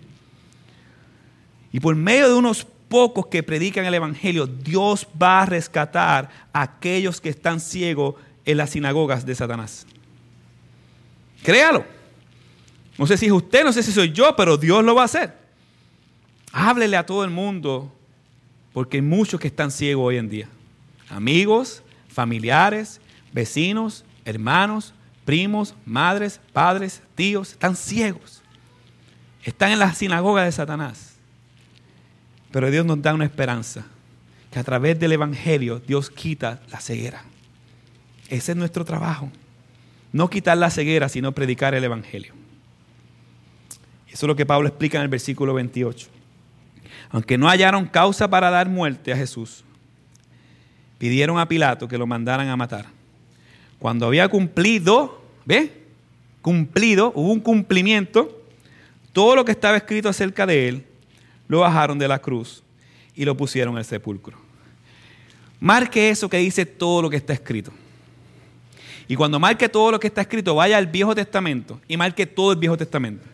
Y 1.72 1.80
por 1.80 1.96
medio 1.96 2.28
de 2.28 2.34
unos 2.34 2.66
pocos 2.88 3.26
que 3.26 3.42
predican 3.42 3.84
el 3.84 3.94
Evangelio, 3.94 4.46
Dios 4.46 5.06
va 5.20 5.42
a 5.42 5.46
rescatar 5.46 6.30
a 6.52 6.62
aquellos 6.62 7.20
que 7.20 7.28
están 7.28 7.60
ciegos 7.60 8.14
en 8.44 8.56
las 8.56 8.70
sinagogas 8.70 9.26
de 9.26 9.34
Satanás. 9.34 9.86
Créalo. 11.42 11.84
No 12.96 13.06
sé 13.06 13.16
si 13.16 13.26
es 13.26 13.32
usted, 13.32 13.64
no 13.64 13.72
sé 13.72 13.82
si 13.82 13.92
soy 13.92 14.12
yo, 14.12 14.34
pero 14.34 14.56
Dios 14.56 14.82
lo 14.84 14.94
va 14.94 15.02
a 15.02 15.04
hacer. 15.04 15.32
Háblele 16.52 16.96
a 16.96 17.06
todo 17.06 17.24
el 17.24 17.30
mundo 17.30 17.92
porque 18.72 18.96
hay 18.96 19.02
muchos 19.02 19.38
que 19.38 19.48
están 19.48 19.70
ciegos 19.70 20.06
hoy 20.06 20.16
en 20.16 20.28
día. 20.28 20.48
Amigos, 21.08 21.82
familiares, 22.08 23.00
vecinos, 23.32 24.04
hermanos, 24.24 24.94
primos, 25.24 25.74
madres, 25.84 26.40
padres, 26.52 27.02
tíos, 27.14 27.52
están 27.52 27.76
ciegos. 27.76 28.42
Están 29.44 29.70
en 29.70 29.78
la 29.78 29.94
sinagoga 29.94 30.44
de 30.44 30.52
Satanás. 30.52 31.07
Pero 32.50 32.70
Dios 32.70 32.86
nos 32.86 33.02
da 33.02 33.14
una 33.14 33.24
esperanza, 33.24 33.86
que 34.50 34.58
a 34.58 34.64
través 34.64 34.98
del 34.98 35.12
Evangelio 35.12 35.80
Dios 35.86 36.10
quita 36.10 36.60
la 36.70 36.80
ceguera. 36.80 37.24
Ese 38.28 38.52
es 38.52 38.56
nuestro 38.56 38.84
trabajo. 38.84 39.30
No 40.12 40.30
quitar 40.30 40.56
la 40.56 40.70
ceguera, 40.70 41.08
sino 41.08 41.32
predicar 41.32 41.74
el 41.74 41.84
Evangelio. 41.84 42.32
Eso 44.06 44.26
es 44.26 44.28
lo 44.28 44.36
que 44.36 44.46
Pablo 44.46 44.68
explica 44.68 44.98
en 44.98 45.02
el 45.02 45.08
versículo 45.08 45.54
28 45.54 46.08
aunque 47.10 47.38
no 47.38 47.48
hallaron 47.48 47.86
causa 47.86 48.28
para 48.28 48.50
dar 48.50 48.68
muerte 48.68 49.12
a 49.12 49.16
Jesús, 49.16 49.64
pidieron 50.98 51.38
a 51.38 51.48
Pilato 51.48 51.88
que 51.88 51.98
lo 51.98 52.06
mandaran 52.06 52.48
a 52.48 52.56
matar. 52.56 52.86
Cuando 53.78 54.06
había 54.06 54.28
cumplido, 54.28 55.22
¿ve? 55.44 55.72
Cumplido, 56.42 57.12
hubo 57.14 57.32
un 57.32 57.40
cumplimiento, 57.40 58.42
todo 59.12 59.36
lo 59.36 59.44
que 59.44 59.52
estaba 59.52 59.76
escrito 59.76 60.08
acerca 60.08 60.46
de 60.46 60.68
él, 60.68 60.86
lo 61.48 61.60
bajaron 61.60 61.98
de 61.98 62.06
la 62.06 62.18
cruz 62.18 62.62
y 63.14 63.24
lo 63.24 63.36
pusieron 63.36 63.76
el 63.78 63.84
sepulcro. 63.84 64.36
Marque 65.60 66.10
eso 66.10 66.28
que 66.28 66.36
dice 66.36 66.64
todo 66.64 67.02
lo 67.02 67.10
que 67.10 67.16
está 67.16 67.32
escrito. 67.32 67.72
Y 69.08 69.16
cuando 69.16 69.40
marque 69.40 69.68
todo 69.68 69.90
lo 69.90 69.98
que 69.98 70.06
está 70.06 70.20
escrito, 70.20 70.54
vaya 70.54 70.76
al 70.76 70.86
Viejo 70.86 71.14
Testamento 71.14 71.80
y 71.88 71.96
marque 71.96 72.26
todo 72.26 72.52
el 72.52 72.58
Viejo 72.58 72.76
Testamento 72.76 73.24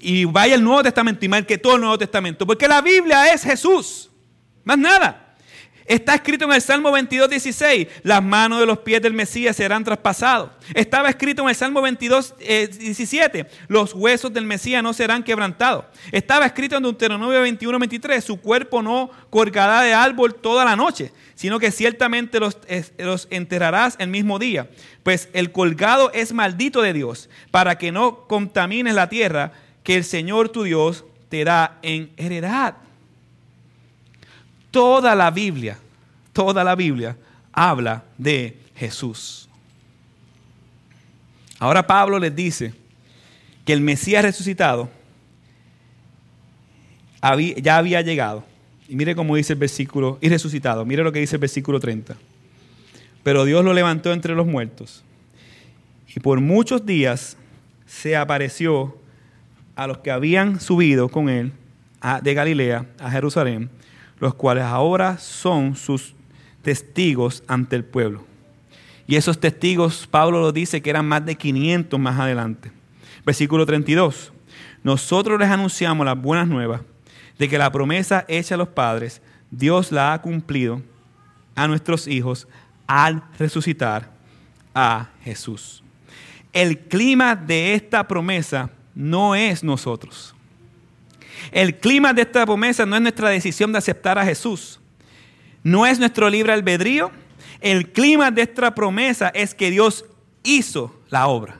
y 0.00 0.24
vaya 0.24 0.54
al 0.54 0.64
Nuevo 0.64 0.82
Testamento 0.82 1.24
y 1.24 1.28
marque 1.28 1.58
todo 1.58 1.74
el 1.76 1.80
Nuevo 1.82 1.98
Testamento. 1.98 2.46
Porque 2.46 2.66
la 2.66 2.80
Biblia 2.80 3.32
es 3.32 3.42
Jesús. 3.42 4.10
Más 4.64 4.78
nada. 4.78 5.29
Está 5.90 6.14
escrito 6.14 6.44
en 6.44 6.52
el 6.52 6.62
Salmo 6.62 6.92
22, 6.92 7.28
16, 7.28 7.88
las 8.04 8.22
manos 8.22 8.60
de 8.60 8.66
los 8.66 8.78
pies 8.78 9.02
del 9.02 9.12
Mesías 9.12 9.56
serán 9.56 9.82
traspasados. 9.82 10.50
Estaba 10.72 11.08
escrito 11.08 11.42
en 11.42 11.48
el 11.48 11.56
Salmo 11.56 11.82
22, 11.82 12.36
17, 12.38 13.40
eh, 13.40 13.46
los 13.66 13.92
huesos 13.92 14.32
del 14.32 14.44
Mesías 14.44 14.84
no 14.84 14.92
serán 14.92 15.24
quebrantados. 15.24 15.86
Estaba 16.12 16.46
escrito 16.46 16.76
en 16.76 16.84
Deuteronomio 16.84 17.40
21, 17.40 17.76
23, 17.76 18.22
su 18.22 18.40
cuerpo 18.40 18.82
no 18.82 19.10
colgará 19.30 19.82
de 19.82 19.92
árbol 19.92 20.36
toda 20.36 20.64
la 20.64 20.76
noche, 20.76 21.10
sino 21.34 21.58
que 21.58 21.72
ciertamente 21.72 22.38
los, 22.38 22.56
los 22.96 23.26
enterrarás 23.32 23.96
el 23.98 24.10
mismo 24.10 24.38
día. 24.38 24.70
Pues 25.02 25.28
el 25.32 25.50
colgado 25.50 26.12
es 26.14 26.32
maldito 26.32 26.82
de 26.82 26.92
Dios, 26.92 27.28
para 27.50 27.78
que 27.78 27.90
no 27.90 28.28
contamines 28.28 28.94
la 28.94 29.08
tierra 29.08 29.54
que 29.82 29.96
el 29.96 30.04
Señor 30.04 30.50
tu 30.50 30.62
Dios 30.62 31.04
te 31.28 31.42
da 31.42 31.80
en 31.82 32.12
heredad. 32.16 32.76
Toda 34.70 35.14
la 35.14 35.30
Biblia, 35.30 35.78
toda 36.32 36.62
la 36.64 36.74
Biblia 36.74 37.16
habla 37.52 38.04
de 38.16 38.56
Jesús. 38.76 39.48
Ahora 41.58 41.86
Pablo 41.86 42.18
les 42.18 42.34
dice 42.34 42.72
que 43.64 43.72
el 43.72 43.80
Mesías 43.80 44.22
resucitado 44.22 44.88
ya 47.62 47.76
había 47.76 48.00
llegado. 48.00 48.44
Y 48.88 48.96
mire 48.96 49.14
cómo 49.14 49.36
dice 49.36 49.52
el 49.52 49.58
versículo, 49.58 50.18
y 50.20 50.28
resucitado, 50.28 50.84
mire 50.84 51.04
lo 51.04 51.12
que 51.12 51.20
dice 51.20 51.36
el 51.36 51.40
versículo 51.40 51.78
30. 51.78 52.16
Pero 53.22 53.44
Dios 53.44 53.64
lo 53.64 53.72
levantó 53.72 54.12
entre 54.12 54.34
los 54.34 54.46
muertos. 54.46 55.04
Y 56.14 56.18
por 56.20 56.40
muchos 56.40 56.86
días 56.86 57.36
se 57.86 58.16
apareció 58.16 58.96
a 59.76 59.86
los 59.86 59.98
que 59.98 60.10
habían 60.10 60.60
subido 60.60 61.08
con 61.08 61.28
él 61.28 61.52
de 62.22 62.34
Galilea 62.34 62.86
a 62.98 63.10
Jerusalén, 63.10 63.70
los 64.20 64.34
cuales 64.34 64.64
ahora 64.64 65.18
son 65.18 65.74
sus 65.74 66.14
testigos 66.62 67.42
ante 67.48 67.74
el 67.74 67.84
pueblo. 67.84 68.24
Y 69.06 69.16
esos 69.16 69.40
testigos, 69.40 70.06
Pablo 70.06 70.40
lo 70.40 70.52
dice 70.52 70.80
que 70.82 70.90
eran 70.90 71.08
más 71.08 71.26
de 71.26 71.34
500 71.34 71.98
más 71.98 72.20
adelante. 72.20 72.70
Versículo 73.26 73.66
32. 73.66 74.32
Nosotros 74.84 75.38
les 75.38 75.48
anunciamos 75.48 76.06
las 76.06 76.20
buenas 76.20 76.46
nuevas 76.46 76.82
de 77.38 77.48
que 77.48 77.58
la 77.58 77.72
promesa 77.72 78.24
hecha 78.28 78.54
a 78.54 78.58
los 78.58 78.68
padres, 78.68 79.20
Dios 79.50 79.90
la 79.90 80.12
ha 80.12 80.22
cumplido 80.22 80.82
a 81.56 81.66
nuestros 81.66 82.06
hijos 82.06 82.46
al 82.86 83.24
resucitar 83.38 84.10
a 84.74 85.08
Jesús. 85.24 85.82
El 86.52 86.78
clima 86.78 87.34
de 87.36 87.74
esta 87.74 88.06
promesa 88.06 88.70
no 88.94 89.34
es 89.34 89.64
nosotros. 89.64 90.34
El 91.52 91.76
clima 91.78 92.12
de 92.12 92.22
esta 92.22 92.44
promesa 92.46 92.86
no 92.86 92.96
es 92.96 93.02
nuestra 93.02 93.28
decisión 93.28 93.72
de 93.72 93.78
aceptar 93.78 94.18
a 94.18 94.24
Jesús. 94.24 94.80
No 95.62 95.86
es 95.86 95.98
nuestro 95.98 96.28
libre 96.30 96.52
albedrío. 96.52 97.10
El 97.60 97.92
clima 97.92 98.30
de 98.30 98.42
esta 98.42 98.74
promesa 98.74 99.28
es 99.28 99.54
que 99.54 99.70
Dios 99.70 100.04
hizo 100.42 100.98
la 101.10 101.26
obra 101.26 101.58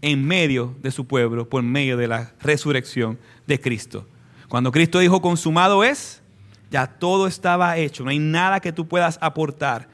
en 0.00 0.24
medio 0.24 0.74
de 0.80 0.90
su 0.90 1.06
pueblo 1.06 1.48
por 1.48 1.62
medio 1.62 1.96
de 1.96 2.08
la 2.08 2.32
resurrección 2.40 3.18
de 3.46 3.60
Cristo. 3.60 4.06
Cuando 4.48 4.72
Cristo 4.72 5.00
dijo 5.00 5.20
consumado 5.20 5.84
es, 5.84 6.22
ya 6.70 6.86
todo 6.86 7.26
estaba 7.26 7.76
hecho, 7.76 8.04
no 8.04 8.10
hay 8.10 8.18
nada 8.18 8.60
que 8.60 8.72
tú 8.72 8.86
puedas 8.86 9.18
aportar. 9.20 9.88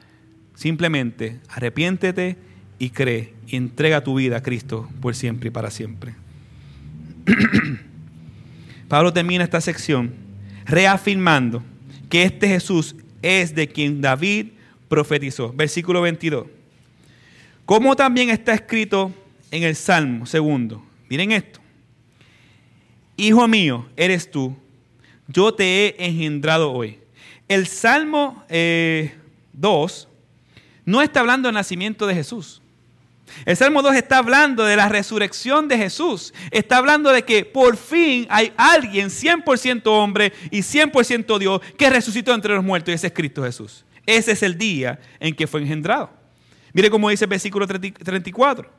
Simplemente 0.53 1.39
arrepiéntete 1.49 2.37
y 2.79 2.91
cree 2.91 3.33
y 3.47 3.57
entrega 3.57 4.03
tu 4.03 4.15
vida 4.15 4.37
a 4.37 4.43
Cristo 4.43 4.89
por 5.01 5.15
siempre 5.15 5.49
y 5.49 5.51
para 5.51 5.71
siempre. 5.71 6.15
Pablo 8.87 9.11
termina 9.11 9.43
esta 9.43 9.61
sección 9.61 10.13
reafirmando 10.65 11.63
que 12.09 12.23
este 12.23 12.47
Jesús 12.47 12.95
es 13.21 13.55
de 13.55 13.67
quien 13.67 14.01
David 14.01 14.47
profetizó. 14.87 15.51
Versículo 15.53 16.01
22. 16.01 16.47
Como 17.65 17.95
también 17.95 18.29
está 18.29 18.53
escrito 18.53 19.11
en 19.51 19.63
el 19.63 19.75
Salmo 19.75 20.25
segundo. 20.25 20.83
Miren 21.09 21.31
esto. 21.31 21.59
Hijo 23.17 23.47
mío, 23.47 23.87
eres 23.95 24.29
tú. 24.29 24.55
Yo 25.27 25.53
te 25.53 25.63
he 25.87 26.05
engendrado 26.05 26.71
hoy. 26.71 26.99
El 27.47 27.67
Salmo 27.67 28.43
2 28.47 28.47
eh, 28.49 29.13
no 30.85 31.01
está 31.01 31.21
hablando 31.21 31.47
del 31.47 31.55
nacimiento 31.55 32.05
de 32.05 32.15
Jesús. 32.15 32.61
El 33.45 33.57
Salmo 33.57 33.81
2 33.81 33.95
está 33.95 34.19
hablando 34.19 34.63
de 34.65 34.75
la 34.75 34.89
resurrección 34.89 35.67
de 35.67 35.77
Jesús. 35.77 36.33
Está 36.51 36.77
hablando 36.77 37.11
de 37.11 37.23
que 37.23 37.45
por 37.45 37.77
fin 37.77 38.27
hay 38.29 38.53
alguien 38.57 39.09
100% 39.09 39.81
hombre 39.87 40.33
y 40.51 40.59
100% 40.59 41.37
Dios 41.39 41.61
que 41.77 41.89
resucitó 41.89 42.33
entre 42.33 42.55
los 42.55 42.63
muertos 42.63 42.91
y 42.91 42.95
ese 42.95 43.07
es 43.07 43.13
Cristo 43.13 43.43
Jesús. 43.43 43.85
Ese 44.05 44.31
es 44.33 44.43
el 44.43 44.57
día 44.57 44.99
en 45.19 45.35
que 45.35 45.47
fue 45.47 45.61
engendrado. 45.61 46.11
Mire 46.73 46.89
cómo 46.89 47.09
dice 47.09 47.25
el 47.25 47.29
versículo 47.29 47.67
34. 47.67 48.69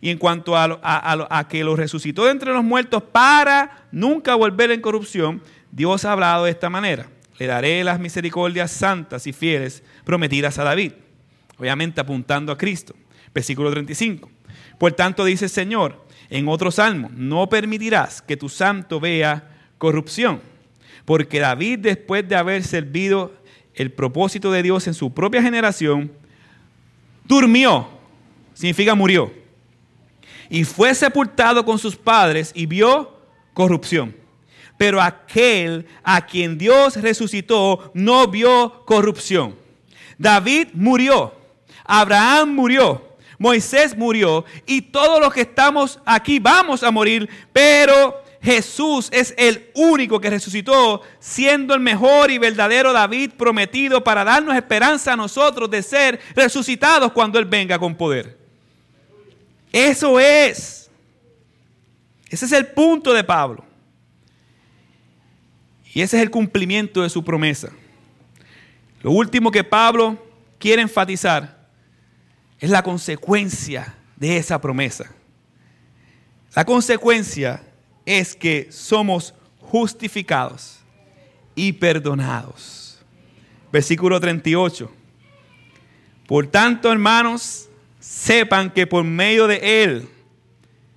Y 0.00 0.10
en 0.10 0.18
cuanto 0.18 0.56
a, 0.56 0.78
a, 0.82 1.48
que 1.48 1.64
lo 1.64 1.74
resucitó 1.74 2.24
de 2.24 2.30
entre 2.30 2.52
los 2.52 2.62
muertos 2.62 3.02
para 3.02 3.86
nunca 3.90 4.34
volver 4.34 4.70
en 4.70 4.80
corrupción, 4.80 5.42
Dios 5.70 6.04
ha 6.04 6.12
hablado 6.12 6.44
de 6.44 6.50
esta 6.50 6.68
manera. 6.68 7.08
Le 7.38 7.46
daré 7.46 7.82
las 7.82 7.98
misericordias 7.98 8.70
santas 8.70 9.26
y 9.26 9.32
fieles 9.32 9.82
prometidas 10.04 10.58
a 10.58 10.64
David. 10.64 10.92
Obviamente 11.58 12.00
apuntando 12.00 12.52
a 12.52 12.58
Cristo. 12.58 12.94
Versículo 13.36 13.70
35. 13.70 14.30
Por 14.78 14.92
tanto 14.92 15.22
dice 15.22 15.44
el 15.44 15.50
Señor 15.50 16.06
en 16.30 16.48
otro 16.48 16.70
salmo, 16.70 17.10
no 17.12 17.50
permitirás 17.50 18.22
que 18.22 18.34
tu 18.34 18.48
santo 18.48 18.98
vea 18.98 19.58
corrupción, 19.76 20.40
porque 21.04 21.38
David 21.38 21.80
después 21.80 22.26
de 22.26 22.34
haber 22.34 22.64
servido 22.64 23.34
el 23.74 23.92
propósito 23.92 24.50
de 24.50 24.62
Dios 24.62 24.86
en 24.86 24.94
su 24.94 25.12
propia 25.12 25.42
generación, 25.42 26.10
durmió, 27.26 27.86
significa 28.54 28.94
murió, 28.94 29.30
y 30.48 30.64
fue 30.64 30.94
sepultado 30.94 31.62
con 31.62 31.78
sus 31.78 31.94
padres 31.94 32.52
y 32.54 32.64
vio 32.64 33.20
corrupción. 33.52 34.16
Pero 34.78 35.02
aquel 35.02 35.84
a 36.02 36.24
quien 36.24 36.56
Dios 36.56 36.96
resucitó 36.96 37.90
no 37.92 38.28
vio 38.28 38.82
corrupción. 38.86 39.56
David 40.16 40.68
murió, 40.72 41.34
Abraham 41.84 42.54
murió, 42.54 43.06
Moisés 43.38 43.96
murió 43.96 44.44
y 44.66 44.80
todos 44.82 45.20
los 45.20 45.32
que 45.32 45.42
estamos 45.42 46.00
aquí 46.04 46.38
vamos 46.38 46.82
a 46.82 46.90
morir, 46.90 47.28
pero 47.52 48.22
Jesús 48.42 49.08
es 49.12 49.34
el 49.36 49.70
único 49.74 50.20
que 50.20 50.30
resucitó, 50.30 51.02
siendo 51.18 51.74
el 51.74 51.80
mejor 51.80 52.30
y 52.30 52.38
verdadero 52.38 52.92
David 52.92 53.32
prometido 53.36 54.04
para 54.04 54.24
darnos 54.24 54.54
esperanza 54.54 55.14
a 55.14 55.16
nosotros 55.16 55.68
de 55.68 55.82
ser 55.82 56.20
resucitados 56.34 57.12
cuando 57.12 57.38
Él 57.38 57.44
venga 57.44 57.78
con 57.78 57.94
poder. 57.94 58.38
Eso 59.72 60.20
es. 60.20 60.88
Ese 62.28 62.44
es 62.46 62.52
el 62.52 62.68
punto 62.68 63.12
de 63.12 63.24
Pablo. 63.24 63.64
Y 65.92 66.02
ese 66.02 66.16
es 66.16 66.22
el 66.22 66.30
cumplimiento 66.30 67.02
de 67.02 67.10
su 67.10 67.24
promesa. 67.24 67.70
Lo 69.02 69.10
último 69.10 69.50
que 69.50 69.64
Pablo 69.64 70.18
quiere 70.58 70.82
enfatizar 70.82 71.55
es 72.58 72.70
la 72.70 72.82
consecuencia 72.82 73.94
de 74.16 74.36
esa 74.36 74.60
promesa. 74.60 75.10
La 76.54 76.64
consecuencia 76.64 77.62
es 78.06 78.34
que 78.34 78.68
somos 78.70 79.34
justificados 79.60 80.78
y 81.54 81.72
perdonados. 81.72 82.98
Versículo 83.72 84.18
38. 84.20 84.90
Por 86.26 86.46
tanto, 86.46 86.90
hermanos, 86.90 87.68
sepan 88.00 88.70
que 88.72 88.86
por 88.86 89.04
medio 89.04 89.46
de 89.46 89.84
Él, 89.84 90.08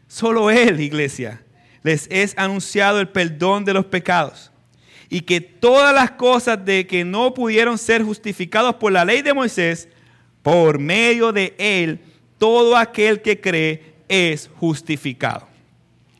solo 0.07 0.49
Él, 0.49 0.80
iglesia, 0.80 1.43
les 1.84 2.07
es 2.10 2.34
anunciado 2.38 2.99
el 2.99 3.10
perdón 3.10 3.66
de 3.66 3.74
los 3.74 3.86
pecados. 3.86 4.51
Y 5.10 5.22
que 5.22 5.41
todas 5.41 5.93
las 5.93 6.12
cosas 6.12 6.64
de 6.64 6.86
que 6.86 7.03
no 7.03 7.34
pudieron 7.34 7.78
ser 7.78 8.03
justificados 8.03 8.76
por 8.76 8.91
la 8.91 9.05
ley 9.05 9.24
de 9.24 9.34
Moisés, 9.34 9.89
por 10.50 10.80
medio 10.80 11.32
de 11.32 11.54
él, 11.60 12.00
todo 12.39 12.76
aquel 12.76 13.22
que 13.22 13.39
cree 13.39 13.93
es 14.08 14.50
justificado. 14.60 15.47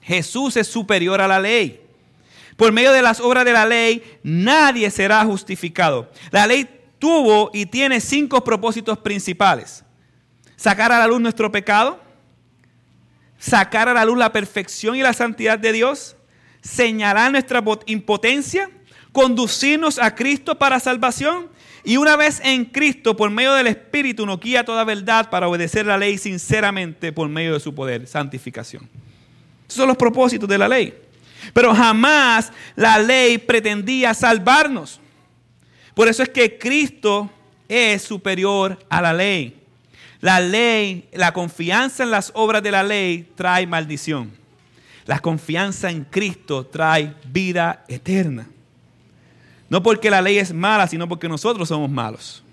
Jesús 0.04 0.56
es 0.56 0.68
superior 0.68 1.20
a 1.20 1.28
la 1.28 1.40
ley. 1.40 1.82
Por 2.56 2.72
medio 2.72 2.92
de 2.92 3.02
las 3.02 3.20
obras 3.20 3.44
de 3.44 3.54
la 3.54 3.66
ley, 3.66 4.04
nadie 4.22 4.92
será 4.92 5.26
justificado. 5.26 6.12
La 6.30 6.46
ley 6.46 6.70
tuvo 7.00 7.50
y 7.56 7.66
tiene 7.66 8.00
cinco 8.00 8.44
propósitos 8.44 9.00
principales. 9.00 9.84
Sacar 10.56 10.92
a 10.92 11.00
la 11.00 11.08
luz 11.08 11.20
nuestro 11.20 11.52
pecado, 11.52 12.00
sacar 13.40 13.90
a 13.90 13.96
la 13.96 14.06
luz 14.06 14.20
la 14.20 14.32
perfección 14.32 14.96
y 14.96 15.02
la 15.02 15.14
santidad 15.14 15.58
de 15.58 15.72
Dios, 15.72 16.16
señalar 16.62 17.32
nuestra 17.32 17.64
impotencia, 17.88 18.70
conducirnos 19.12 19.98
a 19.98 20.14
Cristo 20.14 20.60
para 20.60 20.80
salvación 20.80 21.50
y 21.84 21.98
una 21.98 22.16
vez 22.16 22.42
en 22.44 22.66
Cristo, 22.66 23.16
por 23.16 23.30
medio 23.30 23.54
del 23.54 23.68
Espíritu, 23.68 24.26
nos 24.26 24.40
guía 24.40 24.66
toda 24.66 24.84
verdad 24.84 25.30
para 25.30 25.48
obedecer 25.48 25.86
la 25.86 25.98
ley 25.98 26.18
sinceramente 26.18 27.12
por 27.12 27.30
medio 27.30 27.54
de 27.54 27.60
su 27.60 27.74
poder, 27.74 28.08
santificación. 28.08 28.90
Esos 29.68 29.78
son 29.78 29.88
los 29.88 29.98
propósitos 29.98 30.50
de 30.50 30.58
la 30.58 30.68
ley. 30.68 30.94
Pero 31.54 31.74
jamás 31.74 32.52
la 32.76 33.00
ley 33.00 33.38
pretendía 33.38 34.14
salvarnos. 34.14 35.00
Por 35.94 36.08
eso 36.08 36.24
es 36.24 36.30
que 36.30 36.58
Cristo 36.58 37.30
es 37.68 38.02
superior 38.02 38.78
a 38.90 39.02
la 39.02 39.14
ley. 39.14 39.56
La 40.22 40.40
ley, 40.42 41.08
la 41.14 41.32
confianza 41.32 42.04
en 42.04 42.12
las 42.12 42.32
obras 42.36 42.62
de 42.62 42.72
la 42.72 42.84
ley 42.84 43.30
trae 43.36 43.66
maldición. 43.66 44.32
La 45.06 45.20
confianza 45.20 45.90
en 45.90 46.04
Cristo 46.04 46.66
trae 46.66 47.16
vida 47.26 47.86
eterna. 47.88 48.48
No 49.70 49.84
porque 49.84 50.10
la 50.10 50.22
ley 50.22 50.38
es 50.38 50.54
mala, 50.54 50.88
sino 50.88 51.08
porque 51.08 51.30
nosotros 51.30 51.68
somos 51.68 51.90
malos. 51.90 52.44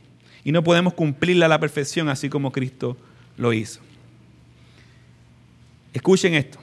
Y 0.44 0.52
no 0.52 0.62
podemos 0.62 0.94
cumplirla 0.94 1.46
a 1.46 1.48
la 1.48 1.58
perfección 1.58 2.08
así 2.08 2.28
como 2.28 2.52
Cristo 2.52 2.96
lo 3.36 3.52
hizo. 3.52 3.80
Escuchen 5.92 6.34
esto. 6.34 6.58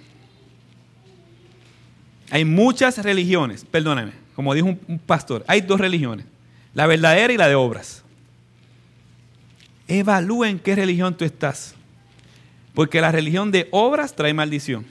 Hay 2.29 2.45
muchas 2.45 2.97
religiones, 3.03 3.65
perdóname, 3.65 4.13
como 4.35 4.53
dijo 4.53 4.67
un, 4.67 4.99
pastor, 4.99 5.43
hay 5.47 5.61
dos 5.61 5.79
religiones, 5.79 6.25
la 6.73 6.87
verdadera 6.87 7.33
y 7.33 7.37
la 7.37 7.47
de 7.47 7.55
obras. 7.55 8.03
Evalúen 9.87 10.59
qué 10.59 10.75
religión 10.75 11.15
tú 11.15 11.25
estás. 11.25 11.75
Porque 12.73 13.01
la 13.01 13.11
religión 13.11 13.51
de 13.51 13.67
obras 13.71 14.15
trae 14.15 14.33
maldición, 14.33 14.85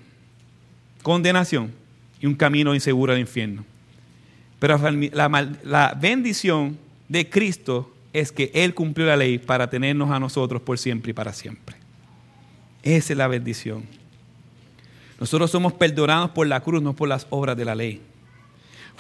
condenación 1.03 1.73
y 2.21 2.27
un 2.27 2.35
camino 2.35 2.75
inseguro 2.75 3.13
al 3.13 3.19
infierno. 3.19 3.65
Pero 4.63 4.79
la, 5.13 5.99
bendición 6.01 6.79
de 7.09 7.29
Cristo 7.29 7.93
es 8.13 8.31
que 8.31 8.53
Él 8.55 8.75
cumplió 8.75 9.09
la 9.09 9.17
ley 9.17 9.39
para 9.39 9.69
tenernos 9.69 10.09
a 10.13 10.21
nosotros 10.21 10.63
por 10.63 10.79
siempre 10.79 11.11
y 11.11 11.13
para 11.13 11.33
siempre. 11.33 11.75
Esa 12.85 13.13
es 13.13 13.17
la 13.17 13.27
bendición. 13.27 13.83
Nosotros 15.19 15.51
somos 15.51 15.73
perdonados 15.73 16.31
por 16.31 16.47
la 16.47 16.61
cruz, 16.61 16.81
no 16.81 16.95
por 16.95 17.09
las 17.09 17.27
obras 17.31 17.57
de 17.57 17.65
la 17.65 17.75
ley. 17.75 18.03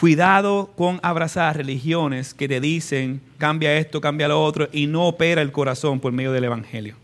Cuidado 0.00 0.72
con 0.76 0.98
abrazar 1.00 1.58
religiones 1.58 2.34
que 2.34 2.48
te 2.48 2.60
dicen 2.60 3.20
cambia 3.38 3.76
esto, 3.76 4.00
cambia 4.00 4.26
lo 4.26 4.42
otro 4.42 4.68
y 4.72 4.88
no 4.88 5.06
opera 5.06 5.42
el 5.42 5.52
corazón 5.52 6.00
por 6.00 6.10
medio 6.10 6.32
del 6.32 6.42
Evangelio. 6.42 6.96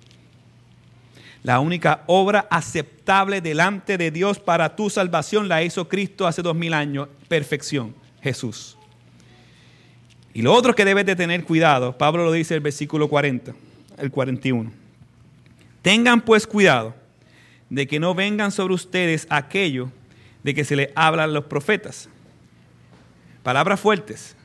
La 1.44 1.60
única 1.60 2.02
obra 2.08 2.48
aceptable 2.50 3.40
delante 3.40 3.96
de 3.98 4.10
Dios 4.10 4.40
para 4.40 4.74
tu 4.74 4.90
salvación 4.90 5.46
la 5.46 5.62
hizo 5.62 5.88
Cristo 5.88 6.26
hace 6.26 6.42
dos 6.42 6.56
mil 6.56 6.74
años, 6.74 7.06
perfección. 7.28 7.94
Jesús. 8.22 8.76
Y 10.34 10.42
lo 10.42 10.52
otro 10.52 10.74
que 10.74 10.84
debes 10.84 11.06
de 11.06 11.16
tener 11.16 11.44
cuidado, 11.44 11.96
Pablo 11.98 12.24
lo 12.24 12.32
dice 12.32 12.54
en 12.54 12.58
el 12.58 12.62
versículo 12.62 13.08
40, 13.08 13.54
el 13.98 14.10
41. 14.10 14.70
Tengan 15.82 16.20
pues 16.20 16.46
cuidado 16.46 16.94
de 17.70 17.86
que 17.86 18.00
no 18.00 18.14
vengan 18.14 18.52
sobre 18.52 18.74
ustedes 18.74 19.26
aquello 19.30 19.90
de 20.42 20.54
que 20.54 20.64
se 20.64 20.76
les 20.76 20.90
hablan 20.94 21.32
los 21.32 21.44
profetas. 21.44 22.08
Palabras 23.42 23.80
fuertes. 23.80 24.36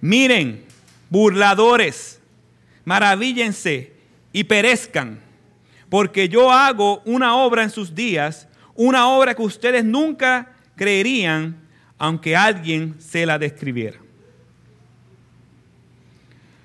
Miren, 0.00 0.64
burladores, 1.08 2.20
maravíllense 2.84 3.92
y 4.32 4.44
perezcan, 4.44 5.20
porque 5.88 6.28
yo 6.28 6.50
hago 6.50 7.02
una 7.04 7.36
obra 7.36 7.62
en 7.62 7.70
sus 7.70 7.94
días, 7.94 8.48
una 8.74 9.08
obra 9.08 9.34
que 9.34 9.42
ustedes 9.42 9.84
nunca 9.84 10.52
creerían, 10.74 11.61
aunque 12.02 12.34
alguien 12.34 12.96
se 12.98 13.24
la 13.24 13.38
describiera. 13.38 14.00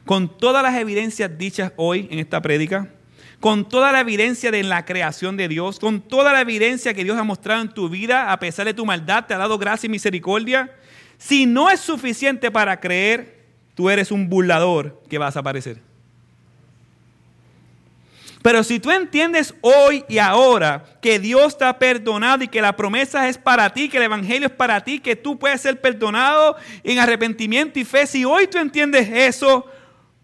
Con 0.04 0.36
todas 0.36 0.64
las 0.64 0.76
evidencias 0.78 1.38
dichas 1.38 1.74
hoy 1.76 2.08
en 2.10 2.18
esta 2.18 2.42
prédica, 2.42 2.92
con 3.40 3.70
toda 3.70 3.92
la 3.92 4.00
evidencia 4.00 4.50
de 4.50 4.64
la 4.64 4.84
creación 4.84 5.38
de 5.38 5.48
Dios, 5.48 5.78
con 5.78 6.02
toda 6.02 6.34
la 6.34 6.42
evidencia 6.42 6.96
que 6.96 7.04
Dios 7.04 7.20
ha 7.20 7.24
mostrado 7.24 7.62
en 7.62 7.70
tu 7.72 7.88
vida, 7.88 8.32
a 8.32 8.40
pesar 8.40 8.66
de 8.66 8.74
tu 8.74 8.84
maldad, 8.84 9.28
te 9.28 9.36
ha 9.36 9.38
dado 9.38 9.60
gracia 9.60 9.86
y 9.86 9.92
misericordia, 9.92 10.76
si 11.20 11.46
no 11.46 11.70
es 11.70 11.82
suficiente 11.82 12.50
para 12.50 12.80
creer, 12.80 13.46
tú 13.76 13.92
eres 13.92 14.10
un 14.10 14.30
burlador 14.30 15.04
que 15.08 15.20
vas 15.20 15.38
a 15.38 15.42
aparecer. 15.42 15.87
Pero 18.48 18.64
si 18.64 18.80
tú 18.80 18.92
entiendes 18.92 19.54
hoy 19.60 20.06
y 20.08 20.20
ahora 20.20 20.82
que 21.02 21.20
Dios 21.20 21.58
te 21.58 21.66
ha 21.66 21.78
perdonado 21.78 22.46
y 22.46 22.48
que 22.48 22.62
la 22.62 22.78
promesa 22.78 23.28
es 23.28 23.38
para 23.38 23.74
ti, 23.74 23.90
que 23.90 23.98
el 23.98 24.04
Evangelio 24.04 24.48
es 24.48 24.54
para 24.54 24.82
ti, 24.86 25.00
que 25.00 25.18
tú 25.18 25.38
puedes 25.38 25.60
ser 25.60 25.82
perdonado 25.82 26.56
en 26.82 26.98
arrepentimiento 26.98 27.78
y 27.78 27.84
fe, 27.84 28.08
si 28.08 28.24
hoy 28.24 28.48
tú 28.48 28.58
entiendes 28.58 29.10
eso, 29.12 29.66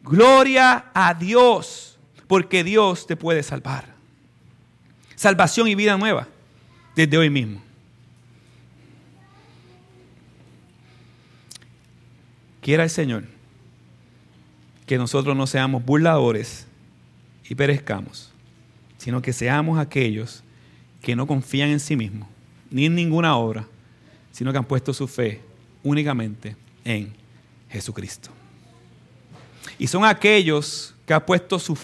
gloria 0.01 0.86
a 0.93 1.13
Dios, 1.13 1.99
porque 2.26 2.63
Dios 2.63 3.05
te 3.07 3.17
puede 3.17 3.43
salvar. 3.43 3.88
Salvación 5.15 5.67
y 5.67 5.76
vida 5.76 5.97
nueva 5.97 6.30
desde 6.95 7.17
hoy 7.17 7.30
mismo. 7.30 7.61
Quiera 12.61 12.86
el 12.86 12.89
Señor 12.89 13.26
que 14.86 14.97
nosotros 14.97 15.36
no 15.36 15.45
seamos 15.45 15.84
burladores 15.84 16.67
y 17.48 17.56
perezcamos, 17.56 18.32
sino 18.98 19.22
que 19.22 19.34
seamos 19.34 19.80
aquellos 19.80 20.44
que 21.02 21.16
no 21.16 21.28
confían 21.28 21.70
en 21.70 21.80
sí 21.80 21.96
mismos, 21.96 22.28
ni 22.70 22.86
en 22.86 22.96
ninguna 22.96 23.36
obra, 23.36 23.68
sino 24.32 24.52
que 24.52 24.58
han 24.58 24.66
puesto 24.66 24.94
su 24.94 25.08
fe 25.08 25.41
únicamente 25.84 26.56
en 26.84 27.14
Jesucristo. 27.70 28.30
Y 29.78 29.88
son 29.88 30.06
aquellos 30.06 30.96
que 31.06 31.14
han 31.14 31.26
puesto 31.26 31.60
su 31.60 31.76
fe 31.76 31.82